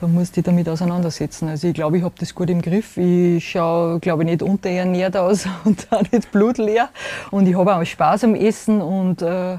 dann 0.00 0.14
musst 0.14 0.36
du 0.36 0.40
dich 0.40 0.44
damit 0.44 0.68
auseinandersetzen. 0.68 1.48
Also 1.48 1.68
ich 1.68 1.74
glaube, 1.74 1.98
ich 1.98 2.04
habe 2.04 2.14
das 2.18 2.34
gut 2.34 2.48
im 2.48 2.62
Griff. 2.62 2.96
Ich 2.96 3.50
schaue, 3.50 4.00
glaube 4.00 4.22
ich, 4.22 4.30
nicht 4.30 4.42
unterernährt 4.42 5.16
aus 5.16 5.46
und 5.64 5.86
auch 5.90 6.02
nicht 6.10 6.30
blutleer. 6.32 6.88
Und 7.30 7.46
ich 7.46 7.56
habe 7.56 7.76
auch 7.76 7.84
Spaß 7.84 8.24
am 8.24 8.34
Essen 8.34 8.80
und 8.80 9.22
äh, 9.22 9.58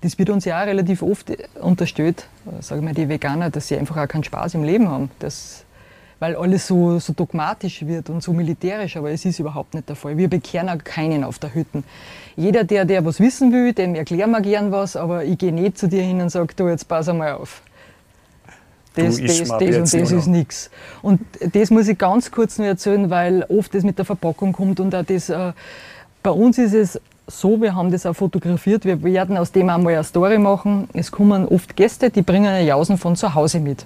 das 0.00 0.18
wird 0.18 0.30
uns 0.30 0.44
ja 0.44 0.60
auch 0.60 0.66
relativ 0.66 1.02
oft 1.02 1.32
unterstellt, 1.60 2.26
äh, 2.46 2.62
sage 2.62 2.80
ich 2.80 2.84
mal, 2.84 2.94
die 2.94 3.08
Veganer, 3.08 3.50
dass 3.50 3.68
sie 3.68 3.76
einfach 3.76 3.96
auch 3.96 4.08
keinen 4.08 4.24
Spaß 4.24 4.54
im 4.54 4.64
Leben 4.64 4.88
haben. 4.88 5.10
Das, 5.18 5.64
weil 6.22 6.36
alles 6.36 6.68
so, 6.68 7.00
so 7.00 7.12
dogmatisch 7.12 7.84
wird 7.84 8.08
und 8.08 8.22
so 8.22 8.32
militärisch, 8.32 8.96
aber 8.96 9.10
es 9.10 9.24
ist 9.24 9.40
überhaupt 9.40 9.74
nicht 9.74 9.88
der 9.88 9.96
Fall. 9.96 10.16
Wir 10.16 10.28
bekehren 10.28 10.68
auch 10.68 10.78
keinen 10.78 11.24
auf 11.24 11.40
der 11.40 11.52
Hütte. 11.52 11.82
Jeder, 12.36 12.62
der, 12.62 12.84
der 12.84 13.04
was 13.04 13.18
wissen 13.18 13.52
will, 13.52 13.72
dem 13.72 13.96
erklären 13.96 14.30
wir 14.30 14.40
gern 14.40 14.70
was, 14.70 14.94
aber 14.94 15.24
ich 15.24 15.36
gehe 15.36 15.50
nicht 15.50 15.78
zu 15.78 15.88
dir 15.88 16.02
hin 16.02 16.20
und 16.20 16.28
sage, 16.28 16.54
du, 16.54 16.68
jetzt 16.68 16.86
pass 16.86 17.08
einmal 17.08 17.32
auf. 17.32 17.62
Das, 18.94 19.20
das, 19.20 19.48
mal 19.48 19.58
das 19.58 19.92
und 19.92 20.00
das 20.00 20.12
ist 20.12 20.26
nichts. 20.28 20.70
Und 21.02 21.22
das 21.54 21.70
muss 21.72 21.88
ich 21.88 21.98
ganz 21.98 22.30
kurz 22.30 22.56
nur 22.56 22.68
erzählen, 22.68 23.10
weil 23.10 23.44
oft 23.48 23.74
das 23.74 23.82
mit 23.82 23.98
der 23.98 24.04
Verpackung 24.04 24.52
kommt 24.52 24.78
und 24.78 24.94
auch 24.94 25.04
das, 25.04 25.28
äh, 25.28 25.52
bei 26.22 26.30
uns 26.30 26.56
ist 26.56 26.74
es 26.74 27.00
so, 27.26 27.60
wir 27.60 27.74
haben 27.74 27.90
das 27.90 28.06
auch 28.06 28.14
fotografiert, 28.14 28.84
wir 28.84 29.02
werden 29.02 29.36
aus 29.36 29.50
dem 29.50 29.68
einmal 29.68 29.94
eine 29.94 30.04
Story 30.04 30.38
machen. 30.38 30.88
Es 30.92 31.10
kommen 31.10 31.48
oft 31.48 31.74
Gäste, 31.74 32.10
die 32.10 32.22
bringen 32.22 32.46
eine 32.46 32.64
Jausen 32.64 32.96
von 32.96 33.16
zu 33.16 33.34
Hause 33.34 33.58
mit. 33.58 33.84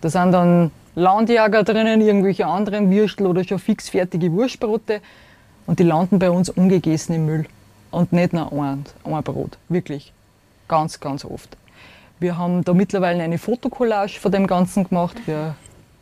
Da 0.00 0.10
sind 0.10 0.32
dann 0.32 0.72
Landjäger 0.98 1.62
drinnen, 1.62 2.00
irgendwelche 2.00 2.46
anderen 2.46 2.90
Würstel 2.90 3.26
oder 3.26 3.44
schon 3.44 3.60
fix 3.60 3.88
fertige 3.88 4.32
Wurstbrote 4.32 5.00
und 5.66 5.78
die 5.78 5.84
landen 5.84 6.18
bei 6.18 6.28
uns 6.28 6.50
ungegessen 6.50 7.14
im 7.14 7.26
Müll. 7.26 7.46
Und 7.92 8.12
nicht 8.12 8.32
nur 8.32 8.52
ein, 8.52 8.84
ein 9.04 9.22
Brot, 9.22 9.58
wirklich. 9.68 10.12
Ganz, 10.66 10.98
ganz 10.98 11.24
oft. 11.24 11.56
Wir 12.18 12.36
haben 12.36 12.64
da 12.64 12.74
mittlerweile 12.74 13.22
eine 13.22 13.38
Fotokollage 13.38 14.18
von 14.18 14.32
dem 14.32 14.48
Ganzen 14.48 14.88
gemacht. 14.88 15.16
Wir 15.26 15.54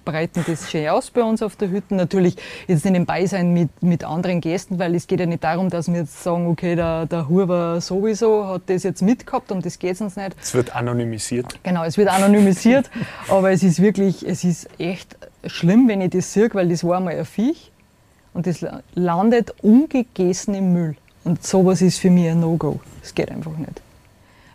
breiten 0.06 0.42
das 0.46 0.70
schön 0.70 0.88
aus 0.88 1.10
bei 1.10 1.22
uns 1.22 1.42
auf 1.42 1.56
der 1.56 1.68
Hütte. 1.68 1.94
Natürlich 1.94 2.36
jetzt 2.66 2.86
in 2.86 2.94
dem 2.94 3.04
Beisein 3.04 3.52
mit, 3.52 3.82
mit 3.82 4.04
anderen 4.04 4.40
Gästen, 4.40 4.78
weil 4.78 4.94
es 4.94 5.06
geht 5.06 5.20
ja 5.20 5.26
nicht 5.26 5.44
darum, 5.44 5.68
dass 5.68 5.88
wir 5.88 6.00
jetzt 6.00 6.22
sagen, 6.22 6.46
okay, 6.46 6.74
der, 6.76 7.04
der 7.04 7.28
Huber 7.28 7.82
sowieso 7.82 8.46
hat 8.46 8.62
das 8.68 8.84
jetzt 8.84 9.02
mitgehabt 9.02 9.52
und 9.52 9.66
das 9.66 9.78
geht 9.78 10.00
uns 10.00 10.16
nicht. 10.16 10.34
Es 10.40 10.54
wird 10.54 10.74
anonymisiert. 10.74 11.58
Genau, 11.62 11.84
es 11.84 11.98
wird 11.98 12.08
anonymisiert, 12.08 12.90
aber 13.28 13.50
es 13.50 13.62
ist 13.62 13.82
wirklich, 13.82 14.26
es 14.26 14.44
ist 14.44 14.68
echt 14.78 15.14
schlimm, 15.44 15.86
wenn 15.88 16.00
ich 16.00 16.10
das 16.10 16.32
sehe, 16.32 16.48
weil 16.54 16.68
das 16.70 16.82
war 16.82 17.00
mal 17.00 17.14
ein 17.14 17.24
Viech 17.26 17.70
und 18.32 18.46
das 18.46 18.62
la- 18.62 18.80
landet 18.94 19.52
ungegessen 19.62 20.54
im 20.54 20.72
Müll. 20.72 20.96
Und 21.24 21.44
sowas 21.44 21.82
ist 21.82 21.98
für 21.98 22.08
mich 22.10 22.28
ein 22.30 22.40
No-Go. 22.40 22.78
Das 23.02 23.14
geht 23.14 23.30
einfach 23.30 23.56
nicht. 23.58 23.82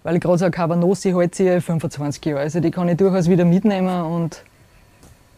Weil 0.04 0.18
gerade 0.20 0.38
so 0.40 0.46
eine 0.46 0.52
Cabanossi 0.52 1.12
hält 1.12 1.36
sich 1.36 1.46
ja 1.46 1.60
25 1.60 2.26
Jahre. 2.26 2.40
Also 2.40 2.60
die 2.60 2.72
kann 2.72 2.88
ich 2.90 2.98
durchaus 2.98 3.30
wieder 3.30 3.46
mitnehmen 3.46 4.04
und 4.04 4.42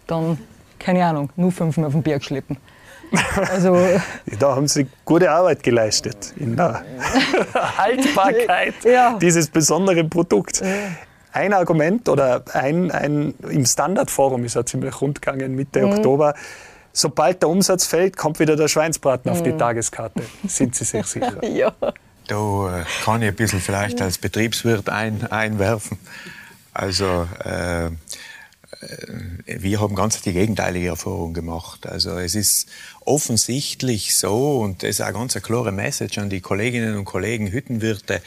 dann, 0.07 0.37
keine 0.79 1.05
Ahnung, 1.05 1.29
nur 1.35 1.51
fünfmal 1.51 1.87
auf 1.87 1.93
den 1.93 2.03
Berg 2.03 2.23
schleppen. 2.23 2.57
Also, 3.51 3.77
Da 4.39 4.55
haben 4.55 4.67
Sie 4.67 4.87
gute 5.05 5.29
Arbeit 5.31 5.61
geleistet 5.63 6.33
in 6.37 6.55
der 6.55 6.83
Haltbarkeit 7.77 8.73
Ja. 8.83 9.17
dieses 9.19 9.47
besonderen 9.49 10.09
Produkts. 10.09 10.61
Ein 11.31 11.53
Argument 11.53 12.09
oder 12.09 12.43
ein, 12.53 12.91
ein 12.91 13.33
im 13.49 13.65
Standardforum 13.65 14.45
ist 14.45 14.55
ja 14.55 14.65
ziemlich 14.65 14.99
rundgegangen 15.01 15.55
Mitte 15.55 15.85
Mhm. 15.85 15.93
Oktober. 15.93 16.33
Sobald 16.95 17.41
der 17.41 17.49
Umsatz 17.49 17.85
fällt, 17.87 18.17
kommt 18.17 18.39
wieder 18.39 18.55
der 18.55 18.67
Schweinsbraten 18.67 19.31
auf 19.31 19.39
Mhm. 19.39 19.43
die 19.45 19.51
Tageskarte. 19.53 20.23
Sind 20.47 20.75
Sie 20.75 20.83
sich 20.85 21.05
sicher? 21.05 21.43
ja. 21.45 21.71
Da 22.27 22.79
äh, 22.79 22.83
kann 23.03 23.21
ich 23.21 23.27
ein 23.29 23.35
bisschen 23.35 23.59
vielleicht 23.59 24.01
als 24.01 24.17
Betriebswirt 24.17 24.89
ein, 24.89 25.27
einwerfen. 25.31 25.97
Also 26.73 27.27
äh, 27.43 27.89
wir 29.45 29.79
haben 29.79 29.95
ganz 29.95 30.21
die 30.21 30.33
gegenteilige 30.33 30.87
Erfahrung 30.87 31.33
gemacht. 31.33 31.87
Also 31.87 32.17
es 32.17 32.35
ist 32.35 32.67
offensichtlich 33.05 34.17
so, 34.17 34.59
und 34.59 34.83
das 34.83 34.91
ist 34.91 35.01
auch 35.01 35.13
ganz 35.13 35.35
eine 35.35 35.41
klare 35.41 35.71
Message 35.71 36.17
an 36.17 36.29
die 36.29 36.41
Kolleginnen 36.41 36.97
und 36.97 37.05
Kollegen 37.05 37.51
Hüttenwirte, 37.51 38.21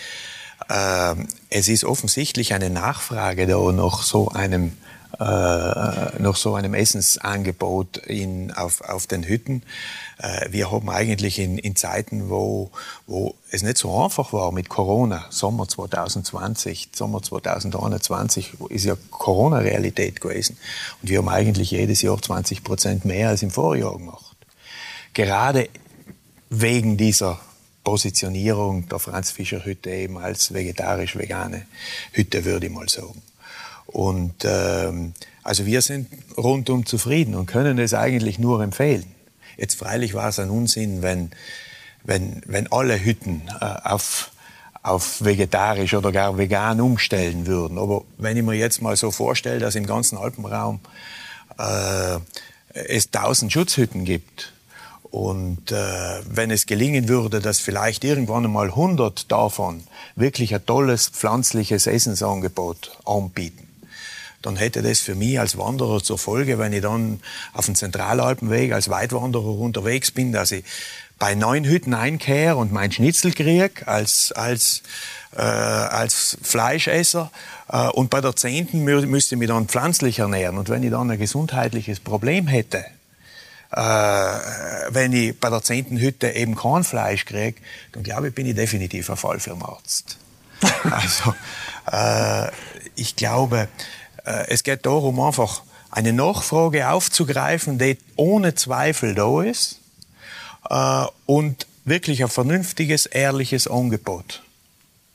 äh, 0.69 1.15
es 1.51 1.69
ist 1.69 1.85
offensichtlich 1.85 2.55
eine 2.55 2.71
Nachfrage 2.71 3.47
da 3.47 3.73
nach 3.73 4.03
so 4.03 4.29
einem 4.29 4.73
äh, 5.19 5.23
nach 5.25 6.37
so 6.37 6.55
einem 6.55 6.75
Essensangebot 6.75 7.99
in, 7.99 8.53
auf, 8.53 8.81
auf 8.83 9.07
den 9.07 9.25
Hütten. 9.25 9.63
Äh, 10.19 10.53
wir 10.53 10.71
haben 10.71 10.89
eigentlich 10.91 11.39
in, 11.39 11.59
in 11.59 11.77
Zeiten, 11.77 12.29
wo, 12.29 12.71
wo 13.07 13.35
es 13.51 13.63
nicht 13.63 13.79
so 13.79 14.03
einfach 14.03 14.33
war 14.33 14.53
mit 14.53 14.69
Corona, 14.69 15.25
Sommer 15.31 15.69
2020, 15.69 16.91
Sommer 16.95 17.23
2021 17.23 18.55
ist 18.69 18.85
ja 18.85 18.97
Corona-Realität 19.11 20.21
gewesen. 20.21 20.59
Und 21.03 21.09
wir 21.09 21.19
haben 21.19 21.29
eigentlich 21.29 21.71
jedes 21.71 22.03
Jahr 22.03 22.21
20 22.21 22.65
Prozent 22.65 23.05
mehr 23.05 23.31
als 23.31 23.43
im 23.43 23.51
Vorjahr 23.51 23.97
gemacht. 23.97 24.37
Gerade 25.15 25.69
wegen 26.51 26.97
dieser 26.97 27.41
Positionierung 27.85 28.89
der 28.89 28.99
Franz 28.99 29.31
Fischer 29.31 29.65
Hütte 29.65 29.91
eben 29.91 30.19
als 30.19 30.53
vegetarisch-vegane 30.53 31.67
Hütte, 32.13 32.45
würde 32.45 32.67
ich 32.67 32.73
mal 32.73 32.89
sagen. 32.89 33.23
Und 33.87 34.45
ähm, 34.45 35.15
also 35.43 35.65
wir 35.67 35.81
sind 35.83 36.09
rundum 36.37 36.87
zufrieden 36.87 37.35
und 37.35 37.47
können 37.47 37.79
es 37.79 37.95
eigentlich 37.95 38.39
nur 38.39 38.63
empfehlen. 38.63 39.07
Jetzt 39.57 39.77
freilich 39.77 40.15
war 40.15 40.29
es 40.29 40.39
ein 40.39 40.51
Unsinn, 40.51 41.03
wenn, 41.03 41.31
wenn, 42.05 42.43
wenn 42.47 42.71
alle 42.73 43.03
Hütten 43.03 43.43
äh, 43.61 43.65
auf, 43.65 44.31
auf 44.83 45.25
vegetarisch 45.25 45.95
oder 45.95 46.13
gar 46.13 46.37
vegan 46.37 46.81
umstellen 46.81 47.47
würden. 47.47 47.79
Aber 47.79 48.05
wenn 48.19 48.37
ich 48.37 48.43
mir 48.43 48.55
jetzt 48.55 48.83
mal 48.83 48.97
so 48.97 49.11
vorstelle, 49.11 49.61
dass 49.61 49.75
im 49.75 49.87
ganzen 49.87 50.19
Alpenraum 50.19 50.81
äh, 51.59 52.19
es 52.75 53.11
tausend 53.11 53.53
Schutzhütten 53.53 54.05
gibt 54.05 54.53
und 55.11 55.73
äh, 55.73 56.21
wenn 56.29 56.51
es 56.51 56.67
gelingen 56.67 57.09
würde, 57.09 57.41
dass 57.41 57.59
vielleicht 57.59 58.05
irgendwann 58.05 58.45
einmal 58.45 58.67
100 58.67 59.31
davon 59.33 59.85
wirklich 60.15 60.55
ein 60.55 60.67
tolles 60.67 61.09
pflanzliches 61.09 61.87
Essensangebot 61.87 62.99
anbieten, 63.07 63.66
dann 64.47 64.57
hätte 64.57 64.81
das 64.81 65.01
für 65.01 65.15
mich 65.15 65.39
als 65.41 65.59
Wanderer 65.59 66.03
zur 66.03 66.19
Folge, 66.19 66.59
wenn 66.59 66.73
ich 66.73 66.83
dann 66.83 67.21
auf 67.53 67.67
dem 67.67 67.75
Zentralalpenweg 67.75 68.73
als 68.73 68.89
Weitwanderer 68.89 69.59
unterwegs 69.59 70.13
bin, 70.13 70.33
dass 70.33 70.53
ich 70.53 70.65
bei 71.19 71.35
neun 71.35 71.65
Hütten 71.65 71.95
einkehre 71.95 72.57
und 72.57 72.73
mein 72.73 72.93
Schnitzel 72.93 73.33
kriege 73.33 73.87
als, 73.87 74.33
als, 74.33 74.83
äh, 75.37 75.41
als 75.41 76.39
Fleischesser 76.43 77.31
äh, 77.69 77.89
und 77.89 78.11
bei 78.11 78.21
der 78.21 78.37
zehnten 78.37 78.85
mü 78.85 79.05
müsste 79.07 79.35
ich 79.35 79.39
mich 79.39 79.49
dann 79.49 79.67
pflanzlich 79.67 80.21
ernähren. 80.21 80.59
Und 80.59 80.69
wenn 80.69 80.83
ich 80.83 80.91
dann 80.91 81.11
ein 81.11 81.19
gesundheitliches 81.19 82.01
Problem 82.01 82.47
hätte, 82.47 82.85
äh, 83.73 83.81
wenn 84.91 85.13
ich 85.13 85.39
bei 85.41 85.51
der 85.51 85.63
zehnten 85.63 85.99
Hütte 85.99 86.31
eben 86.31 86.55
kein 86.55 86.85
Fleisch 86.85 87.25
kriege, 87.25 87.61
dann 87.93 88.05
glaube 88.05 88.29
ich, 88.29 88.35
bin 88.35 88.47
ich 88.47 88.55
definitiv 88.55 89.11
ein 89.11 89.17
Fall 89.17 89.41
für 89.41 89.51
den 89.51 89.63
Arzt. 89.63 90.19
also, 90.91 91.35
äh, 91.91 92.51
ich 92.95 93.17
glaube, 93.17 93.69
es 94.49 94.63
geht 94.63 94.87
darum, 94.87 95.21
einfach 95.21 95.63
eine 95.91 96.13
Nachfrage 96.13 96.91
aufzugreifen, 96.91 97.79
die 97.79 97.99
ohne 98.17 98.55
Zweifel 98.55 99.15
da 99.15 99.43
ist 99.43 99.81
äh, 100.69 101.05
und 101.27 101.67
wirklich 101.85 102.23
ein 102.23 102.29
vernünftiges, 102.29 103.07
ehrliches 103.07 103.69
Angebot 103.69 104.43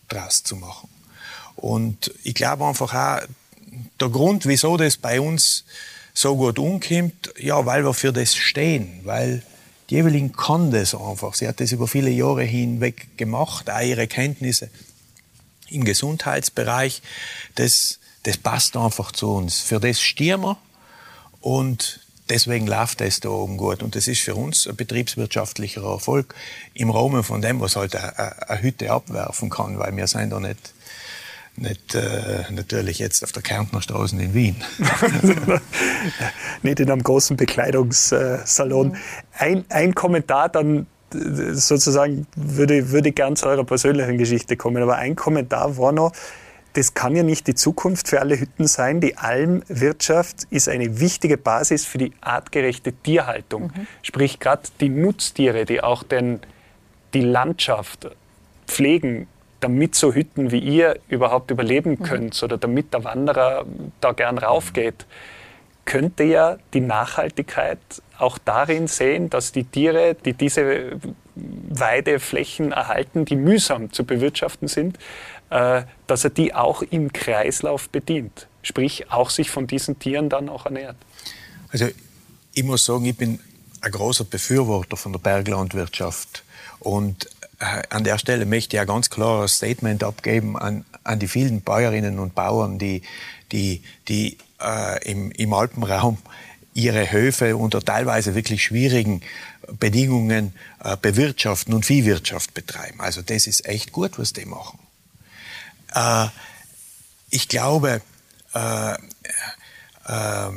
draus 0.08 0.44
zu 0.44 0.56
machen. 0.56 0.90
Und 1.56 2.12
ich 2.24 2.34
glaube 2.34 2.66
einfach 2.66 2.94
auch, 2.94 3.28
der 4.00 4.10
Grund, 4.10 4.46
wieso 4.46 4.78
das 4.78 4.98
bei 4.98 5.22
uns 5.22 5.66
so 6.14 6.36
gut 6.36 6.60
umkommt, 6.60 7.34
ja, 7.38 7.66
weil 7.66 7.86
wir 7.86 7.94
für 7.94 8.12
das 8.12 8.36
stehen, 8.36 9.02
weil 9.04 9.44
die 9.90 9.98
Evelyn 9.98 10.34
kann 10.34 10.72
das 10.72 10.96
einfach. 10.96 11.34
Sie 11.36 11.48
hat 11.48 11.60
das 11.60 11.72
über 11.72 11.88
viele 11.88 12.10
Jahre 12.10 12.44
hinweg 12.44 13.18
gemacht, 13.18 13.70
auch 13.70 13.82
ihre 13.82 14.08
Kenntnisse 14.08 14.70
im 15.70 15.84
Gesundheitsbereich. 15.84 17.02
Das 17.56 18.00
das 18.24 18.38
passt 18.38 18.78
einfach 18.78 19.12
zu 19.12 19.34
uns. 19.34 19.60
Für 19.60 19.80
das 19.80 20.02
stehen 20.02 20.42
wir 20.42 20.58
und 21.42 22.00
deswegen 22.30 22.68
läuft 22.68 23.02
das 23.02 23.20
da 23.20 23.30
oben 23.30 23.58
gut. 23.58 23.84
Und 23.84 23.96
das 23.96 24.08
ist 24.08 24.22
für 24.22 24.36
uns 24.36 24.68
ein 24.68 24.76
betriebswirtschaftlicher 24.76 25.84
Erfolg 25.84 26.36
im 26.74 26.90
Rahmen 26.90 27.24
von 27.24 27.42
dem, 27.42 27.60
was 27.60 27.76
halt 27.76 27.96
eine, 27.96 28.62
Hütte 28.62 28.92
abwerfen 28.92 29.50
kann, 29.50 29.78
weil 29.80 29.96
wir 29.96 30.08
sind 30.08 30.32
da 30.32 30.40
nicht 30.40 30.74
nicht 31.58 31.96
äh, 31.96 32.46
natürlich 32.50 33.00
jetzt 33.00 33.26
auf 33.26 33.34
der 33.34 33.44
Kärntner 33.44 33.82
Straße 33.82 34.16
in 34.16 34.34
Wien. 34.34 34.56
nicht 36.64 36.80
in 36.80 36.90
einem 36.90 37.04
großen 37.04 37.36
Bekleidungssalon. 37.36 38.96
Ein, 39.38 39.66
ein 39.68 39.94
Kommentar 39.94 40.48
dann 40.48 40.88
sozusagen 41.12 42.26
würde, 42.38 42.92
würde 42.92 43.12
gern 43.12 43.36
zu 43.36 43.48
eurer 43.48 43.66
persönlichen 43.66 44.18
Geschichte 44.18 44.56
kommen, 44.56 44.82
aber 44.82 44.96
ein 44.96 45.18
Kommentar 45.18 45.78
war 45.78 45.92
noch, 45.92 46.14
das 46.74 46.94
kann 46.94 47.16
ja 47.16 47.24
nicht 47.24 47.48
die 47.48 47.56
Zukunft 47.56 48.08
für 48.08 48.22
alle 48.22 48.40
Hütten 48.40 48.68
sein. 48.68 49.02
Die 49.02 49.18
Almwirtschaft 49.18 50.48
ist 50.50 50.70
eine 50.70 51.00
wichtige 51.00 51.38
Basis 51.38 51.86
für 51.86 51.98
die 51.98 52.14
artgerechte 52.22 52.94
Tierhaltung. 52.94 53.72
Mhm. 53.76 53.88
Sprich, 54.02 54.40
gerade 54.40 54.64
die 54.80 54.90
Nutztiere, 54.90 55.66
die 55.66 55.84
auch 55.84 56.04
den, 56.04 56.40
die 57.14 57.22
Landschaft 57.22 58.10
pflegen, 58.68 59.28
damit 59.60 59.96
so 59.96 60.14
Hütten 60.14 60.52
wie 60.52 60.60
ihr 60.60 61.00
überhaupt 61.10 61.52
überleben 61.52 61.92
mhm. 61.92 62.04
könnt 62.04 62.44
oder 62.44 62.58
damit 62.58 62.94
der 62.94 63.04
Wanderer 63.04 63.66
da 64.00 64.14
gern 64.14 64.38
raufgeht, 64.38 65.06
könnte 65.86 66.24
ja 66.24 66.58
die 66.74 66.80
Nachhaltigkeit 66.80 67.80
auch 68.18 68.38
darin 68.38 68.88
sehen, 68.88 69.30
dass 69.30 69.52
die 69.52 69.64
Tiere, 69.64 70.16
die 70.16 70.34
diese 70.34 71.00
Weideflächen 71.36 72.72
erhalten, 72.72 73.26
die 73.26 73.36
mühsam 73.36 73.92
zu 73.92 74.06
bewirtschaften 74.06 74.68
sind, 74.68 75.00
dass 75.52 76.24
er 76.24 76.30
die 76.30 76.54
auch 76.54 76.82
im 76.82 77.12
Kreislauf 77.12 77.90
bedient. 77.90 78.48
Sprich, 78.64 79.12
auch 79.12 79.30
sich 79.30 79.50
von 79.50 79.68
diesen 79.68 80.00
Tieren 80.00 80.30
dann 80.30 80.50
auch 80.50 80.66
ernährt. 80.66 80.96
Also 81.72 81.88
ich 82.54 82.64
muss 82.64 82.86
sagen, 82.86 83.06
ich 83.06 83.18
bin 83.18 83.40
ein 83.82 83.92
großer 83.92 84.24
Befürworter 84.24 84.98
von 84.98 85.12
der 85.12 85.20
Berglandwirtschaft. 85.20 86.44
Und 86.80 87.28
äh, 87.60 87.84
an 87.90 88.04
der 88.04 88.18
Stelle 88.18 88.46
möchte 88.46 88.76
ich 88.76 88.82
ein 88.82 88.88
ganz 88.88 89.10
klares 89.10 89.56
Statement 89.56 90.04
abgeben 90.04 90.58
an, 90.58 90.86
an 91.04 91.20
die 91.20 91.28
vielen 91.28 91.62
Bäuerinnen 91.62 92.20
und 92.20 92.36
Bauern, 92.36 92.80
die, 92.80 93.02
die, 93.52 93.82
die 94.08 94.38
äh, 94.60 95.10
im, 95.10 95.32
im 95.32 95.54
Alpenraum 95.54 96.18
ihre 96.74 97.12
Höfe 97.12 97.58
unter 97.58 97.82
teilweise 97.82 98.36
wirklich 98.36 98.64
schwierigen 98.64 99.22
Bedingungen 99.80 100.54
äh, 100.84 100.96
bewirtschaften 100.98 101.74
und 101.74 101.86
Viehwirtschaft 101.86 102.54
betreiben. 102.54 103.02
Also 103.02 103.22
das 103.22 103.48
ist 103.48 103.66
echt 103.66 103.92
gut, 103.92 104.18
was 104.18 104.34
die 104.34 104.46
machen. 104.46 104.80
Äh, 105.94 106.28
ich 107.30 107.48
glaube, 107.48 108.02
äh, 108.54 108.94
äh, 108.94 110.50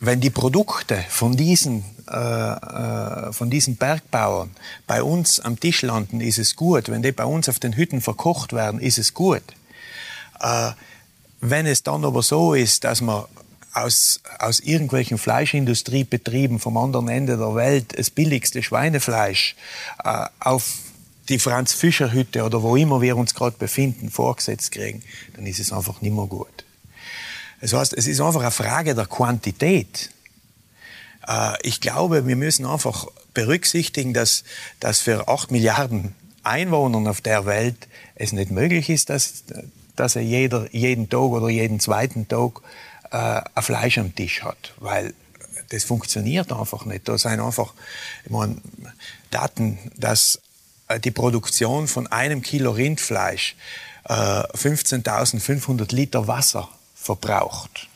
wenn 0.00 0.20
die 0.20 0.30
Produkte 0.30 1.04
von 1.08 1.36
diesen, 1.36 1.84
äh, 2.10 2.16
äh, 2.16 3.32
von 3.32 3.50
diesen 3.50 3.76
Bergbauern 3.76 4.50
bei 4.86 5.02
uns 5.02 5.40
am 5.40 5.60
Tisch 5.60 5.82
landen, 5.82 6.20
ist 6.20 6.38
es 6.38 6.56
gut. 6.56 6.88
Wenn 6.88 7.02
die 7.02 7.12
bei 7.12 7.24
uns 7.24 7.48
auf 7.48 7.58
den 7.58 7.76
Hütten 7.76 8.00
verkocht 8.00 8.52
werden, 8.52 8.80
ist 8.80 8.98
es 8.98 9.14
gut. 9.14 9.42
Äh, 10.40 10.70
wenn 11.40 11.66
es 11.66 11.82
dann 11.82 12.04
aber 12.04 12.22
so 12.22 12.54
ist, 12.54 12.84
dass 12.84 13.00
man 13.00 13.24
aus, 13.72 14.20
aus 14.38 14.60
irgendwelchen 14.60 15.18
Fleischindustriebetrieben 15.18 16.58
vom 16.58 16.76
anderen 16.76 17.08
Ende 17.08 17.36
der 17.36 17.54
Welt 17.54 17.98
das 17.98 18.10
billigste 18.10 18.62
Schweinefleisch 18.62 19.54
äh, 20.04 20.26
auf 20.40 20.78
die 21.30 21.38
Franz-Fischer-Hütte 21.38 22.44
oder 22.44 22.62
wo 22.62 22.76
immer 22.76 23.00
wir 23.00 23.16
uns 23.16 23.34
gerade 23.34 23.56
befinden, 23.56 24.10
vorgesetzt 24.10 24.72
kriegen, 24.72 25.02
dann 25.34 25.46
ist 25.46 25.60
es 25.60 25.72
einfach 25.72 26.00
nicht 26.02 26.14
mehr 26.14 26.26
gut. 26.26 26.64
Das 27.60 27.72
heißt, 27.72 27.94
es 27.94 28.06
ist 28.06 28.20
einfach 28.20 28.40
eine 28.40 28.50
Frage 28.50 28.94
der 28.94 29.06
Quantität. 29.06 30.10
Äh, 31.26 31.54
ich 31.62 31.80
glaube, 31.80 32.26
wir 32.26 32.36
müssen 32.36 32.66
einfach 32.66 33.06
berücksichtigen, 33.32 34.12
dass, 34.12 34.44
dass 34.80 35.00
für 35.00 35.28
acht 35.28 35.50
Milliarden 35.50 36.14
Einwohner 36.42 37.10
auf 37.10 37.20
der 37.20 37.46
Welt 37.46 37.88
es 38.14 38.32
nicht 38.32 38.50
möglich 38.50 38.88
ist, 38.88 39.10
dass, 39.10 39.44
dass 39.94 40.16
er 40.16 40.22
jeder, 40.22 40.74
jeden 40.74 41.08
Tag 41.08 41.20
oder 41.20 41.48
jeden 41.48 41.80
zweiten 41.80 42.26
Tag 42.28 42.60
äh, 43.12 43.42
ein 43.54 43.62
Fleisch 43.62 43.98
am 43.98 44.14
Tisch 44.14 44.42
hat. 44.42 44.74
Weil 44.78 45.14
das 45.68 45.84
funktioniert 45.84 46.52
einfach 46.52 46.86
nicht. 46.86 47.08
Da 47.08 47.18
sind 47.18 47.40
einfach 47.40 47.74
ich 48.24 48.30
meine, 48.30 48.56
Daten, 49.30 49.78
dass 49.96 50.40
die 50.98 51.10
Produktion 51.12 51.86
von 51.86 52.06
einem 52.08 52.42
Kilo 52.42 52.72
Rindfleisch 52.72 53.54
äh, 54.04 54.12
15.500 54.12 55.94
Liter 55.94 56.26
Wasser 56.26 56.68
verbraucht. 56.94 57.88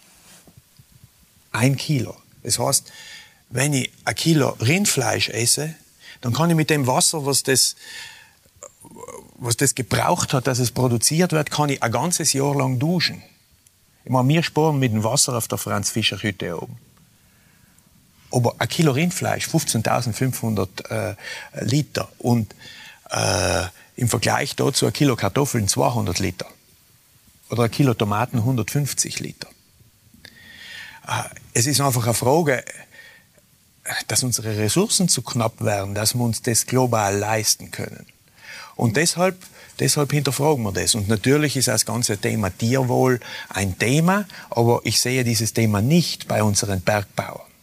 Ein 1.52 1.76
Kilo. 1.76 2.16
Das 2.42 2.58
heißt, 2.58 2.92
wenn 3.50 3.72
ich 3.72 3.90
ein 4.04 4.14
Kilo 4.14 4.50
Rindfleisch 4.60 5.28
esse, 5.30 5.74
dann 6.20 6.32
kann 6.32 6.50
ich 6.50 6.56
mit 6.56 6.70
dem 6.70 6.86
Wasser, 6.86 7.26
was 7.26 7.42
das, 7.42 7.76
was 9.36 9.56
das 9.56 9.74
gebraucht 9.74 10.32
hat, 10.32 10.46
dass 10.46 10.58
es 10.58 10.70
produziert 10.70 11.32
wird, 11.32 11.50
kann 11.50 11.68
ich 11.68 11.82
ein 11.82 11.92
ganzes 11.92 12.32
Jahr 12.32 12.54
lang 12.54 12.78
duschen. 12.78 13.22
Ich 14.04 14.10
meine, 14.10 14.28
wir 14.28 14.42
sparen 14.42 14.78
mit 14.78 14.92
dem 14.92 15.04
Wasser 15.04 15.36
auf 15.36 15.48
der 15.48 15.58
Franz-Fischer-Hütte 15.58 16.60
oben. 16.60 16.76
Aber 18.30 18.54
ein 18.58 18.68
Kilo 18.68 18.92
Rindfleisch, 18.92 19.46
15.500 19.46 20.90
äh, 20.90 21.64
Liter. 21.64 22.08
Und 22.18 22.54
äh, 23.10 23.64
im 23.96 24.08
Vergleich 24.08 24.56
dazu 24.56 24.86
ein 24.86 24.92
Kilo 24.92 25.16
Kartoffeln 25.16 25.68
200 25.68 26.18
Liter. 26.18 26.46
Oder 27.50 27.64
ein 27.64 27.70
Kilo 27.70 27.94
Tomaten 27.94 28.38
150 28.38 29.20
Liter. 29.20 29.48
Äh, 31.06 31.22
es 31.52 31.66
ist 31.66 31.80
einfach 31.80 32.04
eine 32.04 32.14
Frage, 32.14 32.64
dass 34.08 34.22
unsere 34.22 34.56
Ressourcen 34.56 35.08
zu 35.08 35.22
knapp 35.22 35.60
werden, 35.60 35.94
dass 35.94 36.14
wir 36.14 36.22
uns 36.22 36.42
das 36.42 36.66
global 36.66 37.16
leisten 37.16 37.70
können. 37.70 38.06
Und 38.76 38.96
deshalb, 38.96 39.36
deshalb 39.78 40.10
hinterfragen 40.12 40.64
wir 40.64 40.72
das. 40.72 40.94
Und 40.94 41.08
natürlich 41.08 41.56
ist 41.56 41.68
das 41.68 41.84
ganze 41.84 42.18
Thema 42.18 42.50
Tierwohl 42.50 43.20
ein 43.50 43.78
Thema, 43.78 44.26
aber 44.50 44.80
ich 44.84 45.00
sehe 45.00 45.22
dieses 45.22 45.52
Thema 45.52 45.80
nicht 45.80 46.26
bei 46.26 46.42
unseren 46.42 46.80
Bergbauern. 46.80 47.53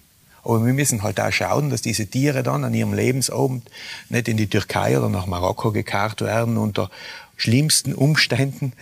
Aber 0.43 0.65
wir 0.65 0.73
müssen 0.73 1.03
halt 1.03 1.19
auch 1.19 1.31
schauen, 1.31 1.69
dass 1.69 1.81
diese 1.81 2.07
Tiere 2.07 2.43
dann 2.43 2.63
an 2.63 2.73
ihrem 2.73 2.93
Lebensabend 2.93 3.69
nicht 4.09 4.27
in 4.27 4.37
die 4.37 4.47
Türkei 4.47 4.97
oder 4.97 5.09
nach 5.09 5.27
Marokko 5.27 5.71
gekarrt 5.71 6.21
werden 6.21 6.57
unter 6.57 6.89
schlimmsten 7.37 7.93
Umständen. 7.93 8.73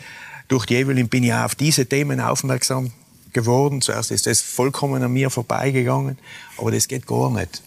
Durch 0.48 0.66
die 0.66 0.76
Evelyn 0.76 1.10
bin 1.10 1.24
ich 1.24 1.34
auch 1.34 1.46
auf 1.46 1.56
diese 1.56 1.86
Themen 1.86 2.20
aufmerksam 2.22 2.92
geworden. 3.34 3.82
Zuerst 3.82 4.12
ist 4.12 4.26
das 4.26 4.42
vollkommen 4.42 5.04
an 5.04 5.12
mir 5.12 5.30
vorbeigegangen, 5.30 6.18
aber 6.58 6.72
das 6.72 6.88
geht 6.88 7.06
gar 7.06 7.30
nicht. 7.30 7.62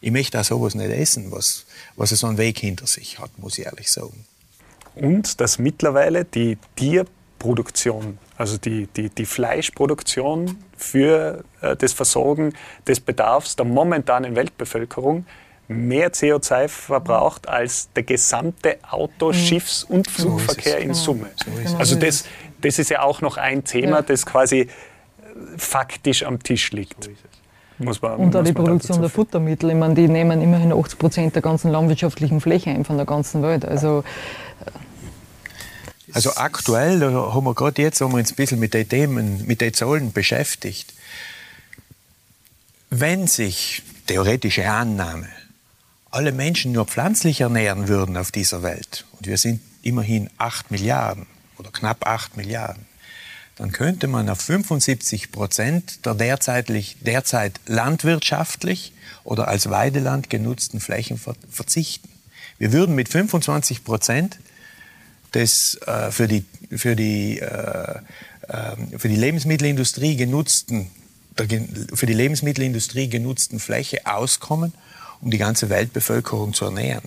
Ich 0.00 0.10
möchte 0.10 0.38
auch 0.38 0.44
sowas 0.44 0.74
nicht 0.74 0.90
essen, 0.90 1.32
was, 1.32 1.64
was 1.96 2.10
so 2.10 2.26
einen 2.26 2.38
Weg 2.38 2.58
hinter 2.58 2.86
sich 2.86 3.18
hat, 3.18 3.38
muss 3.38 3.58
ich 3.58 3.64
ehrlich 3.64 3.90
sagen. 3.90 4.24
Und 4.94 5.40
dass 5.40 5.58
mittlerweile 5.58 6.24
die 6.24 6.58
Tierproduktion, 7.46 8.18
also 8.36 8.58
die, 8.58 8.88
die, 8.88 9.08
die 9.08 9.24
Fleischproduktion 9.24 10.58
für 10.76 11.44
äh, 11.60 11.76
das 11.76 11.92
Versorgen 11.92 12.52
des 12.86 13.00
Bedarfs 13.00 13.56
der 13.56 13.64
momentanen 13.64 14.34
Weltbevölkerung 14.34 15.26
mehr 15.68 16.12
CO2 16.12 16.68
verbraucht 16.68 17.48
als 17.48 17.88
der 17.94 18.02
gesamte 18.02 18.78
Auto-, 18.88 19.28
mhm. 19.28 19.34
Schiffs- 19.34 19.84
und 19.84 20.08
Flugverkehr 20.08 20.78
in 20.78 20.94
Summe. 20.94 21.28
So 21.66 21.76
also 21.76 21.96
das, 21.96 22.24
das 22.60 22.78
ist 22.78 22.90
ja 22.90 23.02
auch 23.02 23.20
noch 23.20 23.36
ein 23.36 23.64
Thema, 23.64 24.02
das 24.02 24.26
quasi 24.26 24.68
faktisch 25.56 26.24
am 26.24 26.42
Tisch 26.42 26.72
liegt. 26.72 27.10
Muss 27.78 28.00
man, 28.00 28.16
und 28.16 28.34
auch 28.34 28.42
die 28.42 28.54
Produktion 28.54 29.00
der 29.00 29.10
Futtermittel. 29.10 29.70
Ich 29.70 29.76
meine, 29.76 29.94
die 29.94 30.08
nehmen 30.08 30.40
immerhin 30.40 30.72
80 30.72 30.98
Prozent 30.98 31.34
der 31.34 31.42
ganzen 31.42 31.70
landwirtschaftlichen 31.70 32.40
Fläche 32.40 32.70
ein 32.70 32.84
von 32.86 32.96
der 32.96 33.04
ganzen 33.04 33.42
Welt. 33.42 33.66
Also, 33.66 34.02
also 36.16 36.34
aktuell, 36.36 36.98
da 36.98 37.10
haben 37.10 37.44
wir 37.44 37.54
gerade 37.54 37.82
jetzt 37.82 38.00
haben 38.00 38.12
wir 38.12 38.16
uns 38.16 38.32
ein 38.32 38.36
bisschen 38.36 38.58
mit 38.58 38.72
den 38.72 38.88
Themen, 38.88 39.46
mit 39.46 39.60
den 39.60 39.74
Zahlen 39.74 40.14
beschäftigt. 40.14 40.94
Wenn 42.88 43.26
sich, 43.26 43.82
theoretische 44.06 44.66
Annahme, 44.66 45.28
alle 46.10 46.32
Menschen 46.32 46.72
nur 46.72 46.86
pflanzlich 46.86 47.42
ernähren 47.42 47.88
würden 47.88 48.16
auf 48.16 48.32
dieser 48.32 48.62
Welt, 48.62 49.04
und 49.12 49.26
wir 49.26 49.36
sind 49.36 49.60
immerhin 49.82 50.30
8 50.38 50.70
Milliarden 50.70 51.26
oder 51.58 51.70
knapp 51.70 52.06
8 52.06 52.38
Milliarden, 52.38 52.86
dann 53.56 53.70
könnte 53.72 54.06
man 54.06 54.30
auf 54.30 54.40
75 54.40 55.32
Prozent 55.32 56.06
der 56.06 56.14
derzeitig, 56.14 56.96
derzeit 57.02 57.60
landwirtschaftlich 57.66 58.94
oder 59.22 59.48
als 59.48 59.68
Weideland 59.68 60.30
genutzten 60.30 60.80
Flächen 60.80 61.20
verzichten. 61.50 62.08
Wir 62.56 62.72
würden 62.72 62.94
mit 62.94 63.10
25 63.10 63.84
Prozent 63.84 64.38
des 65.34 65.74
äh, 65.86 66.10
für, 66.10 66.28
die, 66.28 66.44
für, 66.76 66.96
die, 66.96 67.38
äh, 67.38 67.98
äh, 68.48 68.98
für 68.98 69.08
die 69.08 69.16
Lebensmittelindustrie 69.16 70.16
genutzten 70.16 70.90
für 71.92 72.06
die 72.06 72.14
Lebensmittelindustrie 72.14 73.10
genutzten 73.10 73.60
Fläche 73.60 74.06
auskommen, 74.06 74.72
um 75.20 75.30
die 75.30 75.36
ganze 75.36 75.68
Weltbevölkerung 75.68 76.54
zu 76.54 76.64
ernähren. 76.64 77.04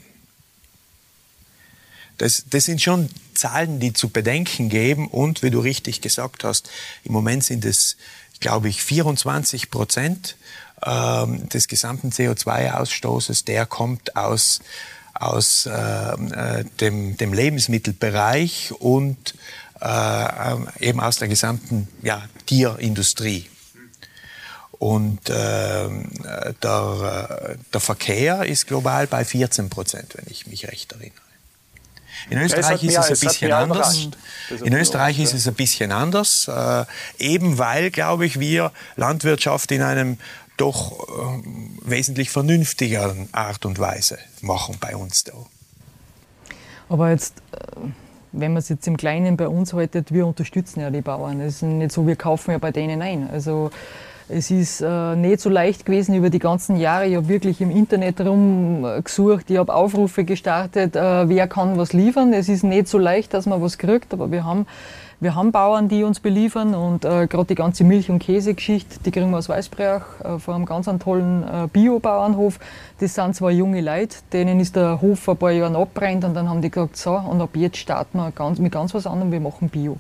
Das, 2.20 2.44
das 2.50 2.66
sind 2.66 2.82
schon 2.82 3.10
Zahlen, 3.34 3.80
die 3.80 3.94
zu 3.94 4.10
bedenken 4.10 4.70
geben. 4.70 5.08
Und 5.08 5.42
wie 5.42 5.50
du 5.50 5.60
richtig 5.60 6.02
gesagt 6.02 6.44
hast, 6.44 6.70
im 7.04 7.14
Moment 7.14 7.44
sind 7.44 7.66
es, 7.66 7.98
glaube 8.40 8.70
ich, 8.70 8.84
24 8.84 9.72
Prozent 9.72 10.36
ähm, 10.86 11.50
des 11.50 11.68
gesamten 11.68 12.12
CO2-Ausstoßes, 12.12 13.46
der 13.46 13.66
kommt 13.66 14.16
aus, 14.16 14.60
aus 15.20 15.70
ähm, 15.72 16.34
äh, 16.34 16.64
dem, 16.80 17.18
dem 17.18 17.34
Lebensmittelbereich 17.34 18.74
und 18.80 19.36
äh, 19.82 20.56
eben 20.80 21.00
aus 21.00 21.18
der 21.18 21.28
gesamten 21.28 21.88
ja, 22.02 22.24
Tierindustrie. 22.46 23.50
Und 24.72 25.30
äh, 25.30 25.90
der, 26.64 27.58
der 27.74 27.80
Verkehr 27.82 28.46
ist 28.46 28.66
global 28.68 29.08
bei 29.08 29.26
14 29.26 29.70
Prozent, 29.70 30.16
wenn 30.16 30.26
ich 30.30 30.48
mich 30.48 30.68
recht 30.70 30.94
erinnere. 30.94 31.30
In 32.30 32.38
Österreich 32.38 32.84
ist 32.84 32.98
es 32.98 33.08
ein 33.08 33.28
bisschen 33.28 33.52
anders. 33.52 34.08
In 34.64 34.74
Österreich 34.74 35.20
ist 35.20 35.34
es 35.34 35.48
ein 35.48 35.54
bisschen 35.54 35.92
anders, 35.92 36.48
äh, 36.48 36.86
eben 37.18 37.58
weil, 37.58 37.92
glaube 37.92 38.26
ich, 38.26 38.40
wir 38.40 38.72
Landwirtschaft 38.96 39.72
in 39.72 39.82
einem 39.82 40.18
doch 40.60 41.08
äh, 41.08 41.44
wesentlich 41.84 42.30
vernünftigeren 42.30 43.30
Art 43.32 43.66
und 43.66 43.80
Weise 43.80 44.18
machen 44.42 44.78
bei 44.80 44.96
uns 44.96 45.24
da. 45.24 45.34
Aber 46.90 47.12
jetzt, 47.12 47.38
äh, 47.52 47.58
wenn 48.32 48.54
man 48.54 48.60
es 48.60 48.70
jetzt 48.70 48.88
im 48.88 48.98
Kleinen 48.98 49.38
bei 49.38 49.48
uns 49.48 49.74
haltet, 49.74 50.12
wir 50.12 50.28
unterstützen 50.28 50.82
ja 50.82 50.90
die 50.90 51.02
Bauern. 51.02 51.40
Es 51.42 51.56
ist 51.56 51.62
nicht 51.64 51.92
so, 51.92 52.06
wir 52.06 52.16
kaufen 52.16 52.52
ja 52.52 52.58
bei 52.58 52.72
denen 52.72 53.02
ein. 53.02 53.30
Also 53.32 53.72
es 54.28 54.52
ist 54.52 54.82
äh, 54.82 55.16
nicht 55.16 55.40
so 55.40 55.50
leicht 55.50 55.86
gewesen 55.86 56.14
über 56.14 56.30
die 56.30 56.40
ganzen 56.40 56.76
Jahre. 56.76 57.08
Ich 57.08 57.16
habe 57.16 57.28
wirklich 57.28 57.62
im 57.62 57.72
Internet 57.72 58.22
rumgesucht, 58.22 59.50
ich 59.50 59.58
habe 59.58 59.74
Aufrufe 59.74 60.24
gestartet, 60.24 60.96
äh, 60.96 61.28
wer 61.28 61.48
kann 61.48 61.78
was 61.78 61.94
liefern. 61.94 62.34
Es 62.34 62.48
ist 62.48 62.64
nicht 62.64 62.88
so 62.88 63.00
leicht, 63.00 63.34
dass 63.34 63.48
man 63.48 63.62
was 63.62 63.80
kriegt, 63.80 64.14
aber 64.14 64.32
wir 64.32 64.44
haben, 64.44 64.68
wir 65.22 65.36
haben 65.36 65.52
Bauern, 65.52 65.90
die 65.90 66.04
uns 66.04 66.22
beliefern 66.22 66.74
und 66.74 67.04
äh, 67.04 67.28
gerade 67.28 67.46
die 67.46 67.56
ganze 67.56 67.84
Milch- 67.84 68.10
und 68.10 68.20
Käsegeschichte, 68.20 69.00
die 69.06 69.12
kriegen 69.12 69.30
wir 69.32 69.38
aus 69.38 69.50
Weißbreach 69.50 70.02
äh, 70.24 70.40
vor 70.40 70.56
einem 70.56 70.66
ganz 70.66 70.90
tollen 71.00 71.44
äh, 71.44 71.68
Bio-Bauernhof. 71.68 72.60
Das 73.00 73.16
sind 73.16 73.36
zwar 73.36 73.52
junge 73.52 73.82
Leute, 73.82 74.18
denen 74.32 74.62
ist 74.62 74.78
der 74.78 75.02
Hof 75.02 75.20
vor 75.20 75.34
ein 75.34 75.38
paar 75.38 75.52
Jahren 75.52 75.76
abbrennt 75.76 76.24
und 76.24 76.34
dann 76.36 76.48
haben 76.48 76.62
die 76.62 76.72
gesagt, 76.72 76.96
so, 76.96 77.16
und 77.16 77.42
ab 77.42 77.50
jetzt 77.56 77.78
starten 77.78 78.18
wir 78.18 78.32
ganz, 78.32 78.60
mit 78.60 78.72
ganz 78.72 78.94
was 78.94 79.06
anderem, 79.06 79.34
wir 79.34 79.42
machen 79.42 79.68
Bio. 79.68 79.98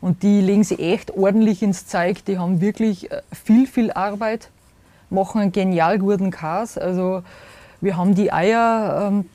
Und 0.00 0.22
die 0.22 0.40
legen 0.40 0.62
sich 0.62 0.78
echt 0.78 1.16
ordentlich 1.16 1.62
ins 1.62 1.86
Zeug. 1.86 2.24
Die 2.26 2.38
haben 2.38 2.60
wirklich 2.60 3.10
äh, 3.10 3.22
viel, 3.32 3.66
viel 3.66 3.90
Arbeit, 3.90 4.50
machen 5.10 5.40
einen 5.40 5.52
genial 5.52 5.98
guten 5.98 6.30
Kas. 6.30 6.78
Also 6.78 7.22
wir 7.80 7.96
haben 7.96 8.14
die 8.14 8.32
Eier 8.32 9.08
ähm, 9.08 9.26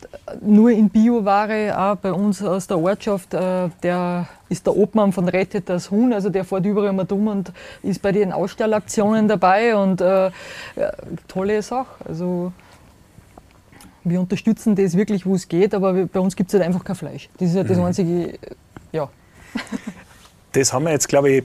nur 0.42 0.72
in 0.72 0.89
Bioware, 0.89 1.78
auch 1.78 1.96
bei 1.96 2.12
uns 2.12 2.44
aus 2.44 2.68
der 2.68 2.80
Ortschaft. 2.80 3.34
Äh, 3.34 3.70
der 3.84 4.28
ist 4.50 4.66
der 4.66 4.76
Obmann 4.76 5.14
von 5.14 5.28
Rettet 5.30 5.70
das 5.70 5.92
Huhn, 5.92 6.12
also 6.12 6.30
der 6.30 6.44
fährt 6.44 6.66
überall 6.66 6.89
immer 6.89 7.06
dumm 7.06 7.28
und 7.28 7.54
ist 7.84 8.02
bei 8.02 8.12
den 8.12 8.32
Ausstellaktionen 8.32 9.28
dabei 9.28 9.76
und 9.76 10.02
äh, 10.02 10.26
ja, 10.26 10.92
tolle 11.28 11.62
Sache. 11.62 11.88
Also 12.06 12.52
wir 14.04 14.20
unterstützen 14.20 14.76
das 14.76 14.98
wirklich, 14.98 15.26
wo 15.26 15.36
es 15.36 15.48
geht, 15.48 15.74
aber 15.74 15.94
bei 16.06 16.20
uns 16.20 16.36
gibt 16.36 16.50
es 16.50 16.54
halt 16.54 16.66
einfach 16.66 16.84
kein 16.84 16.96
Fleisch. 16.96 17.30
Das 17.38 17.50
ist 17.50 17.56
halt 17.56 17.70
das 17.70 17.78
mhm. 17.78 17.84
einzige, 17.84 18.39
ja. 18.92 19.10
das 20.52 20.74
haben 20.74 20.86
wir 20.86 20.92
jetzt, 20.92 21.08
glaube 21.08 21.30
ich, 21.30 21.44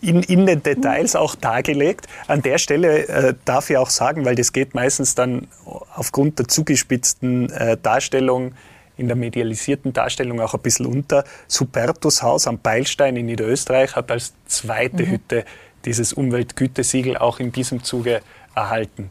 in, 0.00 0.22
in, 0.22 0.46
den 0.46 0.62
Details 0.62 1.16
auch 1.16 1.34
dargelegt. 1.34 2.06
An 2.26 2.42
der 2.42 2.58
Stelle 2.58 3.08
äh, 3.08 3.34
darf 3.44 3.70
ich 3.70 3.76
auch 3.76 3.90
sagen, 3.90 4.24
weil 4.24 4.34
das 4.34 4.52
geht 4.52 4.74
meistens 4.74 5.14
dann 5.14 5.48
aufgrund 5.94 6.38
der 6.38 6.48
zugespitzten 6.48 7.50
äh, 7.50 7.76
Darstellung, 7.80 8.52
in 8.96 9.08
der 9.08 9.16
medialisierten 9.16 9.92
Darstellung 9.92 10.40
auch 10.40 10.54
ein 10.54 10.60
bisschen 10.60 10.86
unter. 10.86 11.24
Supertus 11.48 12.22
Haus 12.22 12.46
am 12.46 12.58
Beilstein 12.58 13.16
in 13.16 13.26
Niederösterreich 13.26 13.94
hat 13.94 14.10
als 14.10 14.32
zweite 14.46 15.04
mhm. 15.04 15.10
Hütte 15.10 15.44
dieses 15.84 16.12
Umweltgütesiegel 16.12 17.16
auch 17.16 17.38
in 17.38 17.52
diesem 17.52 17.84
Zuge 17.84 18.20
erhalten. 18.54 19.10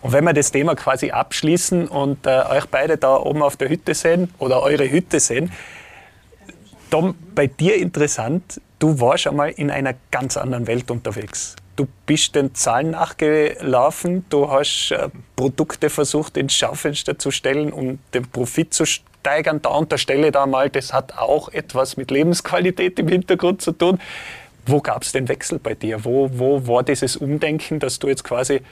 Und 0.00 0.12
wenn 0.12 0.24
wir 0.24 0.32
das 0.32 0.50
Thema 0.50 0.74
quasi 0.74 1.12
abschließen 1.12 1.86
und 1.86 2.26
äh, 2.26 2.42
euch 2.50 2.66
beide 2.66 2.96
da 2.96 3.16
oben 3.16 3.42
auf 3.42 3.56
der 3.56 3.68
Hütte 3.68 3.94
sehen 3.94 4.34
oder 4.38 4.62
eure 4.62 4.90
Hütte 4.90 5.20
sehen, 5.20 5.52
Tom, 6.90 7.14
bei 7.34 7.46
dir 7.46 7.76
interessant, 7.76 8.60
du 8.82 8.98
warst 9.00 9.28
einmal 9.28 9.50
in 9.50 9.70
einer 9.70 9.94
ganz 10.10 10.36
anderen 10.36 10.66
Welt 10.66 10.90
unterwegs. 10.90 11.54
Du 11.76 11.86
bist 12.04 12.34
den 12.34 12.54
Zahlen 12.54 12.90
nachgelaufen, 12.90 14.24
du 14.28 14.50
hast 14.50 14.90
äh, 14.90 15.08
Produkte 15.36 15.88
versucht 15.88 16.36
ins 16.36 16.54
Schaufenster 16.54 17.18
zu 17.18 17.30
stellen, 17.30 17.72
um 17.72 18.00
den 18.12 18.28
Profit 18.28 18.74
zu 18.74 18.84
steigern. 18.84 19.62
Da 19.62 19.70
unterstelle 19.70 20.32
da 20.32 20.46
mal, 20.46 20.68
das 20.68 20.92
hat 20.92 21.16
auch 21.16 21.48
etwas 21.48 21.96
mit 21.96 22.10
Lebensqualität 22.10 22.98
im 22.98 23.08
Hintergrund 23.08 23.62
zu 23.62 23.72
tun. 23.72 24.00
Wo 24.66 24.80
gab 24.80 25.02
es 25.02 25.12
den 25.12 25.28
Wechsel 25.28 25.58
bei 25.58 25.74
dir? 25.74 26.04
Wo, 26.04 26.30
wo 26.32 26.66
war 26.66 26.82
dieses 26.82 27.16
Umdenken, 27.16 27.78
dass 27.78 28.00
du 28.00 28.08
jetzt 28.08 28.24
quasi 28.24 28.62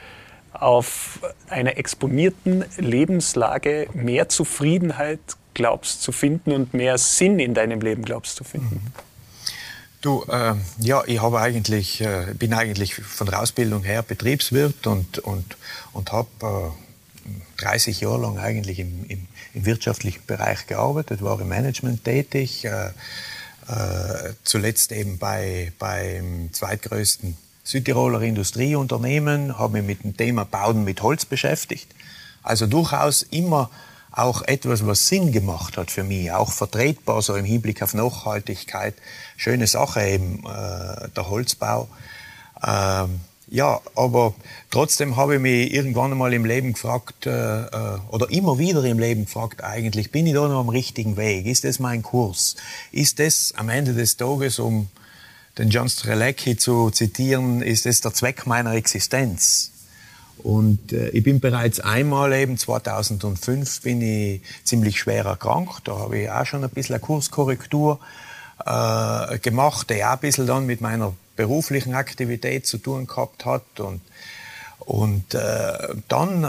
auf 0.53 1.19
einer 1.49 1.77
exponierten 1.77 2.65
Lebenslage 2.77 3.87
mehr 3.93 4.27
Zufriedenheit 4.27 5.21
glaubst 5.53 6.01
zu 6.03 6.11
finden 6.11 6.51
und 6.51 6.73
mehr 6.73 6.97
Sinn 6.97 7.39
in 7.39 7.53
deinem 7.53 7.79
Leben 7.79 8.03
glaubst 8.03 8.35
zu 8.35 8.43
finden? 8.43 8.93
Du, 10.01 10.23
äh, 10.27 10.55
ja, 10.79 11.03
ich 11.05 11.21
habe 11.21 11.39
eigentlich, 11.39 12.01
äh, 12.01 12.33
bin 12.33 12.53
eigentlich 12.55 12.95
von 12.95 13.27
der 13.27 13.39
Ausbildung 13.39 13.83
her 13.83 14.01
Betriebswirt 14.01 14.87
und, 14.87 15.19
und, 15.19 15.57
und 15.93 16.11
habe 16.11 16.73
äh, 17.27 17.61
30 17.61 18.01
Jahre 18.01 18.21
lang 18.21 18.39
eigentlich 18.39 18.79
im, 18.79 19.05
im, 19.07 19.27
im, 19.53 19.65
wirtschaftlichen 19.65 20.25
Bereich 20.25 20.65
gearbeitet, 20.65 21.21
war 21.21 21.39
im 21.39 21.49
Management 21.49 22.03
tätig, 22.03 22.65
äh, 22.65 22.87
äh, 23.67 24.33
zuletzt 24.43 24.91
eben 24.91 25.19
bei, 25.19 25.71
beim 25.77 26.49
zweitgrößten 26.51 27.37
Südtiroler 27.63 28.23
Industrieunternehmen, 28.23 29.59
habe 29.59 29.83
mich 29.83 29.85
mit 29.85 30.03
dem 30.03 30.17
Thema 30.17 30.45
Bauen 30.45 30.83
mit 30.83 31.03
Holz 31.03 31.25
beschäftigt. 31.25 31.87
Also 32.41 32.65
durchaus 32.65 33.21
immer 33.21 33.69
auch 34.11 34.41
etwas, 34.43 34.85
was 34.85 35.07
Sinn 35.07 35.31
gemacht 35.31 35.77
hat 35.77 35.89
für 35.91 36.03
mich, 36.03 36.31
auch 36.31 36.51
vertretbar, 36.51 37.21
so 37.21 37.35
im 37.35 37.45
Hinblick 37.45 37.81
auf 37.81 37.93
Nachhaltigkeit. 37.93 38.93
Schöne 39.37 39.67
Sache 39.67 40.05
eben, 40.05 40.39
äh, 40.45 41.09
der 41.15 41.29
Holzbau. 41.29 41.87
Ähm, 42.65 43.21
ja, 43.47 43.81
aber 43.95 44.33
trotzdem 44.69 45.17
habe 45.17 45.35
ich 45.35 45.41
mich 45.41 45.73
irgendwann 45.73 46.11
einmal 46.11 46.33
im 46.33 46.45
Leben 46.45 46.73
gefragt, 46.73 47.25
äh, 47.25 47.63
äh, 47.63 47.99
oder 48.09 48.29
immer 48.29 48.57
wieder 48.57 48.83
im 48.85 48.97
Leben 48.97 49.25
gefragt, 49.25 49.63
eigentlich, 49.63 50.11
bin 50.11 50.25
ich 50.25 50.33
da 50.33 50.47
noch 50.47 50.61
am 50.61 50.69
richtigen 50.69 51.17
Weg? 51.17 51.45
Ist 51.45 51.65
das 51.65 51.79
mein 51.79 52.01
Kurs? 52.01 52.55
Ist 52.93 53.19
das 53.19 53.53
am 53.57 53.67
Ende 53.67 53.93
des 53.93 54.15
Tages, 54.15 54.59
um 54.59 54.87
den 55.57 55.69
John 55.69 55.89
Strelecki 55.89 56.55
zu 56.55 56.91
zitieren, 56.91 57.61
ist 57.61 57.85
das 57.85 57.99
der 57.99 58.13
Zweck 58.13 58.47
meiner 58.47 58.73
Existenz? 58.73 59.71
Und 60.43 60.93
äh, 60.93 61.09
ich 61.09 61.23
bin 61.23 61.39
bereits 61.39 61.79
einmal 61.79 62.33
eben 62.33 62.57
2005 62.57 63.81
bin 63.81 64.01
ich 64.01 64.41
ziemlich 64.63 64.99
schwer 64.99 65.25
erkrankt. 65.25 65.87
Da 65.87 65.97
habe 65.97 66.19
ich 66.19 66.29
auch 66.29 66.45
schon 66.45 66.63
ein 66.63 66.69
bisschen 66.69 66.95
eine 66.95 67.01
Kurskorrektur 67.01 67.99
äh, 68.65 69.39
gemacht, 69.39 69.89
die 69.89 70.03
auch 70.03 70.11
ein 70.11 70.19
bisschen 70.19 70.47
dann 70.47 70.65
mit 70.65 70.81
meiner 70.81 71.13
beruflichen 71.35 71.93
Aktivität 71.93 72.65
zu 72.65 72.77
tun 72.77 73.07
gehabt 73.07 73.45
hat. 73.45 73.79
Und, 73.79 74.01
und 74.79 75.33
äh, 75.33 75.95
dann, 76.07 76.43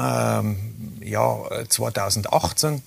äh, 1.01 1.09
ja, 1.09 1.39
2018 1.69 2.83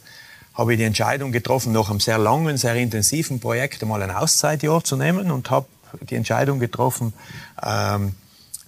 habe 0.53 0.73
ich 0.73 0.79
die 0.79 0.85
Entscheidung 0.85 1.31
getroffen, 1.31 1.73
nach 1.73 1.89
einem 1.89 1.99
sehr 1.99 2.17
langen, 2.17 2.57
sehr 2.57 2.75
intensiven 2.75 3.39
Projekt 3.39 3.81
einmal 3.83 4.01
ein 4.01 4.11
Auszeitjahr 4.11 4.83
zu 4.83 4.95
nehmen 4.95 5.29
und 5.29 5.51
habe 5.51 5.67
die 6.09 6.15
Entscheidung 6.15 6.59
getroffen, 6.59 7.13
ähm, 7.61 8.15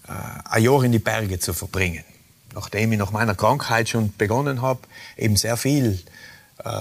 äh, 0.08 0.12
ein 0.50 0.64
Jahr 0.64 0.84
in 0.84 0.92
die 0.92 1.00
Berge 1.00 1.40
zu 1.40 1.54
verbringen 1.54 2.04
nachdem 2.58 2.92
ich 2.92 2.98
nach 2.98 3.12
meiner 3.12 3.36
Krankheit 3.36 3.88
schon 3.88 4.12
begonnen 4.18 4.64
habe, 4.64 4.80
eben 5.16 5.36
sehr 5.36 5.58
viel 5.58 6.00
äh, 6.64 6.72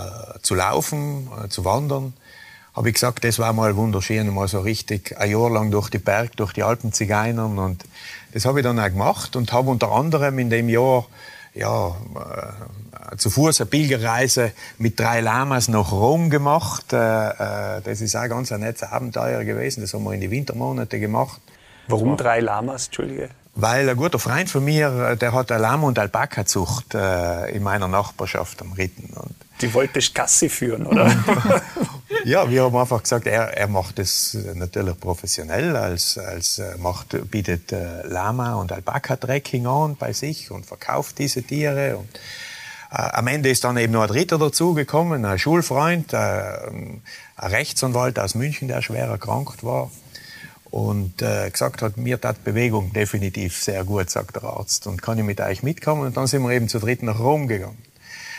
zu 0.41 0.55
laufen, 0.55 1.29
äh, 1.45 1.49
zu 1.49 1.67
wandern, 1.67 2.15
habe 2.75 2.89
ich 2.89 2.95
gesagt, 2.95 3.25
das 3.25 3.39
war 3.39 3.53
mal 3.53 3.77
wunderschön, 3.77 4.33
mal 4.33 4.49
so 4.49 4.61
richtig 4.61 5.19
ein 5.19 5.31
Jahr 5.31 5.51
lang 5.51 5.71
durch 5.71 5.91
die 5.91 5.99
Berg, 5.99 6.37
durch 6.37 6.55
die 6.55 6.63
Alpen 6.63 6.93
zigeinern 6.93 7.59
und 7.59 7.85
das 8.33 8.47
habe 8.47 8.61
ich 8.61 8.65
dann 8.65 8.81
auch 8.81 8.87
gemacht 8.87 9.37
und 9.37 9.53
habe 9.53 9.71
unter 9.71 9.93
anderem 9.93 10.39
in 10.39 10.49
dem 10.49 10.71
Jahr 10.71 11.07
ja, 11.55 11.89
äh, 11.89 13.17
zu 13.17 13.29
Fuß 13.29 13.61
eine 13.61 13.67
Pilgerreise 13.69 14.53
mit 14.79 14.99
drei 14.99 15.21
Lamas 15.21 15.69
nach 15.69 15.93
Rom 15.93 16.29
gemacht. 16.29 16.93
Äh, 16.93 16.97
äh, 16.97 17.81
das 17.83 18.01
ist 18.01 18.15
auch 18.15 18.29
ganz 18.29 18.53
ein 18.53 18.61
nettes 18.61 18.83
Abenteuer 18.83 19.45
gewesen. 19.45 19.81
Das 19.81 19.95
haben 19.95 20.05
wir 20.05 20.13
in 20.13 20.21
die 20.21 20.31
Wintermonate 20.31 21.01
gemacht. 21.01 21.41
Warum 21.89 22.17
drei 22.17 22.41
Lamas, 22.41 22.87
Entschuldige? 22.87 23.31
Weil 23.59 23.89
ein 23.89 23.97
guter 23.97 24.19
Freund 24.19 24.51
von 24.51 24.63
mir, 24.63 25.13
äh, 25.13 25.17
der 25.17 25.33
hat 25.33 25.51
eine 25.51 25.63
Lamm- 25.63 25.85
und 25.85 25.99
Alpaka-Zucht 25.99 26.95
äh, 26.95 27.51
in 27.53 27.63
meiner 27.63 27.89
Nachbarschaft 27.89 28.61
am 28.61 28.73
Ritten. 28.73 29.15
Und 29.17 29.35
Die 29.63 29.73
wollte 29.73 29.99
ich 29.99 30.13
Gassi 30.13 30.51
führen, 30.51 30.87
oder? 30.87 31.11
ja, 32.25 32.51
wir 32.51 32.65
haben 32.65 32.77
einfach 32.77 33.03
gesagt, 33.03 33.27
er, 33.27 33.57
er 33.57 33.67
macht 33.67 33.99
das 33.99 34.37
natürlich 34.55 35.01
professionell, 35.01 35.75
als, 35.75 36.19
als 36.19 36.59
äh, 36.59 36.77
macht, 36.77 37.17
bietet 37.31 37.73
äh, 37.73 38.07
Lama- 38.07 38.57
und 38.57 38.73
Alpaka-Trekking 38.73 39.67
an 39.67 39.97
bei 39.97 40.13
sich 40.13 40.51
und 40.51 40.67
verkauft 40.67 41.19
diese 41.19 41.43
Tiere. 41.43 41.97
Und, 41.97 42.15
äh, 42.93 42.97
am 42.97 43.27
Ende 43.27 43.49
ist 43.49 43.65
dann 43.65 43.79
eben 43.79 43.95
noch 43.95 44.03
ein 44.03 44.09
Dritter 44.09 44.37
dazugekommen, 44.37 45.25
ein 45.25 45.39
Schulfreund, 45.39 46.13
äh, 46.13 46.17
ein 46.17 47.01
Rechtsanwalt 47.39 48.19
aus 48.19 48.35
München, 48.35 48.69
der 48.69 48.83
schwer 48.83 49.07
erkrankt 49.07 49.65
war 49.65 49.91
und 50.77 51.23
äh, 51.23 51.49
gesagt 51.49 51.81
hat, 51.81 51.97
mir 51.97 52.21
tat 52.21 52.45
Bewegung 52.45 52.93
definitiv 52.93 53.57
sehr 53.57 53.83
gut, 53.83 54.11
sagt 54.11 54.37
der 54.37 54.45
Arzt. 54.45 54.87
Und 54.87 55.01
kann 55.01 55.17
ich 55.17 55.25
mit 55.25 55.41
euch 55.41 55.63
mitkommen? 55.63 56.03
Und 56.03 56.19
dann 56.19 56.27
sind 56.27 56.43
wir 56.43 56.51
eben 56.51 56.69
zu 56.69 56.79
dritt 56.79 57.03
nach 57.03 57.19
Rom 57.19 57.49
gegangen. 57.49 57.79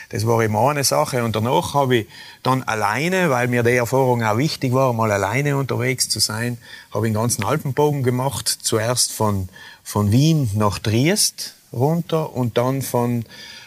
Das 0.10 0.28
war 0.28 0.44
eben 0.44 0.56
eine 0.56 0.84
Sache. 0.84 1.24
Und 1.24 1.36
danach 1.36 1.74
habe 1.74 1.96
ich 1.96 2.08
dann 2.44 2.62
alleine, 2.62 3.32
weil 3.32 3.48
mir 3.48 3.64
die 3.64 3.72
Erfahrung 3.72 4.24
auch 4.24 4.38
wichtig 4.38 4.72
war, 4.72 4.94
mal 4.94 5.12
alleine 5.12 5.58
unterwegs 5.58 6.10
zu 6.10 6.20
sein, 6.20 6.60
habe 6.94 7.08
ich 7.08 7.14
den 7.14 7.20
ganzen 7.20 7.44
Alpenbogen 7.44 8.04
gemacht. 8.04 8.48
Zuerst 8.48 9.14
von, 9.14 9.50
von 9.84 10.12
Wien 10.12 10.52
nach 10.54 10.78
Triest 10.78 11.56
runter 11.74 12.36
und 12.36 12.60
dann 12.60 12.84
von, 12.84 13.26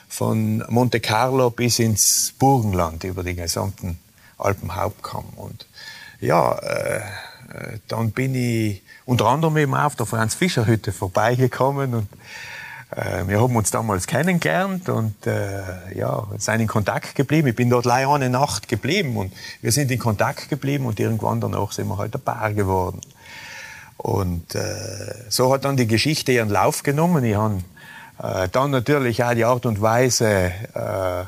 von 0.08 0.64
Monte 0.68 1.00
Carlo 1.00 1.50
bis 1.50 1.80
ins 1.80 2.34
Burgenland 2.38 3.02
über 3.02 3.24
die 3.24 3.34
gesamten 3.34 3.98
Alpenhauptkamm. 4.38 5.24
Und 5.34 5.66
ja, 6.20 6.56
äh, 6.60 7.00
dann 7.88 8.12
bin 8.12 8.34
ich 8.34 8.82
unter 9.04 9.26
anderem 9.26 9.56
eben 9.56 9.74
auf 9.74 9.96
der 9.96 10.06
Franz-Fischer-Hütte 10.06 10.92
vorbeigekommen 10.92 11.94
und 11.94 12.08
äh, 12.90 13.26
wir 13.26 13.40
haben 13.40 13.54
uns 13.56 13.70
damals 13.70 14.06
kennengelernt 14.06 14.88
und 14.88 15.26
äh, 15.26 15.62
ja, 15.94 16.26
sind 16.38 16.60
in 16.60 16.66
Kontakt 16.66 17.14
geblieben. 17.14 17.48
Ich 17.48 17.56
bin 17.56 17.70
dort 17.70 17.84
leider 17.84 18.12
eine 18.12 18.30
Nacht 18.30 18.68
geblieben 18.68 19.16
und 19.16 19.32
wir 19.62 19.72
sind 19.72 19.90
in 19.90 19.98
Kontakt 19.98 20.48
geblieben 20.48 20.86
und 20.86 20.98
irgendwann 20.98 21.40
danach 21.40 21.72
sind 21.72 21.88
wir 21.88 21.98
halt 21.98 22.14
ein 22.14 22.20
Paar 22.20 22.52
geworden. 22.52 23.00
Und 23.96 24.54
äh, 24.54 25.14
so 25.28 25.52
hat 25.52 25.64
dann 25.64 25.76
die 25.76 25.86
Geschichte 25.86 26.32
ihren 26.32 26.48
Lauf 26.48 26.82
genommen. 26.82 27.22
Ich 27.22 27.36
habe 27.36 27.58
äh, 28.22 28.48
dann 28.48 28.70
natürlich 28.70 29.22
auch 29.22 29.34
die 29.34 29.44
Art 29.44 29.66
und 29.66 29.80
Weise 29.80 30.52
äh, 30.74 31.20
äh, 31.20 31.24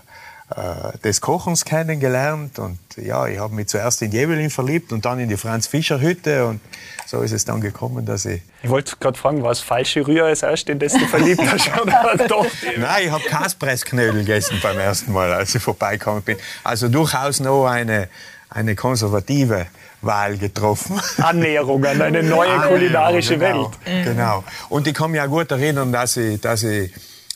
des 1.02 1.20
Kochens 1.20 1.64
kennengelernt 1.64 2.58
und 2.58 2.78
ja, 2.96 3.26
ich 3.26 3.38
habe 3.38 3.54
mich 3.54 3.68
zuerst 3.68 4.02
in 4.02 4.12
Jebelin 4.12 4.50
verliebt 4.50 4.92
und 4.92 5.04
dann 5.04 5.18
in 5.18 5.28
die 5.28 5.36
Franz 5.36 5.66
Fischer 5.66 6.00
Hütte 6.00 6.46
und 6.46 6.60
so 7.06 7.22
ist 7.22 7.32
es 7.32 7.44
dann 7.44 7.60
gekommen, 7.60 8.04
dass 8.06 8.24
ich... 8.24 8.42
Ich 8.62 8.70
wollte 8.70 8.96
gerade 8.98 9.18
fragen, 9.18 9.42
war 9.42 9.50
es 9.50 9.60
falsche 9.60 10.06
Rühr 10.06 10.24
als 10.24 10.42
erst, 10.42 10.68
in 10.68 10.78
das 10.78 10.92
du 10.92 11.06
verliebt 11.06 11.42
hast? 11.46 11.70
Oder 11.82 12.26
doch? 12.28 12.46
Nein, 12.76 13.04
ich 13.04 13.10
habe 13.10 13.24
Kaspressknödel 13.24 14.20
gegessen 14.20 14.58
beim 14.62 14.78
ersten 14.78 15.12
Mal, 15.12 15.32
als 15.32 15.54
ich 15.54 15.62
vorbeigekommen 15.62 16.22
bin. 16.22 16.36
Also 16.64 16.88
durchaus 16.88 17.40
noch 17.40 17.66
eine, 17.66 18.08
eine 18.50 18.74
konservative 18.74 19.66
Wahl 20.00 20.36
getroffen. 20.36 21.00
Annäherung 21.18 21.84
an 21.84 22.02
eine 22.02 22.22
neue 22.22 22.58
kulinarische 22.60 23.38
genau, 23.38 23.72
Welt. 23.84 24.04
Genau. 24.04 24.44
Und 24.68 24.86
ich 24.86 24.94
kann 24.94 25.10
mich 25.10 25.20
auch 25.20 25.28
gut 25.28 25.50
erinnern, 25.50 25.92
dass 25.92 26.16
ich, 26.16 26.40
dass 26.40 26.62
ich 26.62 26.92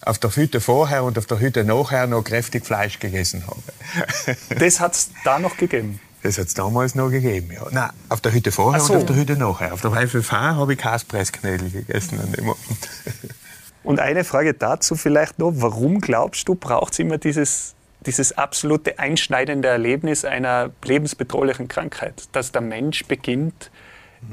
auf 0.06 0.18
der 0.18 0.34
Hütte 0.34 0.60
vorher 0.60 1.04
und 1.04 1.18
auf 1.18 1.26
der 1.26 1.40
Hütte 1.40 1.64
nachher 1.64 2.06
noch 2.06 2.22
kräftig 2.22 2.64
Fleisch 2.64 2.98
gegessen 2.98 3.44
habe. 3.46 4.36
das 4.58 4.80
hat 4.80 4.94
es 4.94 5.10
da 5.24 5.38
noch 5.38 5.56
gegeben? 5.56 6.00
Das 6.22 6.38
hat 6.38 6.46
es 6.46 6.54
damals 6.54 6.94
noch 6.94 7.10
gegeben, 7.10 7.50
ja. 7.52 7.66
Nein, 7.70 7.90
auf 8.08 8.20
der 8.20 8.32
Hütte 8.32 8.52
vorher 8.52 8.80
so. 8.80 8.92
und 8.92 9.00
auf 9.00 9.06
der 9.06 9.16
Hütte 9.16 9.36
nachher. 9.36 9.72
Auf 9.72 9.80
der 9.80 9.92
WFF 9.92 10.32
habe 10.32 10.72
ich 10.72 10.78
Kaspressknödel 10.78 11.70
gegessen 11.70 12.20
an 12.20 12.32
dem 12.32 12.48
Abend. 12.48 12.88
Und 13.82 14.00
eine 14.00 14.24
Frage 14.24 14.52
dazu 14.52 14.96
vielleicht 14.96 15.38
noch. 15.38 15.52
Warum 15.54 16.00
glaubst 16.00 16.48
du, 16.48 16.56
braucht 16.56 16.94
es 16.94 16.98
immer 16.98 17.18
dieses, 17.18 17.76
dieses 18.04 18.36
absolute 18.36 18.98
einschneidende 18.98 19.68
Erlebnis 19.68 20.24
einer 20.24 20.72
lebensbedrohlichen 20.82 21.68
Krankheit? 21.68 22.24
Dass 22.32 22.50
der 22.50 22.62
Mensch 22.62 23.04
beginnt, 23.04 23.70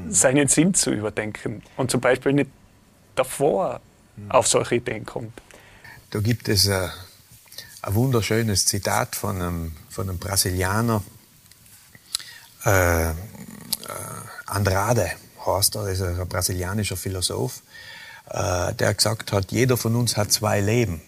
seinen 0.10 0.48
Sinn 0.48 0.74
zu 0.74 0.90
überdenken 0.90 1.62
und 1.78 1.92
zum 1.92 2.02
Beispiel 2.02 2.34
nicht 2.34 2.50
davor 3.14 3.80
auf 4.30 4.48
solche 4.48 4.76
Ideen 4.76 5.06
kommt? 5.06 5.43
Da 6.14 6.20
gibt 6.20 6.48
es 6.48 6.70
ein, 6.70 6.92
ein 7.82 7.96
wunderschönes 7.96 8.68
Zitat 8.68 9.16
von 9.16 9.42
einem, 9.42 9.72
von 9.90 10.08
einem 10.08 10.20
Brasilianer, 10.20 11.02
äh, 12.66 13.10
äh, 13.10 13.14
Andrade 14.46 15.10
heißt 15.44 15.76
er, 15.76 15.88
ist 15.88 16.04
ein 16.04 16.28
brasilianischer 16.30 16.98
Philosoph, 16.98 17.64
äh, 18.30 18.76
der 18.76 18.94
gesagt 18.94 19.32
hat, 19.32 19.52
jeder 19.52 19.76
von 19.76 19.96
uns 19.96 20.16
hat 20.16 20.32
zwei 20.32 20.62
Leben. 20.62 21.02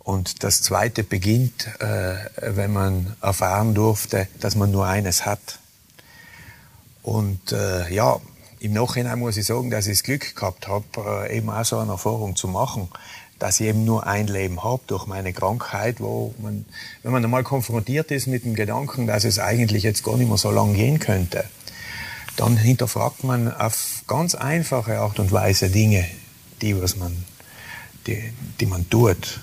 Und 0.00 0.42
das 0.42 0.60
zweite 0.60 1.04
beginnt, 1.04 1.68
äh, 1.80 2.16
wenn 2.40 2.72
man 2.72 3.14
erfahren 3.20 3.76
durfte, 3.76 4.26
dass 4.40 4.56
man 4.56 4.72
nur 4.72 4.88
eines 4.88 5.24
hat. 5.24 5.60
Und 7.04 7.52
äh, 7.52 7.88
ja, 7.94 8.18
im 8.58 8.72
Nachhinein 8.72 9.20
muss 9.20 9.36
ich 9.36 9.46
sagen, 9.46 9.70
dass 9.70 9.86
ich 9.86 9.98
das 9.98 10.02
Glück 10.02 10.34
gehabt 10.34 10.66
habe, 10.66 11.28
äh, 11.28 11.36
eben 11.36 11.48
auch 11.48 11.64
so 11.64 11.78
eine 11.78 11.92
Erfahrung 11.92 12.34
zu 12.34 12.48
machen 12.48 12.88
dass 13.38 13.60
ich 13.60 13.66
eben 13.66 13.84
nur 13.84 14.06
ein 14.06 14.26
Leben 14.26 14.64
habe 14.64 14.82
durch 14.86 15.06
meine 15.06 15.32
Krankheit, 15.32 16.00
wo 16.00 16.34
man, 16.38 16.64
wenn 17.02 17.12
man 17.12 17.24
einmal 17.24 17.44
konfrontiert 17.44 18.10
ist 18.10 18.26
mit 18.26 18.44
dem 18.44 18.54
Gedanken, 18.54 19.06
dass 19.06 19.24
es 19.24 19.38
eigentlich 19.38 19.82
jetzt 19.82 20.02
gar 20.02 20.16
nicht 20.16 20.28
mehr 20.28 20.38
so 20.38 20.50
lang 20.50 20.74
gehen 20.74 20.98
könnte, 20.98 21.44
dann 22.36 22.56
hinterfragt 22.56 23.24
man 23.24 23.52
auf 23.52 24.02
ganz 24.06 24.34
einfache 24.34 24.98
Art 24.98 25.18
und 25.18 25.32
Weise 25.32 25.70
Dinge, 25.70 26.06
die, 26.62 26.80
was 26.80 26.96
man, 26.96 27.24
die, 28.06 28.32
die 28.60 28.66
man 28.66 28.88
tut. 28.88 29.40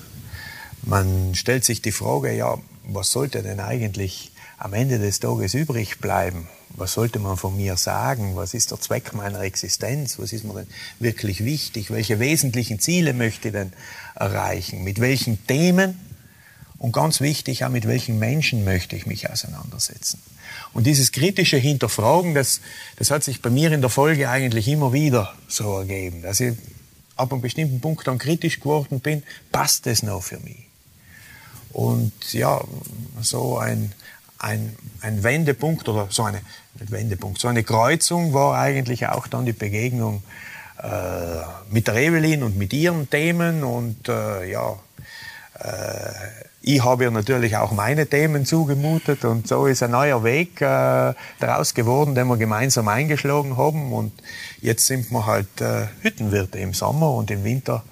Man 0.82 1.36
stellt 1.36 1.64
sich 1.64 1.82
die 1.82 1.92
Frage, 1.92 2.34
ja, 2.34 2.58
was 2.86 3.12
sollte 3.12 3.44
denn 3.44 3.60
eigentlich 3.60 4.32
am 4.58 4.74
Ende 4.74 5.00
des 5.00 5.20
Tages 5.20 5.54
übrig 5.54 6.00
bleiben? 6.00 6.48
Was 6.76 6.94
sollte 6.94 7.20
man 7.20 7.38
von 7.38 7.56
mir 7.56 7.78
sagen? 7.78 8.36
Was 8.36 8.54
ist 8.54 8.72
der 8.72 8.80
Zweck 8.80 9.14
meiner 9.14 9.42
Existenz? 9.42 10.18
Was 10.18 10.34
ist 10.34 10.44
mir 10.44 10.54
denn 10.54 10.68
wirklich 11.00 11.46
wichtig? 11.46 11.92
Welche 11.92 12.20
wesentlichen 12.20 12.80
Ziele 12.80 13.14
möchte 13.14 13.50
ich 13.50 13.54
denn 13.54 13.74
erreichen? 14.16 14.84
Mit 14.84 15.00
welchen 15.00 15.46
Themen? 15.46 16.00
Und 16.80 16.92
ganz 16.92 17.22
wichtig, 17.22 17.64
auch 17.64 17.70
mit 17.70 17.88
welchen 17.88 18.20
Menschen 18.20 18.66
möchte 18.66 18.96
ich 18.96 19.06
mich 19.06 19.30
auseinandersetzen? 19.30 20.20
Und 20.74 20.86
dieses 20.86 21.12
kritische 21.12 21.58
Hinterfragen, 21.58 22.34
das, 22.34 22.60
das 22.98 23.12
hat 23.12 23.24
sich 23.24 23.42
bei 23.42 23.50
mir 23.50 23.72
in 23.72 23.82
der 23.82 23.90
Folge 23.90 24.30
eigentlich 24.30 24.68
immer 24.68 24.92
wieder 24.92 25.34
so 25.48 25.78
ergeben, 25.78 26.24
dass 26.24 26.40
ich 26.40 26.58
ab 27.16 27.32
einem 27.32 27.42
bestimmten 27.42 27.80
Punkt 27.80 28.08
dann 28.08 28.18
kritisch 28.18 28.60
geworden 28.60 29.00
bin, 29.00 29.24
passt 29.52 29.86
das 29.86 30.04
noch 30.04 30.24
für 30.24 30.40
mich? 30.40 30.68
Und 31.72 32.34
ja, 32.34 32.64
so 33.22 33.58
ein, 33.58 33.94
ein, 34.44 34.76
ein 35.02 35.24
Wendepunkt 35.24 35.88
oder 35.88 36.08
so 36.10 36.24
eine, 36.24 36.42
nicht 36.80 36.92
Wendepunkt, 36.92 37.40
so 37.40 37.48
eine 37.48 37.64
Kreuzung 37.64 38.34
war 38.34 38.58
eigentlich 38.58 39.08
auch 39.08 39.28
dann 39.28 39.46
die 39.46 39.54
Begegnung 39.54 40.24
äh, 40.82 40.88
mit 41.70 41.88
der 41.88 41.96
Evelyn 41.96 42.44
und 42.44 42.58
mit 42.58 42.74
ihren 42.74 43.10
Themen 43.10 43.64
und 43.64 44.10
äh, 44.10 44.52
ja, 44.52 44.76
äh, 45.60 46.12
ich 46.62 46.84
habe 46.84 47.06
ihr 47.06 47.12
natürlich 47.12 47.58
auch 47.58 47.72
meine 47.72 48.08
Themen 48.08 48.46
zugemutet 48.46 49.26
und 49.26 49.48
so 49.48 49.66
ist 49.66 49.84
ein 49.84 49.92
neuer 49.92 50.24
Weg 50.24 50.62
äh, 50.62 51.14
daraus 51.40 51.74
geworden, 51.74 52.16
den 52.16 52.28
wir 52.28 52.38
gemeinsam 52.38 52.88
eingeschlagen 52.88 53.58
haben 53.58 53.94
und 53.94 54.12
jetzt 54.62 54.88
sind 54.88 55.12
wir 55.12 55.26
halt 55.26 55.62
äh, 55.62 55.88
Hüttenwirte 56.02 56.60
im 56.60 56.74
Sommer 56.74 57.12
und 57.12 57.32
im 57.32 57.44
Winter 57.44 57.84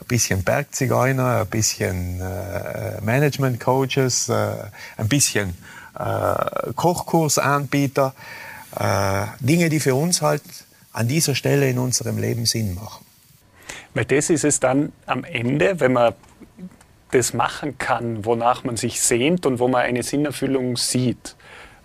ein 0.00 0.06
bisschen 0.06 0.42
Bergzigeuner, 0.42 1.40
ein 1.42 1.46
bisschen 1.46 2.20
äh, 2.20 3.00
Management-Coaches, 3.02 4.28
äh, 4.28 4.52
ein 4.96 5.08
bisschen 5.08 5.56
äh, 5.98 6.72
Kochkursanbieter, 6.74 8.14
äh, 8.78 9.26
Dinge, 9.40 9.68
die 9.68 9.80
für 9.80 9.94
uns 9.94 10.22
halt 10.22 10.42
an 10.92 11.08
dieser 11.08 11.34
Stelle 11.34 11.68
in 11.68 11.78
unserem 11.78 12.18
Leben 12.18 12.46
Sinn 12.46 12.74
machen. 12.74 13.04
Weil 13.94 14.04
das 14.04 14.30
ist 14.30 14.44
es 14.44 14.60
dann 14.60 14.92
am 15.06 15.24
Ende, 15.24 15.80
wenn 15.80 15.92
man 15.92 16.14
das 17.10 17.32
machen 17.32 17.78
kann, 17.78 18.24
wonach 18.24 18.64
man 18.64 18.76
sich 18.76 19.00
sehnt 19.00 19.46
und 19.46 19.58
wo 19.58 19.68
man 19.68 19.82
eine 19.82 20.02
Sinnerfüllung 20.02 20.76
sieht, 20.76 21.36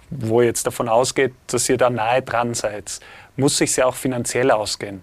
wo 0.09 0.41
jetzt 0.41 0.67
davon 0.67 0.89
ausgeht, 0.89 1.33
dass 1.47 1.69
ihr 1.69 1.77
da 1.77 1.89
nahe 1.89 2.21
dran 2.21 2.53
seid, 2.53 2.99
muss 3.37 3.57
sich 3.57 3.75
ja 3.75 3.85
auch 3.85 3.95
finanziell 3.95 4.51
ausgehen. 4.51 5.01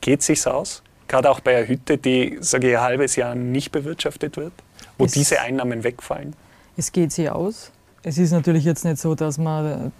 Geht 0.00 0.22
sich's 0.22 0.46
aus? 0.46 0.82
Gerade 1.08 1.30
auch 1.30 1.40
bei 1.40 1.56
einer 1.56 1.68
Hütte, 1.68 1.96
die, 1.98 2.38
sage 2.40 2.70
ich, 2.70 2.76
ein 2.76 2.82
halbes 2.82 3.16
Jahr 3.16 3.34
nicht 3.34 3.72
bewirtschaftet 3.72 4.36
wird, 4.36 4.52
wo 4.98 5.04
es, 5.04 5.12
diese 5.12 5.40
Einnahmen 5.40 5.84
wegfallen? 5.84 6.34
Es 6.76 6.92
geht 6.92 7.12
sich 7.12 7.30
aus. 7.30 7.70
Es 8.04 8.18
ist 8.18 8.32
natürlich 8.32 8.64
jetzt 8.64 8.84
nicht 8.84 8.98
so, 8.98 9.14
dass 9.14 9.38
man 9.38 9.92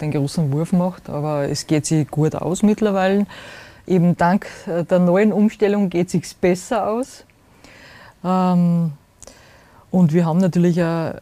den 0.00 0.10
großen 0.10 0.50
Wurf 0.50 0.72
macht, 0.72 1.10
aber 1.10 1.46
es 1.48 1.66
geht 1.66 1.84
sich 1.84 2.08
gut 2.10 2.34
aus 2.34 2.62
mittlerweile. 2.62 3.26
Eben 3.86 4.16
dank 4.16 4.46
der 4.66 4.98
neuen 4.98 5.30
Umstellung 5.30 5.90
geht 5.90 6.06
es 6.06 6.12
sich 6.12 6.36
besser 6.36 6.88
aus. 6.88 7.24
Ähm, 8.24 8.92
und 9.90 10.12
wir 10.14 10.24
haben 10.24 10.38
natürlich 10.38 10.82
auch, 10.82 11.14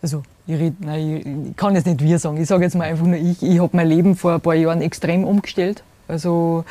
also 0.00 0.22
ich, 0.46 0.58
red, 0.58 0.80
nein, 0.80 1.48
ich 1.50 1.56
kann 1.56 1.74
jetzt 1.74 1.86
nicht 1.86 2.00
wir 2.00 2.18
sagen, 2.18 2.38
ich 2.40 2.48
sage 2.48 2.64
jetzt 2.64 2.74
mal 2.74 2.84
einfach 2.84 3.04
nur 3.04 3.16
ich, 3.16 3.42
ich 3.42 3.60
habe 3.60 3.76
mein 3.76 3.88
Leben 3.88 4.16
vor 4.16 4.32
ein 4.32 4.40
paar 4.40 4.54
Jahren 4.54 4.80
extrem 4.80 5.24
umgestellt. 5.24 5.82
Also 6.08 6.64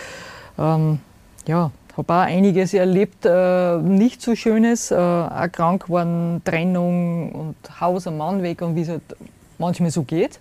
ähm, 0.57 0.99
ja, 1.45 1.69
habe 1.99 2.13
auch 2.13 2.25
einiges 2.25 2.73
erlebt, 2.73 3.25
äh, 3.25 3.77
nicht 3.77 4.21
so 4.21 4.35
Schönes, 4.35 4.91
äh, 4.91 4.95
auch 4.95 5.51
krank 5.51 5.85
geworden, 5.85 6.41
Trennung 6.43 7.31
und 7.31 7.81
Haus 7.81 8.07
am 8.07 8.17
Mann 8.17 8.41
weg 8.41 8.61
und 8.61 8.75
wie 8.75 8.81
es 8.81 8.89
halt 8.89 9.03
manchmal 9.57 9.91
so 9.91 10.03
geht. 10.03 10.39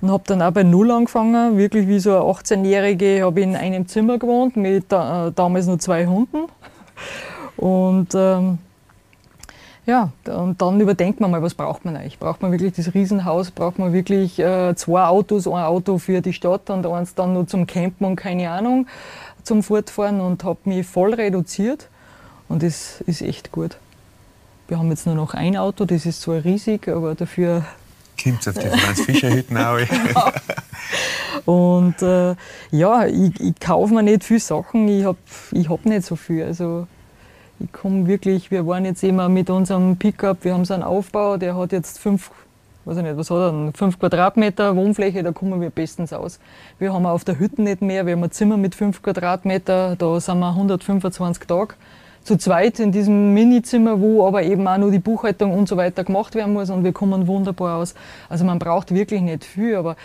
Und 0.00 0.10
habe 0.10 0.24
dann 0.26 0.42
auch 0.42 0.50
bei 0.50 0.62
Null 0.62 0.90
angefangen, 0.90 1.58
wirklich 1.58 1.86
wie 1.86 2.00
so 2.00 2.10
eine 2.10 2.20
18-Jährige, 2.20 3.22
habe 3.24 3.40
in 3.40 3.54
einem 3.54 3.86
Zimmer 3.86 4.18
gewohnt 4.18 4.56
mit 4.56 4.92
äh, 4.92 5.30
damals 5.34 5.66
nur 5.66 5.78
zwei 5.78 6.06
Hunden. 6.06 6.46
Und 7.56 8.08
ähm, 8.14 8.58
ja, 9.84 10.10
und 10.26 10.62
dann 10.62 10.80
überdenkt 10.80 11.18
man 11.18 11.32
mal, 11.32 11.42
was 11.42 11.54
braucht 11.54 11.84
man 11.84 11.96
eigentlich? 11.96 12.20
Braucht 12.20 12.40
man 12.40 12.52
wirklich 12.52 12.72
das 12.72 12.94
Riesenhaus? 12.94 13.50
Braucht 13.50 13.80
man 13.80 13.92
wirklich 13.92 14.38
äh, 14.38 14.76
zwei 14.76 15.06
Autos, 15.06 15.48
ein 15.48 15.54
Auto 15.54 15.98
für 15.98 16.20
die 16.20 16.32
Stadt 16.32 16.70
und 16.70 16.86
eins 16.86 17.16
dann 17.16 17.32
nur 17.32 17.48
zum 17.48 17.66
Campen 17.66 18.04
und 18.06 18.14
keine 18.14 18.48
Ahnung, 18.50 18.86
zum 19.44 19.62
Fortfahren 19.62 20.20
und 20.20 20.44
habe 20.44 20.60
mich 20.64 20.86
voll 20.86 21.14
reduziert 21.14 21.88
und 22.48 22.62
das 22.62 23.00
ist 23.06 23.22
echt 23.22 23.52
gut. 23.52 23.76
Wir 24.68 24.78
haben 24.78 24.90
jetzt 24.90 25.06
nur 25.06 25.14
noch 25.14 25.34
ein 25.34 25.56
Auto, 25.56 25.84
das 25.84 26.06
ist 26.06 26.22
zwar 26.22 26.44
riesig, 26.44 26.88
aber 26.88 27.14
dafür... 27.14 27.64
Kommt 28.22 28.46
auf 28.46 28.54
die 28.54 28.68
Franz-Fischer-Hütten 28.68 29.56
auch. 29.56 29.78
ja. 30.14 30.32
Und 31.44 32.00
äh, 32.02 32.36
ja, 32.70 33.06
ich, 33.06 33.40
ich 33.40 33.58
kaufe 33.58 33.92
mir 33.94 34.02
nicht 34.02 34.24
viele 34.24 34.40
Sachen, 34.40 34.86
ich 34.88 35.04
habe 35.04 35.18
ich 35.52 35.68
hab 35.68 35.84
nicht 35.84 36.06
so 36.06 36.14
viel. 36.14 36.44
Also 36.44 36.86
ich 37.58 37.72
komme 37.72 38.06
wirklich, 38.06 38.50
wir 38.50 38.66
waren 38.66 38.84
jetzt 38.84 39.02
immer 39.02 39.28
mit 39.28 39.50
unserem 39.50 39.96
Pickup, 39.96 40.44
wir 40.44 40.54
haben 40.54 40.64
so 40.64 40.74
einen 40.74 40.82
Aufbau, 40.82 41.36
der 41.36 41.56
hat 41.56 41.72
jetzt 41.72 41.98
fünf, 41.98 42.30
weiß 42.84 42.96
ich 42.96 43.02
nicht, 43.02 43.16
was 43.16 43.30
hat 43.30 43.52
er, 43.52 43.70
fünf 43.74 43.98
Quadratmeter 43.98 44.74
Wohnfläche, 44.76 45.22
da 45.22 45.32
kommen 45.32 45.60
wir 45.60 45.70
bestens 45.70 46.12
aus. 46.12 46.40
Wir 46.78 46.92
haben 46.92 47.06
auf 47.06 47.24
der 47.24 47.38
Hütte 47.38 47.62
nicht 47.62 47.82
mehr, 47.82 48.06
wir 48.06 48.14
haben 48.14 48.24
ein 48.24 48.30
Zimmer 48.30 48.56
mit 48.56 48.74
fünf 48.74 49.02
Quadratmeter, 49.02 49.96
da 49.96 50.20
sind 50.20 50.38
wir 50.40 50.48
125 50.48 51.46
Tage 51.46 51.74
zu 52.24 52.36
zweit 52.36 52.78
in 52.78 52.92
diesem 52.92 53.34
Minizimmer, 53.34 54.00
wo 54.00 54.26
aber 54.26 54.42
eben 54.42 54.66
auch 54.68 54.78
nur 54.78 54.90
die 54.90 55.00
Buchhaltung 55.00 55.52
und 55.52 55.68
so 55.68 55.76
weiter 55.76 56.04
gemacht 56.04 56.34
werden 56.34 56.52
muss 56.52 56.70
und 56.70 56.84
wir 56.84 56.92
kommen 56.92 57.26
wunderbar 57.26 57.78
aus. 57.78 57.94
Also 58.28 58.44
man 58.44 58.58
braucht 58.58 58.94
wirklich 58.94 59.20
nicht 59.20 59.44
viel, 59.44 59.76
aber 59.76 59.96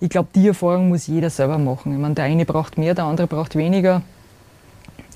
ich 0.00 0.08
glaube, 0.08 0.30
die 0.34 0.48
Erfahrung 0.48 0.88
muss 0.88 1.06
jeder 1.06 1.30
selber 1.30 1.58
machen. 1.58 1.92
Ich 1.92 1.98
meine, 1.98 2.14
der 2.14 2.24
eine 2.24 2.44
braucht 2.44 2.78
mehr, 2.78 2.94
der 2.94 3.04
andere 3.04 3.26
braucht 3.26 3.54
weniger. 3.54 4.02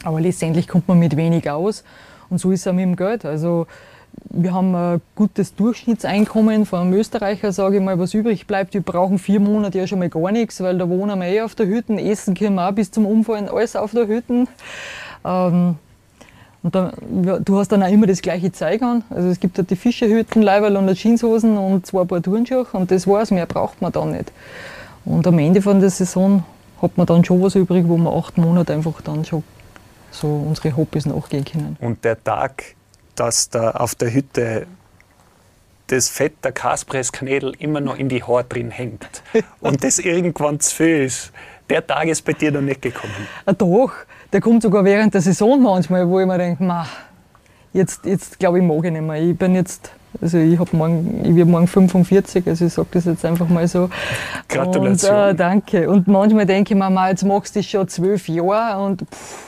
Aber 0.05 0.21
letztendlich 0.21 0.69
kommt 0.69 0.87
man 0.87 0.99
mit 0.99 1.17
wenig 1.17 1.51
aus. 1.51 1.83
Und 2.29 2.39
so 2.39 2.53
ist 2.53 2.61
es 2.61 2.69
auch 2.69 2.73
mit 2.73 2.85
dem 2.85 2.97
Geld. 2.97 3.25
Also 3.25 3.67
wir 4.25 4.53
haben 4.53 4.75
ein 4.75 5.01
gutes 5.15 5.55
Durchschnittseinkommen 5.55 6.67
von 6.67 6.81
einem 6.81 6.93
Österreicher, 6.95 7.53
sage 7.53 7.77
ich 7.77 7.83
mal, 7.83 7.99
was 7.99 8.15
übrig 8.15 8.47
bleibt. 8.47 8.75
Wir 8.75 8.83
brauchen 8.83 9.19
vier 9.19 9.41
Monate 9.41 9.79
ja 9.79 9.87
schon 9.87 9.99
mal 9.99 10.09
gar 10.09 10.33
nichts, 10.33 10.61
weil 10.61 10.79
da 10.79 10.89
wohnen 10.89 11.19
wir 11.19 11.27
eh 11.27 11.43
auf 11.43 11.55
der 11.55 11.67
Hütte, 11.67 11.95
essen 12.01 12.35
können 12.35 12.57
wir 12.57 12.69
auch 12.69 12.73
bis 12.73 12.91
zum 12.91 13.07
Umfallen 13.07 13.49
alles 13.49 13.77
auf 13.77 13.93
der 13.93 14.07
Hütte. 14.07 14.47
Ähm, 15.25 15.77
und 16.63 16.75
dann, 16.75 16.93
ja, 17.25 17.39
du 17.39 17.59
hast 17.59 17.69
dann 17.69 17.83
auch 17.83 17.91
immer 17.91 18.07
das 18.07 18.21
gleiche 18.23 18.51
Zeug 18.51 18.83
an. 18.83 19.05
Also 19.11 19.29
es 19.29 19.39
gibt 19.39 19.57
halt 19.57 19.71
die 19.71 19.77
Fischerhütten, 19.77 20.43
Leiberl 20.43 20.77
und 20.77 20.93
Jeanshosen 20.95 21.57
und 21.57 21.87
zwei 21.87 22.05
Paar 22.05 22.21
Turnschuhe 22.21 22.67
und 22.73 22.91
das 22.91 23.07
war's, 23.07 23.31
mehr 23.31 23.47
braucht 23.47 23.81
man 23.81 23.93
dann 23.93 24.11
nicht. 24.11 24.33
Und 25.05 25.27
am 25.27 25.39
Ende 25.39 25.63
von 25.63 25.79
der 25.79 25.91
Saison 25.91 26.43
hat 26.83 26.97
man 26.99 27.07
dann 27.07 27.25
schon 27.25 27.41
was 27.41 27.55
übrig, 27.55 27.87
wo 27.87 27.97
man 27.97 28.13
acht 28.13 28.37
Monate 28.37 28.75
einfach 28.75 29.01
dann 29.03 29.25
schon 29.25 29.45
so 30.11 30.27
unsere 30.27 30.77
Hobbys 30.77 31.07
nachgehen 31.07 31.45
können. 31.45 31.77
Und 31.81 32.05
der 32.05 32.23
Tag, 32.23 32.75
dass 33.17 33.51
da 33.51 33.73
auf 33.73 33.95
der 33.95 34.13
Hütte 34.13 34.67
das 35.89 36.09
Fett 36.09 36.45
der 36.45 36.53
Kaspressknädel 36.53 37.55
immer 37.59 37.81
noch 37.81 37.97
in 37.97 38.09
die 38.09 38.23
Haare 38.23 38.45
drin 38.45 38.71
hängt 38.71 39.23
und 39.61 39.85
das 39.85 39.99
irgendwann 39.99 40.61
zu 40.61 40.75
viel 40.75 41.05
ist, 41.05 41.33
der 41.69 41.87
Tag 41.87 42.07
ist 42.07 42.25
bei 42.25 42.33
dir 42.33 42.53
noch 42.53 42.61
nicht 42.61 42.83
gekommen? 42.83 43.13
Ah, 43.45 43.53
doch, 43.53 43.93
der 44.33 44.41
kommt 44.41 44.63
sogar 44.63 44.85
während 44.85 45.15
der 45.15 45.21
Saison 45.21 45.61
manchmal, 45.63 46.09
wo 46.09 46.21
ich 46.21 46.27
mir 46.27 46.39
denke, 46.39 46.65
jetzt, 47.73 48.05
jetzt 48.05 48.39
glaube 48.39 48.59
ich, 48.59 48.65
mag 48.65 48.85
ich 48.85 48.93
nicht 48.93 49.03
mehr. 49.03 49.23
Ich 49.23 49.37
bin 49.37 49.55
jetzt, 49.55 49.91
also 50.21 50.39
ich, 50.39 50.59
morgen, 50.73 51.25
ich 51.25 51.37
werde 51.37 51.51
morgen 51.51 51.67
45, 51.67 52.47
also 52.47 52.67
ich 52.67 52.73
sage 52.73 52.89
das 52.93 53.05
jetzt 53.05 53.25
einfach 53.25 53.49
mal 53.49 53.67
so. 53.69 53.91
Gratulation. 54.49 55.15
Und, 55.15 55.29
äh, 55.31 55.35
danke. 55.35 55.91
Und 55.91 56.09
manchmal 56.09 56.47
denke 56.47 56.75
ich 56.75 56.79
mir, 56.79 57.09
jetzt 57.09 57.25
magst 57.25 57.55
du 57.55 57.61
das 57.61 57.67
schon 57.67 57.89
zwölf 57.89 58.29
Jahre 58.29 58.85
und 58.85 59.03
pff, 59.03 59.46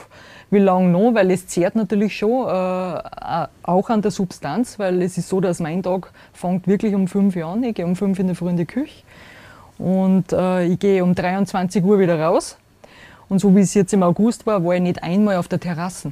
wie 0.51 0.59
lange 0.59 0.89
noch, 0.89 1.13
weil 1.13 1.31
es 1.31 1.47
zehrt 1.47 1.75
natürlich 1.75 2.17
schon 2.17 2.47
äh, 2.47 3.47
auch 3.63 3.89
an 3.89 4.01
der 4.01 4.11
Substanz, 4.11 4.79
weil 4.79 5.01
es 5.01 5.17
ist 5.17 5.29
so, 5.29 5.39
dass 5.41 5.59
mein 5.59 5.83
Tag 5.83 6.11
fängt 6.33 6.67
wirklich 6.67 6.95
um 6.95 7.07
5 7.07 7.35
Uhr 7.35 7.45
an. 7.45 7.63
Ich 7.63 7.75
gehe 7.75 7.85
um 7.85 7.95
5 7.95 8.19
in 8.19 8.27
der 8.27 8.35
Früh 8.35 8.49
in 8.49 8.57
die 8.57 8.65
Küche 8.65 9.03
und 9.77 10.33
äh, 10.33 10.65
ich 10.65 10.79
gehe 10.79 11.03
um 11.03 11.15
23 11.15 11.83
Uhr 11.83 11.99
wieder 11.99 12.19
raus. 12.19 12.57
Und 13.29 13.39
so 13.39 13.55
wie 13.55 13.61
es 13.61 13.73
jetzt 13.75 13.93
im 13.93 14.01
August 14.01 14.47
war, 14.47 14.63
war 14.65 14.75
ich 14.75 14.81
nicht 14.81 15.03
einmal 15.03 15.37
auf 15.37 15.47
der 15.47 15.59
Terrasse. 15.59 16.11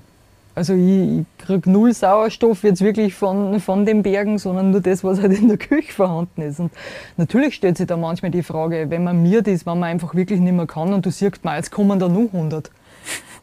Also 0.54 0.74
ich, 0.74 1.20
ich 1.20 1.26
kriege 1.38 1.70
null 1.70 1.94
Sauerstoff 1.94 2.64
jetzt 2.64 2.82
wirklich 2.82 3.14
von, 3.14 3.60
von 3.60 3.86
den 3.86 4.02
Bergen, 4.02 4.40
sondern 4.40 4.72
nur 4.72 4.82
das, 4.82 5.04
was 5.04 5.22
halt 5.22 5.34
in 5.34 5.48
der 5.50 5.58
Küche 5.58 5.94
vorhanden 5.94 6.42
ist. 6.42 6.60
Und 6.60 6.72
natürlich 7.16 7.56
stellt 7.56 7.78
sich 7.78 7.88
da 7.88 7.98
manchmal 7.98 8.32
die 8.32 8.42
Frage, 8.44 8.90
wenn 8.90 9.04
man 9.04 9.22
mir 9.22 9.42
das, 9.42 9.66
wenn 9.66 9.80
man 9.80 9.90
einfach 9.90 10.16
wirklich 10.16 10.40
nicht 10.40 10.54
mehr 10.54 10.66
kann 10.66 10.94
und 10.94 11.06
du 11.06 11.12
siehst 11.12 11.44
mal, 11.44 11.58
jetzt 11.58 11.72
kommen 11.72 12.00
da 12.00 12.08
nur 12.08 12.30
100 12.34 12.72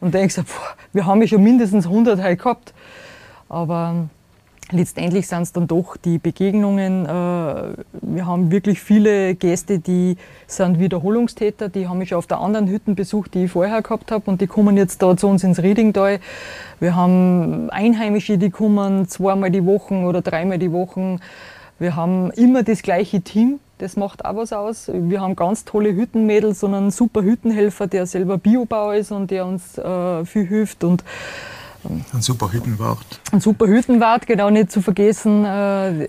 und 0.05 0.13
denkst, 0.13 0.35
boah, 0.35 0.75
wir 0.93 1.07
haben 1.07 1.19
ja 1.21 1.27
schon 1.27 1.43
mindestens 1.43 1.87
100 1.87 2.21
heute 2.21 2.37
gehabt. 2.37 2.73
Aber 3.49 4.07
letztendlich 4.71 5.27
sind 5.27 5.41
es 5.41 5.51
dann 5.51 5.65
doch 5.65 5.97
die 5.97 6.19
Begegnungen. 6.19 7.05
Äh, 7.05 7.09
wir 7.09 8.25
haben 8.27 8.51
wirklich 8.51 8.79
viele 8.79 9.33
Gäste, 9.33 9.79
die 9.79 10.17
sind 10.45 10.79
Wiederholungstäter, 10.79 11.69
die 11.69 11.87
haben 11.87 11.97
mich 11.97 12.09
schon 12.09 12.19
auf 12.19 12.27
der 12.27 12.39
anderen 12.39 12.67
Hütten 12.67 12.93
besucht, 12.93 13.33
die 13.33 13.45
ich 13.45 13.51
vorher 13.51 13.81
gehabt 13.81 14.11
habe 14.11 14.29
und 14.29 14.41
die 14.41 14.47
kommen 14.47 14.77
jetzt 14.77 15.01
da 15.01 15.17
zu 15.17 15.27
uns 15.27 15.43
ins 15.43 15.61
Riedingtal. 15.61 16.19
Wir 16.79 16.95
haben 16.95 17.71
Einheimische, 17.71 18.37
die 18.37 18.51
kommen 18.51 19.07
zweimal 19.07 19.49
die 19.49 19.65
Woche 19.65 19.95
oder 19.95 20.21
dreimal 20.21 20.59
die 20.59 20.71
Woche. 20.71 21.17
Wir 21.79 21.95
haben 21.95 22.29
immer 22.31 22.61
das 22.61 22.83
gleiche 22.83 23.21
Team, 23.21 23.59
Das 23.77 23.97
macht 23.97 24.23
auch 24.23 24.37
was 24.37 24.53
aus. 24.53 24.89
Wir 24.93 25.19
haben 25.19 25.35
ganz 25.35 25.65
tolle 25.65 25.93
Hüttenmädels 25.93 26.63
und 26.63 26.73
einen 26.73 26.91
super 26.91 27.23
Hüttenhelfer, 27.23 27.87
der 27.87 28.05
selber 28.05 28.37
Biobauer 28.37 28.95
ist 28.95 29.11
und 29.11 29.31
der 29.31 29.45
uns 29.45 29.77
äh, 29.77 30.23
viel 30.23 30.45
hilft. 30.45 30.85
Und 30.85 31.03
ein 31.89 32.21
super 32.21 32.51
Hüttenwart. 32.51 33.05
Ein 33.31 33.39
super 33.39 33.67
Hüttenwart, 33.67 34.27
genau 34.27 34.49
nicht 34.49 34.71
zu 34.71 34.81
vergessen. 34.81 35.45
Äh, 35.45 36.07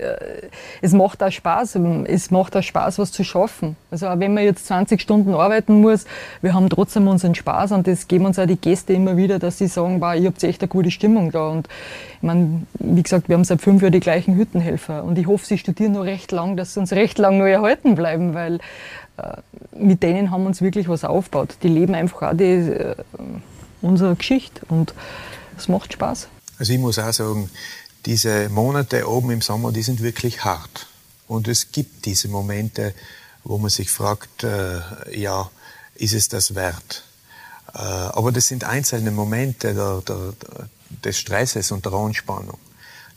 es 0.81 0.93
macht 0.93 1.23
auch 1.23 1.31
Spaß. 1.31 1.79
Es 2.05 2.31
macht 2.31 2.57
auch 2.57 2.63
Spaß, 2.63 2.99
was 2.99 3.13
zu 3.13 3.25
schaffen. 3.25 3.77
Also 3.91 4.09
auch 4.09 4.19
wenn 4.19 4.35
man 4.35 4.45
jetzt 4.45 4.67
20 4.67 5.01
Stunden 5.01 5.35
arbeiten 5.35 5.81
muss, 5.81 6.07
wir 6.43 6.55
haben 6.55 6.69
trotzdem 6.71 7.09
unseren 7.09 7.35
Spaß 7.35 7.73
und 7.73 7.87
das 7.87 8.09
geben 8.09 8.27
uns 8.27 8.39
auch 8.39 8.47
die 8.47 8.57
Gäste 8.57 8.93
immer 8.93 9.17
wieder, 9.17 9.39
dass 9.39 9.59
sie 9.59 9.67
sagen, 9.67 10.01
wow, 10.01 10.15
ihr 10.15 10.29
habt 10.29 10.43
echt 10.43 10.63
eine 10.63 10.69
gute 10.69 10.91
Stimmung 10.91 11.31
da. 11.31 11.49
Und 11.49 11.69
ich 12.17 12.23
meine, 12.23 12.63
wie 12.79 13.03
gesagt, 13.03 13.29
wir 13.29 13.37
haben 13.37 13.45
seit 13.45 13.61
fünf 13.61 13.83
Jahren 13.83 13.93
die 13.93 14.01
gleichen 14.01 14.37
Hüttenhelfer 14.37 15.05
und 15.05 15.19
ich 15.19 15.27
hoffe, 15.27 15.47
sie 15.47 15.59
studieren 15.59 15.93
noch 15.93 16.05
recht 16.05 16.33
lang, 16.33 16.57
dass 16.57 16.75
sie 16.75 16.81
uns 16.81 16.93
recht 16.93 17.19
lang 17.19 17.39
noch 17.39 17.47
erhalten 17.47 17.95
bleiben, 17.95 18.35
weil 18.35 18.59
äh, 19.17 19.37
mit 19.79 20.03
denen 20.03 20.31
haben 20.31 20.43
wir 20.43 20.49
uns 20.49 20.63
wirklich 20.63 20.89
was 20.89 21.05
aufgebaut. 21.05 21.57
Die 21.63 21.69
leben 21.69 21.95
einfach 21.95 22.23
auch 22.23 22.37
die, 22.37 22.45
äh, 22.45 22.95
unsere 23.83 24.15
Geschichte 24.17 24.63
und 24.69 24.95
es 25.57 25.69
macht 25.69 25.93
Spaß. 25.93 26.29
Also 26.59 26.73
ich 26.73 26.79
muss 26.79 26.99
auch 26.99 27.13
sagen, 27.13 27.51
diese 28.05 28.49
Monate 28.49 29.09
oben 29.09 29.31
im 29.31 29.41
Sommer, 29.41 29.73
die 29.73 29.83
sind 29.83 30.03
wirklich 30.03 30.45
hart. 30.45 30.87
Und 31.29 31.49
es 31.49 31.73
gibt 31.73 32.07
diese 32.07 32.29
Momente, 32.29 32.95
wo 33.45 33.59
man 33.59 33.71
sich 33.71 33.91
fragt, 33.91 34.45
äh, 34.45 34.81
ja, 35.13 35.51
ist 35.95 36.15
es 36.15 36.29
das 36.29 36.55
wert? 36.55 37.05
Äh, 37.75 37.79
aber 37.79 38.33
das 38.33 38.49
sind 38.49 38.65
einzelne 38.65 39.11
Momente 39.11 39.75
der, 39.75 40.03
der, 40.07 40.35
des 41.05 41.19
Stresses 41.19 41.73
und 41.73 41.85
der 41.85 41.93
Anspannung. 41.93 42.59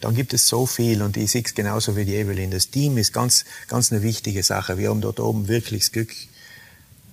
Dann 0.02 0.16
gibt 0.16 0.34
es 0.34 0.48
so 0.48 0.66
viel 0.66 1.02
und 1.02 1.18
ich 1.18 1.32
sehe 1.32 1.44
es 1.46 1.54
genauso 1.54 1.96
wie 1.96 2.06
die 2.06 2.16
Evelyn. 2.16 2.52
Das 2.52 2.70
Team 2.70 2.98
ist 2.98 3.14
ganz, 3.14 3.46
ganz 3.68 3.92
eine 3.92 4.02
wichtige 4.02 4.44
Sache. 4.44 4.78
Wir 4.78 4.90
haben 4.90 5.02
dort 5.02 5.20
oben 5.20 5.48
wirklich 5.48 5.84
das 5.84 5.92
Glück, 5.92 6.14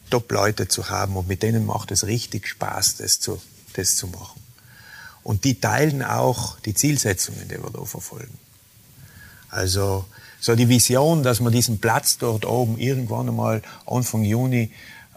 Top-Leute 0.08 0.68
zu 0.68 0.88
haben 0.88 1.16
und 1.16 1.26
mit 1.26 1.42
denen 1.42 1.66
macht 1.66 1.90
es 1.90 2.06
richtig 2.06 2.46
Spaß, 2.46 2.98
das 2.98 3.18
zu, 3.18 3.42
das 3.74 3.96
zu 3.96 4.06
machen. 4.06 4.40
Und 5.26 5.42
die 5.42 5.58
teilen 5.58 6.04
auch 6.04 6.56
die 6.60 6.72
Zielsetzungen, 6.72 7.48
die 7.48 7.60
wir 7.60 7.70
da 7.72 7.84
verfolgen. 7.84 8.38
Also 9.50 10.04
so 10.38 10.54
die 10.54 10.68
Vision, 10.68 11.24
dass 11.24 11.40
wir 11.40 11.50
diesen 11.50 11.80
Platz 11.80 12.18
dort 12.18 12.44
oben 12.44 12.78
irgendwann 12.78 13.28
einmal 13.28 13.60
Anfang 13.86 14.22
Juni 14.22 14.70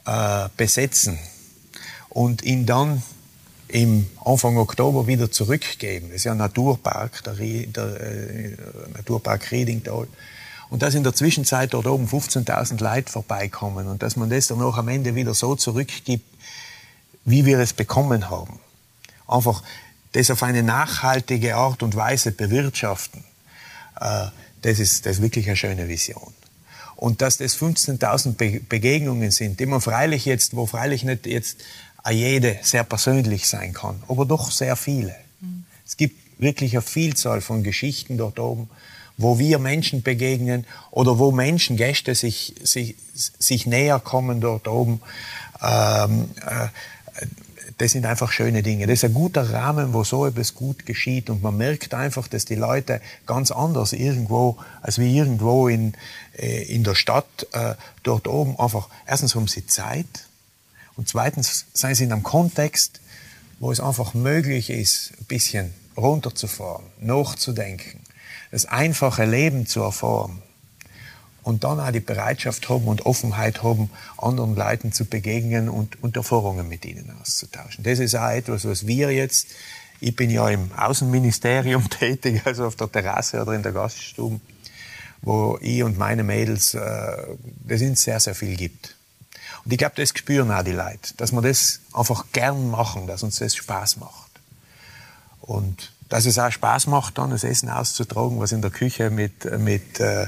äh, 0.08 0.50
besetzen 0.58 1.20
und 2.10 2.42
ihn 2.42 2.66
dann 2.66 3.04
im 3.68 4.08
Anfang 4.26 4.58
Oktober 4.58 5.06
wieder 5.06 5.30
zurückgeben. 5.30 6.08
Das 6.08 6.16
ist 6.16 6.24
ja 6.24 6.32
ein 6.32 6.40
Naturpark, 6.40 7.24
der, 7.26 7.36
der 7.36 8.02
äh, 8.02 8.58
Naturpark 8.96 9.52
Riedingtal. 9.52 10.08
Und 10.72 10.82
dass 10.82 10.96
in 10.96 11.04
der 11.04 11.14
Zwischenzeit 11.14 11.76
dort 11.76 11.86
oben 11.86 12.08
15.000 12.08 12.82
Leute 12.82 13.12
vorbeikommen 13.12 13.86
und 13.88 14.02
dass 14.02 14.16
man 14.16 14.32
das 14.32 14.48
dann 14.48 14.64
auch 14.64 14.78
am 14.78 14.88
Ende 14.88 15.14
wieder 15.14 15.36
so 15.36 15.56
zurückgibt, 15.56 16.26
wie 17.26 17.46
wir 17.46 17.60
es 17.60 17.74
bekommen 17.74 18.32
haben. 18.32 18.60
Einfach 19.28 19.62
das 20.12 20.32
auf 20.32 20.44
eine 20.44 20.64
nachhaltige 20.64 21.56
Art 21.56 21.84
und 21.84 21.96
Weise 21.96 22.32
bewirtschaften, 22.32 23.24
äh, 24.00 24.28
das, 24.62 24.80
ist, 24.80 25.06
das 25.06 25.18
ist 25.18 25.22
wirklich 25.22 25.48
eine 25.48 25.56
schöne 25.56 25.88
Vision. 25.88 26.34
Und 26.96 27.22
dass 27.22 27.38
das 27.38 27.58
15.000 27.58 28.68
Begegnungen 28.68 29.32
sind, 29.32 29.60
die 29.60 29.66
man 29.66 29.80
freilich 29.80 30.26
jetzt, 30.26 30.56
wo 30.56 30.66
freilich 30.66 31.04
nicht 31.04 31.26
jetzt 31.26 31.60
jede 32.10 32.60
sehr 32.62 32.84
persönlich 32.84 33.48
sein 33.48 33.74
kann, 33.74 34.02
aber 34.08 34.26
doch 34.26 34.52
sehr 34.52 34.76
viele. 34.76 35.16
Mhm. 35.40 35.64
Es 35.86 35.96
gibt 35.96 36.18
wirklich 36.40 36.74
eine 36.74 36.82
Vielzahl 36.82 37.42
von 37.42 37.64
Geschichten 37.64 38.18
dort 38.18 38.40
oben, 38.40 38.70
wo 39.18 39.38
wir 39.38 39.60
Menschen 39.60 40.02
begegnen 40.02 40.66
oder 40.92 41.20
wo 41.20 41.32
Menschen, 41.32 41.78
Gäste 41.78 42.16
sich, 42.16 42.56
sich, 42.64 42.96
sich 43.14 43.66
näher 43.66 44.00
kommen 44.00 44.40
dort 44.42 44.68
oben. 44.68 45.02
Ähm, 45.62 46.30
äh, 46.46 46.68
das 47.80 47.92
sind 47.92 48.06
einfach 48.06 48.34
schöne 48.34 48.62
Dinge. 48.62 48.88
Das 48.88 49.00
ist 49.00 49.06
ein 49.06 49.14
guter 49.14 49.54
Rahmen, 49.54 49.94
wo 49.94 50.04
so 50.04 50.26
etwas 50.26 50.54
gut 50.54 50.86
geschieht. 50.86 51.30
Und 51.30 51.42
man 51.42 51.56
merkt 51.56 51.94
einfach, 51.94 52.28
dass 52.28 52.44
die 52.44 52.56
Leute 52.56 53.02
ganz 53.26 53.52
anders 53.52 53.94
irgendwo, 53.94 54.58
als 54.82 55.00
wie 55.00 55.18
irgendwo 55.18 55.70
in, 55.70 55.94
äh, 56.38 56.64
in 56.64 56.84
der 56.84 56.96
Stadt, 56.96 57.48
äh, 57.54 57.76
dort 58.04 58.28
oben 58.28 58.60
einfach, 58.60 58.90
erstens 59.08 59.34
haben 59.34 59.48
sie 59.48 59.66
Zeit 59.66 60.28
und 60.98 61.08
zweitens 61.08 61.68
sind 61.74 61.96
sie 61.96 62.04
in 62.04 62.12
einem 62.12 62.24
Kontext, 62.24 63.00
wo 63.60 63.72
es 63.72 63.80
einfach 63.80 64.14
möglich 64.14 64.70
ist, 64.70 65.14
ein 65.18 65.26
bisschen 65.26 65.74
runterzufahren, 65.96 66.86
nachzudenken, 67.00 68.02
das 68.52 68.66
einfache 68.66 69.24
Leben 69.24 69.68
zu 69.68 69.82
erfahren 69.82 70.42
und 71.44 71.64
dann 71.64 71.80
auch 71.80 71.92
die 71.92 72.00
Bereitschaft 72.00 72.70
haben 72.70 72.86
und 72.86 73.06
Offenheit 73.06 73.64
haben, 73.64 73.90
anderen 74.18 74.56
Leuten 74.56 74.92
zu 74.92 75.06
begegnen 75.06 75.70
und, 75.70 76.02
und 76.04 76.16
Erfahrungen 76.16 76.68
mit 76.68 76.86
ihnen 76.86 77.12
auszutauschen. 77.22 77.84
Das 77.84 78.00
ist 78.00 78.16
auch 78.16 78.30
etwas, 78.30 78.66
was 78.66 78.86
wir 78.88 79.12
jetzt, 79.12 79.48
ich 80.00 80.16
bin 80.16 80.30
ja 80.30 80.50
im 80.50 80.72
Außenministerium 80.74 81.90
tätig, 82.00 82.42
also 82.46 82.66
auf 82.66 82.76
der 82.76 82.92
Terrasse 82.92 83.42
oder 83.42 83.54
in 83.54 83.64
der 83.64 83.72
Gaststube, 83.72 84.40
wo 85.22 85.58
ich 85.62 85.84
und 85.84 85.98
meine 85.98 86.24
Mädels, 86.24 86.74
äh, 86.74 87.18
das 87.66 87.82
uns 87.82 88.04
sehr, 88.04 88.20
sehr 88.20 88.36
viel 88.36 88.56
gibt. 88.56 88.96
Und 89.66 89.72
ich 89.72 89.78
glaube, 89.78 89.96
das 89.98 90.10
spüren 90.10 90.52
auch 90.52 90.64
die 90.64 90.72
Leute, 90.72 91.14
dass 91.18 91.32
wir 91.32 91.42
das 91.42 91.82
einfach 91.94 92.26
gern 92.32 92.70
machen, 92.70 93.08
dass 93.08 93.24
uns 93.24 93.40
das 93.40 93.56
Spaß 93.56 93.98
macht. 93.98 94.30
Und 95.42 95.92
dass 96.10 96.26
es 96.26 96.40
auch 96.40 96.52
Spaß 96.52 96.88
macht, 96.88 97.18
dann 97.18 97.30
das 97.30 97.44
Essen 97.44 97.70
auszutragen, 97.70 98.40
was 98.40 98.52
in 98.52 98.62
der 98.62 98.72
Küche 98.72 99.10
mit, 99.10 99.46
mit 99.60 100.00
äh, 100.00 100.28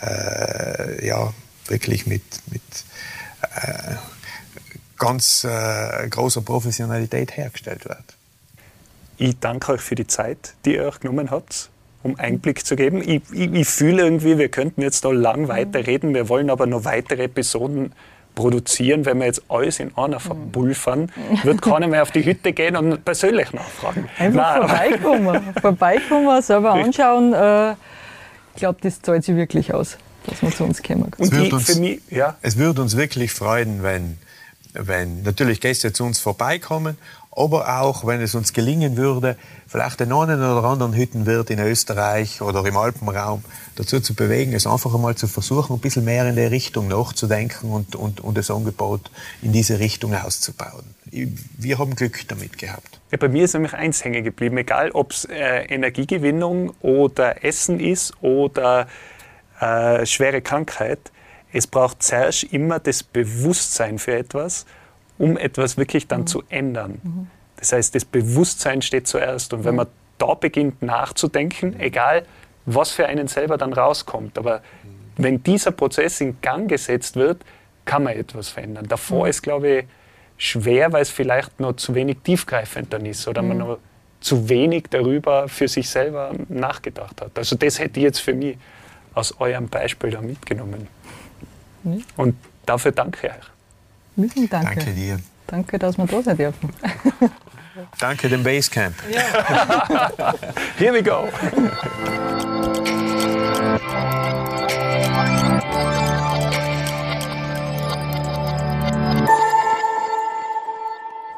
äh, 0.00 1.06
ja, 1.06 1.32
wirklich 1.66 2.06
mit, 2.06 2.22
mit 2.50 2.62
äh, 3.42 3.94
ganz 4.98 5.44
äh, 5.44 6.08
großer 6.08 6.42
Professionalität 6.42 7.36
hergestellt 7.36 7.84
wird. 7.84 8.04
Ich 9.16 9.38
danke 9.38 9.72
euch 9.72 9.80
für 9.80 9.94
die 9.94 10.06
Zeit, 10.06 10.54
die 10.64 10.74
ihr 10.74 10.84
euch 10.84 11.00
genommen 11.00 11.30
habt, 11.30 11.70
um 12.02 12.18
Einblick 12.18 12.66
zu 12.66 12.76
geben. 12.76 13.00
Ich, 13.00 13.22
ich, 13.32 13.52
ich 13.52 13.68
fühle 13.68 14.02
irgendwie, 14.02 14.38
wir 14.38 14.48
könnten 14.48 14.82
jetzt 14.82 15.04
da 15.04 15.10
lang 15.10 15.48
weiterreden, 15.48 16.14
wir 16.14 16.28
wollen 16.28 16.50
aber 16.50 16.66
noch 16.66 16.84
weitere 16.84 17.24
Episoden 17.24 17.92
produzieren, 18.34 19.06
wenn 19.06 19.18
wir 19.18 19.26
jetzt 19.26 19.42
alles 19.48 19.78
in 19.78 19.96
einer 19.96 20.18
verbulfern, 20.18 21.12
wird 21.44 21.62
keiner 21.62 21.86
mehr 21.86 22.02
auf 22.02 22.10
die 22.10 22.24
Hütte 22.24 22.52
gehen 22.52 22.76
und 22.76 23.04
persönlich 23.04 23.52
nachfragen. 23.52 24.08
Einfach 24.18 24.58
Nein. 24.58 24.68
vorbeikommen, 24.68 25.54
vorbeikommen, 25.60 26.42
selber 26.42 26.72
anschauen. 26.72 27.32
Äh, 27.32 27.74
ich 28.54 28.60
glaube, 28.60 28.78
das 28.82 29.02
zahlt 29.02 29.24
sich 29.24 29.34
wirklich 29.34 29.74
aus, 29.74 29.98
dass 30.26 30.42
man 30.42 30.52
zu 30.52 30.64
uns 30.64 30.82
kommen 30.82 31.10
kann. 31.10 31.26
Es 31.26 31.32
würde 31.32 31.56
uns, 31.56 31.74
mich, 31.76 32.00
ja. 32.10 32.36
es 32.40 32.56
würde 32.56 32.82
uns 32.82 32.96
wirklich 32.96 33.32
freuen, 33.32 33.82
wenn, 33.82 34.18
wenn 34.72 35.22
natürlich 35.22 35.60
Gäste 35.60 35.92
zu 35.92 36.04
uns 36.04 36.20
vorbeikommen, 36.20 36.96
aber 37.36 37.80
auch, 37.80 38.06
wenn 38.06 38.20
es 38.20 38.36
uns 38.36 38.52
gelingen 38.52 38.96
würde, 38.96 39.36
vielleicht 39.66 39.98
den 39.98 40.12
einen 40.12 40.40
oder 40.40 40.62
anderen 40.62 40.94
Hüttenwirt 40.94 41.50
in 41.50 41.58
Österreich 41.58 42.40
oder 42.40 42.64
im 42.64 42.76
Alpenraum 42.76 43.42
dazu 43.74 43.98
zu 43.98 44.14
bewegen, 44.14 44.52
es 44.52 44.68
einfach 44.68 44.94
einmal 44.94 45.16
zu 45.16 45.26
versuchen, 45.26 45.74
ein 45.74 45.80
bisschen 45.80 46.04
mehr 46.04 46.28
in 46.28 46.36
der 46.36 46.52
Richtung 46.52 46.86
nachzudenken 46.86 47.72
und, 47.72 47.96
und, 47.96 48.20
und 48.20 48.38
das 48.38 48.52
Angebot 48.52 49.10
in 49.42 49.52
diese 49.52 49.80
Richtung 49.80 50.14
auszubauen. 50.14 50.84
Wir 51.58 51.78
haben 51.78 51.94
Glück 51.94 52.26
damit 52.28 52.58
gehabt. 52.58 53.00
Ja, 53.10 53.18
bei 53.18 53.28
mir 53.28 53.44
ist 53.44 53.54
nämlich 53.54 53.74
eins 53.74 54.04
hängen 54.04 54.24
geblieben, 54.24 54.56
egal 54.58 54.90
ob 54.90 55.12
es 55.12 55.24
äh, 55.26 55.64
Energiegewinnung 55.66 56.74
oder 56.80 57.44
Essen 57.44 57.78
ist 57.78 58.14
oder 58.20 58.88
äh, 59.60 60.04
schwere 60.06 60.42
Krankheit. 60.42 61.12
Es 61.52 61.68
braucht 61.68 62.02
zuerst 62.02 62.44
immer 62.44 62.80
das 62.80 63.04
Bewusstsein 63.04 63.98
für 64.00 64.16
etwas, 64.16 64.66
um 65.18 65.36
etwas 65.36 65.76
wirklich 65.76 66.08
dann 66.08 66.22
mhm. 66.22 66.26
zu 66.26 66.42
ändern. 66.48 67.00
Mhm. 67.02 67.26
Das 67.56 67.72
heißt, 67.72 67.94
das 67.94 68.04
Bewusstsein 68.04 68.82
steht 68.82 69.06
zuerst. 69.06 69.52
Und 69.52 69.64
wenn 69.64 69.76
man 69.76 69.86
da 70.18 70.34
beginnt 70.34 70.82
nachzudenken, 70.82 71.78
egal 71.78 72.26
was 72.66 72.90
für 72.90 73.06
einen 73.06 73.28
selber 73.28 73.56
dann 73.58 73.72
rauskommt, 73.72 74.38
aber 74.38 74.62
wenn 75.16 75.42
dieser 75.42 75.70
Prozess 75.70 76.20
in 76.20 76.40
Gang 76.40 76.68
gesetzt 76.68 77.14
wird, 77.14 77.44
kann 77.84 78.02
man 78.02 78.14
etwas 78.14 78.48
verändern. 78.48 78.88
Davor 78.88 79.24
mhm. 79.24 79.30
ist, 79.30 79.42
glaube 79.42 79.68
ich, 79.68 79.84
schwer, 80.36 80.92
weil 80.92 81.02
es 81.02 81.10
vielleicht 81.10 81.60
noch 81.60 81.76
zu 81.76 81.94
wenig 81.94 82.18
tiefgreifend 82.24 82.92
dann 82.92 83.06
ist 83.06 83.26
oder 83.28 83.42
mhm. 83.42 83.48
man 83.48 83.58
noch 83.58 83.78
zu 84.20 84.48
wenig 84.48 84.84
darüber 84.90 85.48
für 85.48 85.68
sich 85.68 85.88
selber 85.88 86.32
nachgedacht 86.48 87.20
hat. 87.20 87.36
Also 87.36 87.56
das 87.56 87.78
hätte 87.78 88.00
ich 88.00 88.04
jetzt 88.04 88.20
für 88.20 88.34
mich 88.34 88.56
aus 89.12 89.38
eurem 89.38 89.68
Beispiel 89.68 90.10
da 90.10 90.20
mitgenommen. 90.20 90.88
Mhm. 91.82 92.04
Und 92.16 92.36
dafür 92.66 92.92
danke 92.92 93.26
ich 93.26 93.32
euch. 93.32 94.48
Danke. 94.48 94.48
Danke 94.48 94.92
dir. 94.92 95.18
Danke, 95.46 95.78
dass 95.78 95.98
wir 95.98 96.06
da 96.06 96.22
sein 96.22 96.36
dürfen. 96.36 96.70
Danke 97.98 98.28
dem 98.28 98.42
Basecamp. 98.42 98.94
Ja. 99.10 100.34
Here 100.78 100.94
we 100.94 101.02
go. 101.02 101.28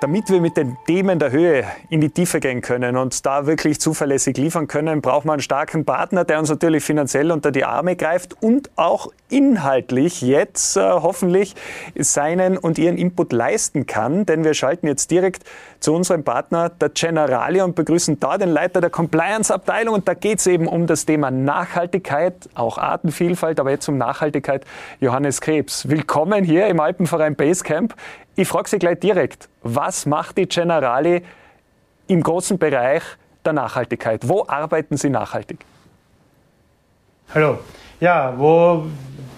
damit 0.00 0.30
wir 0.30 0.40
mit 0.40 0.56
den 0.56 0.76
Themen 0.86 1.18
der 1.18 1.30
Höhe 1.30 1.64
in 1.88 2.00
die 2.00 2.10
Tiefe 2.10 2.40
gehen 2.40 2.60
können 2.60 2.96
und 2.96 3.24
da 3.24 3.46
wirklich 3.46 3.80
zuverlässig 3.80 4.36
liefern 4.36 4.68
können, 4.68 5.00
braucht 5.00 5.24
man 5.24 5.34
einen 5.34 5.42
starken 5.42 5.84
Partner, 5.84 6.24
der 6.24 6.38
uns 6.38 6.50
natürlich 6.50 6.84
finanziell 6.84 7.32
unter 7.32 7.50
die 7.50 7.64
Arme 7.64 7.96
greift 7.96 8.42
und 8.42 8.70
auch 8.76 9.10
inhaltlich 9.28 10.22
jetzt 10.22 10.76
äh, 10.76 10.80
hoffentlich 10.80 11.54
seinen 11.96 12.56
und 12.56 12.78
ihren 12.78 12.96
Input 12.96 13.32
leisten 13.32 13.86
kann. 13.86 14.26
Denn 14.26 14.44
wir 14.44 14.54
schalten 14.54 14.86
jetzt 14.86 15.10
direkt 15.10 15.44
zu 15.80 15.92
unserem 15.94 16.24
Partner, 16.24 16.68
der 16.68 16.90
Generali, 16.90 17.60
und 17.60 17.74
begrüßen 17.74 18.20
da 18.20 18.38
den 18.38 18.50
Leiter 18.50 18.80
der 18.80 18.90
Compliance-Abteilung. 18.90 19.94
Und 19.94 20.08
da 20.08 20.14
geht 20.14 20.38
es 20.38 20.46
eben 20.46 20.66
um 20.66 20.86
das 20.86 21.06
Thema 21.06 21.30
Nachhaltigkeit, 21.30 22.48
auch 22.54 22.78
Artenvielfalt, 22.78 23.58
aber 23.60 23.70
jetzt 23.70 23.88
um 23.88 23.98
Nachhaltigkeit. 23.98 24.64
Johannes 25.00 25.40
Krebs, 25.40 25.88
willkommen 25.88 26.44
hier 26.44 26.66
im 26.68 26.80
Alpenverein 26.80 27.34
Basecamp. 27.34 27.94
Ich 28.36 28.48
frage 28.48 28.68
Sie 28.68 28.78
gleich 28.78 29.00
direkt, 29.00 29.48
was 29.62 30.06
macht 30.06 30.38
die 30.38 30.46
Generali 30.46 31.22
im 32.06 32.22
großen 32.22 32.58
Bereich 32.58 33.02
der 33.44 33.54
Nachhaltigkeit? 33.54 34.28
Wo 34.28 34.44
arbeiten 34.46 34.96
Sie 34.96 35.10
nachhaltig? 35.10 35.64
Hallo. 37.34 37.58
Ja, 37.98 38.34
wo 38.36 38.84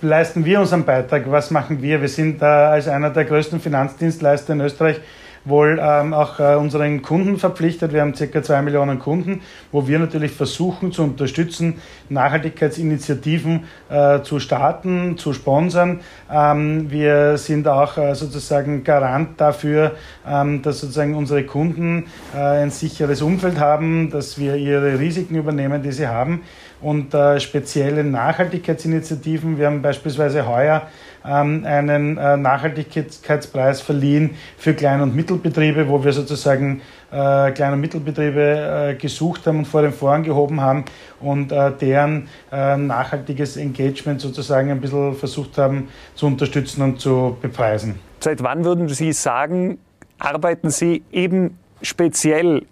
leisten 0.03 0.45
wir 0.45 0.59
unseren 0.59 0.85
Beitrag? 0.85 1.31
Was 1.31 1.53
machen 1.53 1.81
wir? 1.81 2.01
Wir 2.01 2.09
sind 2.09 2.43
äh, 2.43 2.45
als 2.45 2.89
einer 2.89 3.11
der 3.11 3.25
größten 3.25 3.61
Finanzdienstleister 3.61 4.53
in 4.53 4.61
Österreich 4.63 5.01
wohl 5.45 5.79
ähm, 5.81 6.13
auch 6.13 6.41
äh, 6.41 6.57
unseren 6.57 7.01
Kunden 7.03 7.39
verpflichtet. 7.39 7.93
Wir 7.93 8.03
haben 8.03 8.13
ca. 8.13 8.43
zwei 8.43 8.61
Millionen 8.63 8.99
Kunden, 8.99 9.43
wo 9.73 9.87
wir 9.87 9.99
natürlich 9.99 10.33
versuchen 10.33 10.93
zu 10.93 11.05
unterstützen, 11.05 11.75
Nachhaltigkeitsinitiativen 12.09 13.65
äh, 13.89 14.23
zu 14.23 14.41
starten, 14.41 15.17
zu 15.17 15.33
sponsern. 15.33 16.01
Ähm, 16.31 16.91
wir 16.91 17.39
sind 17.39 17.69
auch 17.69 17.97
äh, 17.97 18.15
sozusagen 18.15 18.85
Garant 18.85 19.41
dafür, 19.41 19.93
ähm, 20.27 20.63
dass 20.63 20.81
sozusagen 20.81 21.15
unsere 21.15 21.45
Kunden 21.45 22.07
äh, 22.35 22.39
ein 22.39 22.71
sicheres 22.71 23.23
Umfeld 23.23 23.59
haben, 23.59 24.11
dass 24.11 24.39
wir 24.39 24.57
ihre 24.57 24.99
Risiken 24.99 25.37
übernehmen, 25.37 25.83
die 25.83 25.93
sie 25.93 26.09
haben 26.09 26.43
und 26.81 27.15
äh, 27.15 27.41
spezielle 27.41 28.05
Nachhaltigkeitsinitiativen. 28.05 29.59
Wir 29.59 29.67
haben 29.67 29.83
beispielsweise 29.83 30.47
heuer 30.47 30.83
ähm, 31.25 31.65
einen 31.65 32.17
äh, 32.17 32.37
Nachhaltigkeitspreis 32.37 33.81
verliehen 33.81 34.31
für 34.57 34.75
Klein- 34.75 35.01
und 35.01 35.15
Mittelbetriebe, 35.15 35.89
wo 35.89 36.03
wir 36.03 36.13
sozusagen 36.13 36.81
äh, 37.11 37.51
Klein- 37.53 37.73
und 37.73 37.81
Mittelbetriebe 37.81 38.91
äh, 38.91 38.95
gesucht 38.95 39.47
haben 39.47 39.59
und 39.59 39.65
vor 39.67 39.83
den 39.83 39.93
Vorhang 39.93 40.23
gehoben 40.23 40.61
haben 40.61 40.85
und 41.21 41.53
äh, 41.53 41.73
deren 41.73 42.29
äh, 42.53 42.77
nachhaltiges 42.77 43.57
Engagement 43.57 44.21
sozusagen 44.21 44.71
ein 44.71 44.81
bisschen 44.81 45.15
versucht 45.15 45.59
haben 45.59 45.89
zu 46.15 46.27
unterstützen 46.27 46.83
und 46.83 47.01
zu 47.01 47.37
bepreisen. 47.41 47.99
Seit 48.21 48.43
wann 48.43 48.65
würden 48.65 48.89
Sie 48.89 49.13
sagen, 49.13 49.79
arbeiten 50.19 50.71
Sie 50.71 51.03
eben 51.13 51.59
speziell 51.83 52.67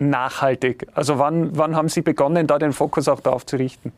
nachhaltig? 0.00 0.86
Also 0.94 1.18
wann, 1.18 1.56
wann 1.56 1.76
haben 1.76 1.88
Sie 1.88 2.02
begonnen, 2.02 2.46
da 2.46 2.58
den 2.58 2.72
Fokus 2.72 3.08
auch 3.08 3.20
darauf 3.20 3.46
zu 3.46 3.56
richten? 3.56 3.92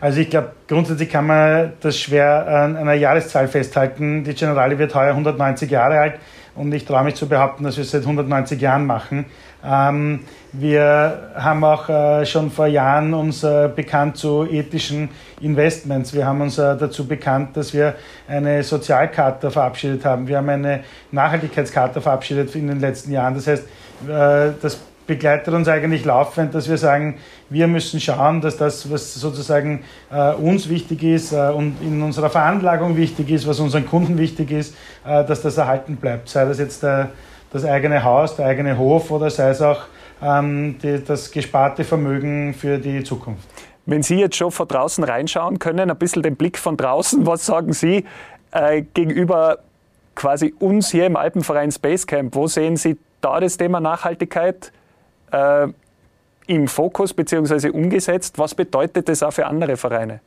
Also 0.00 0.20
ich 0.20 0.30
glaube, 0.30 0.52
grundsätzlich 0.68 1.10
kann 1.10 1.26
man 1.26 1.72
das 1.80 1.98
schwer 1.98 2.46
an 2.46 2.76
einer 2.76 2.94
Jahreszahl 2.94 3.48
festhalten. 3.48 4.22
Die 4.22 4.34
Generali 4.34 4.78
wird 4.78 4.94
heuer 4.94 5.10
190 5.10 5.68
Jahre 5.70 5.98
alt 5.98 6.14
und 6.54 6.72
ich 6.72 6.84
traue 6.84 7.02
mich 7.02 7.16
zu 7.16 7.28
behaupten, 7.28 7.64
dass 7.64 7.76
wir 7.76 7.82
es 7.82 7.90
seit 7.90 8.02
190 8.02 8.60
Jahren 8.60 8.86
machen. 8.86 9.26
Ähm, 9.64 10.20
wir 10.52 11.32
haben 11.34 11.64
auch 11.64 11.88
äh, 11.88 12.24
schon 12.26 12.52
vor 12.52 12.68
Jahren 12.68 13.12
uns 13.12 13.42
äh, 13.42 13.68
bekannt 13.74 14.16
zu 14.16 14.46
ethischen 14.48 15.08
Investments. 15.40 16.14
Wir 16.14 16.26
haben 16.26 16.40
uns 16.40 16.58
äh, 16.58 16.76
dazu 16.76 17.06
bekannt, 17.06 17.56
dass 17.56 17.74
wir 17.74 17.94
eine 18.28 18.62
Sozialkarte 18.62 19.50
verabschiedet 19.50 20.04
haben. 20.04 20.28
Wir 20.28 20.36
haben 20.38 20.48
eine 20.48 20.84
Nachhaltigkeitskarte 21.10 22.00
verabschiedet 22.00 22.54
in 22.54 22.68
den 22.68 22.78
letzten 22.78 23.10
Jahren. 23.10 23.34
Das 23.34 23.48
heißt, 23.48 23.64
das 24.06 24.78
begleitet 25.08 25.52
uns 25.52 25.66
eigentlich 25.66 26.04
laufend, 26.04 26.54
dass 26.54 26.68
wir 26.68 26.76
sagen, 26.76 27.16
wir 27.48 27.66
müssen 27.66 27.98
schauen, 27.98 28.40
dass 28.40 28.56
das, 28.58 28.92
was 28.92 29.14
sozusagen 29.14 29.82
äh, 30.12 30.34
uns 30.34 30.68
wichtig 30.68 31.02
ist 31.02 31.32
äh, 31.32 31.48
und 31.48 31.76
in 31.80 32.00
unserer 32.02 32.30
Veranlagung 32.30 32.96
wichtig 32.96 33.30
ist, 33.30 33.48
was 33.48 33.58
unseren 33.58 33.86
Kunden 33.86 34.18
wichtig 34.18 34.52
ist, 34.52 34.76
äh, 35.06 35.24
dass 35.24 35.40
das 35.40 35.56
erhalten 35.56 35.96
bleibt. 35.96 36.28
Sei 36.28 36.44
das 36.44 36.58
jetzt 36.58 36.82
der, 36.82 37.08
das 37.50 37.64
eigene 37.64 38.04
Haus, 38.04 38.36
der 38.36 38.46
eigene 38.46 38.76
Hof 38.76 39.10
oder 39.10 39.30
sei 39.30 39.48
es 39.48 39.62
auch 39.62 39.80
ähm, 40.22 40.76
die, 40.82 41.02
das 41.02 41.30
gesparte 41.30 41.84
Vermögen 41.84 42.52
für 42.52 42.78
die 42.78 43.02
Zukunft. 43.02 43.48
Wenn 43.86 44.02
Sie 44.02 44.16
jetzt 44.16 44.36
schon 44.36 44.50
von 44.50 44.68
draußen 44.68 45.02
reinschauen 45.02 45.58
können, 45.58 45.90
ein 45.90 45.96
bisschen 45.96 46.22
den 46.22 46.36
Blick 46.36 46.58
von 46.58 46.76
draußen, 46.76 47.26
was 47.26 47.46
sagen 47.46 47.72
Sie 47.72 48.04
äh, 48.50 48.82
gegenüber 48.92 49.60
quasi 50.14 50.52
uns 50.58 50.90
hier 50.90 51.06
im 51.06 51.16
Alpenverein 51.16 51.72
Spacecamp? 51.72 52.34
Wo 52.34 52.46
sehen 52.46 52.76
Sie 52.76 52.98
da 53.20 53.40
das 53.40 53.56
Thema 53.56 53.80
Nachhaltigkeit? 53.80 54.72
äh, 55.32 55.68
im 56.46 56.68
Fokus 56.68 57.12
bzw. 57.12 57.70
umgesetzt. 57.70 58.38
Was 58.38 58.54
bedeutet 58.54 59.08
das 59.08 59.22
auch 59.22 59.32
für 59.32 59.46
andere 59.46 59.76
Vereine? 59.76 60.20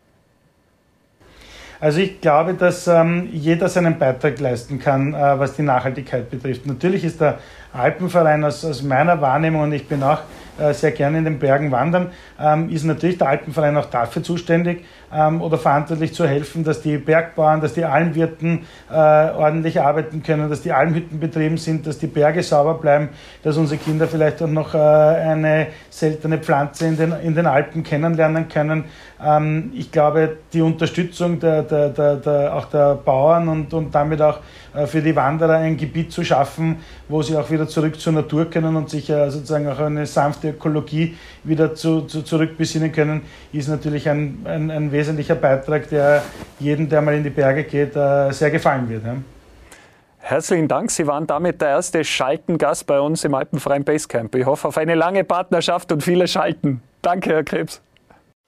Also 1.80 2.00
ich 2.00 2.22
glaube, 2.22 2.54
dass 2.54 2.88
ähm, 2.88 3.28
jeder 3.32 3.68
seinen 3.68 3.98
Beitrag 3.98 4.40
leisten 4.40 4.78
kann, 4.78 5.16
äh, 5.16 5.40
was 5.40 5.56
die 5.56 5.64
Nachhaltigkeit 5.64 6.30
betrifft. 6.30 6.68
Natürlich 6.68 7.04
ist 7.04 7.20
der 7.22 7.40
Alpenverein 7.74 8.44
aus, 8.44 8.64
aus 8.64 8.84
meiner 8.84 9.20
Wahrnehmung, 9.20 9.64
und 9.64 9.74
ich 9.74 9.88
bin 9.88 10.04
auch 10.04 10.20
äh, 10.60 10.74
sehr 10.74 10.92
gerne 10.92 11.18
in 11.18 11.24
den 11.24 11.40
Bergen 11.40 11.72
wandern, 11.72 12.12
ähm, 12.40 12.70
ist 12.70 12.84
natürlich 12.84 13.18
der 13.18 13.30
Alpenverein 13.30 13.76
auch 13.78 13.88
dafür 13.88 14.22
zuständig 14.22 14.86
ähm, 15.14 15.42
oder 15.42 15.58
verantwortlich 15.58 16.14
zu 16.14 16.28
helfen, 16.28 16.64
dass 16.64 16.82
die 16.82 16.98
Bergbauern, 16.98 17.62
dass 17.62 17.74
die 17.74 17.86
Almwirten 17.86 18.66
äh, 18.90 18.94
ordentlich 18.94 19.82
arbeiten 19.82 20.24
können, 20.24 20.50
dass 20.50 20.62
die 20.62 20.72
Almhütten 20.72 21.20
betrieben 21.20 21.58
sind, 21.58 21.88
dass 21.88 22.00
die 22.00 22.08
Berge 22.08 22.44
sauber 22.44 22.76
bleiben, 22.76 23.10
dass 23.44 23.58
unsere 23.58 23.80
Kinder 23.80 24.08
vielleicht 24.08 24.42
auch 24.42 24.48
noch 24.48 24.74
äh, 24.74 24.78
eine 24.78 25.68
seltene 25.90 26.38
Pflanze 26.38 26.88
in 26.88 26.98
den, 26.98 27.14
in 27.24 27.36
den 27.36 27.46
Alpen 27.46 27.84
kennenlernen 27.84 28.48
können. 28.48 28.86
Ähm, 29.24 29.72
ich 29.76 29.92
glaube, 29.92 30.38
die 30.54 30.62
Unterstützung 30.62 31.40
der, 31.40 31.64
der, 31.64 31.90
der, 31.90 32.16
der, 32.16 32.56
auch 32.56 32.66
der 32.66 32.96
Bauern 32.96 33.48
und, 33.48 33.74
und 33.74 33.94
damit 33.94 34.22
auch 34.22 34.40
äh, 34.74 34.88
für 34.88 35.02
die 35.02 35.16
Wanderer 35.16 35.56
ein 35.56 35.78
Gebiet 35.78 36.12
zu 36.12 36.24
schaffen, 36.24 36.78
wo 37.10 37.22
sie 37.22 37.36
auch 37.36 37.50
wieder 37.52 37.68
zurück 37.68 38.00
zur 38.00 38.14
Natur 38.14 38.50
können 38.50 38.76
und 38.76 38.90
sich 38.90 39.10
äh, 39.10 39.30
sozusagen 39.30 39.68
auch 39.68 39.80
eine 39.80 40.06
sanfte 40.06 40.50
Ökologie 40.50 41.16
wieder 41.44 41.76
zu, 41.76 42.02
zu 42.02 42.22
zurückbesinnen 42.22 42.92
können, 42.92 43.22
ist 43.52 43.68
natürlich 43.68 44.08
ein, 44.10 44.40
ein, 44.46 44.72
ein, 44.72 44.92
wesentlicher 45.02 45.36
Beitrag, 45.36 45.90
der 45.90 46.22
jedem, 46.60 46.88
der 46.88 47.02
mal 47.02 47.16
in 47.16 47.24
die 47.24 47.32
Berge 47.32 47.64
geht, 47.64 47.96
äh, 47.96 48.32
sehr 48.32 48.52
gefallen 48.52 48.88
wird. 48.88 49.04
Herzlichen 50.20 50.68
Dank. 50.68 50.92
Sie 50.92 51.08
waren 51.08 51.26
damit 51.26 51.60
der 51.62 51.70
erste 51.70 52.04
Schaltengast 52.04 52.86
bei 52.86 53.00
uns 53.00 53.24
im 53.24 53.34
Alpenfreien 53.34 53.84
Basecamp. 53.84 54.36
Ich 54.36 54.46
hoffe 54.46 54.68
auf 54.68 54.78
eine 54.78 54.94
lange 54.94 55.24
Partnerschaft 55.24 55.92
und 55.92 56.04
viele 56.04 56.28
Schalten. 56.28 56.82
Danke, 57.02 57.32
Herr 57.32 57.44
Krebs. 57.44 57.82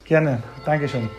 Gerne. 0.06 0.44
Dankeschön. 0.66 1.10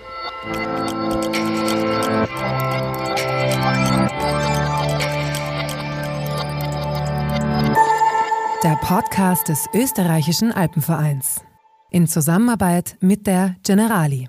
Der 8.62 8.76
Podcast 8.82 9.48
des 9.48 9.66
österreichischen 9.74 10.52
Alpenvereins. 10.52 11.42
In 11.90 12.06
Zusammenarbeit 12.06 12.96
mit 13.00 13.26
der 13.26 13.56
Generali. 13.62 14.28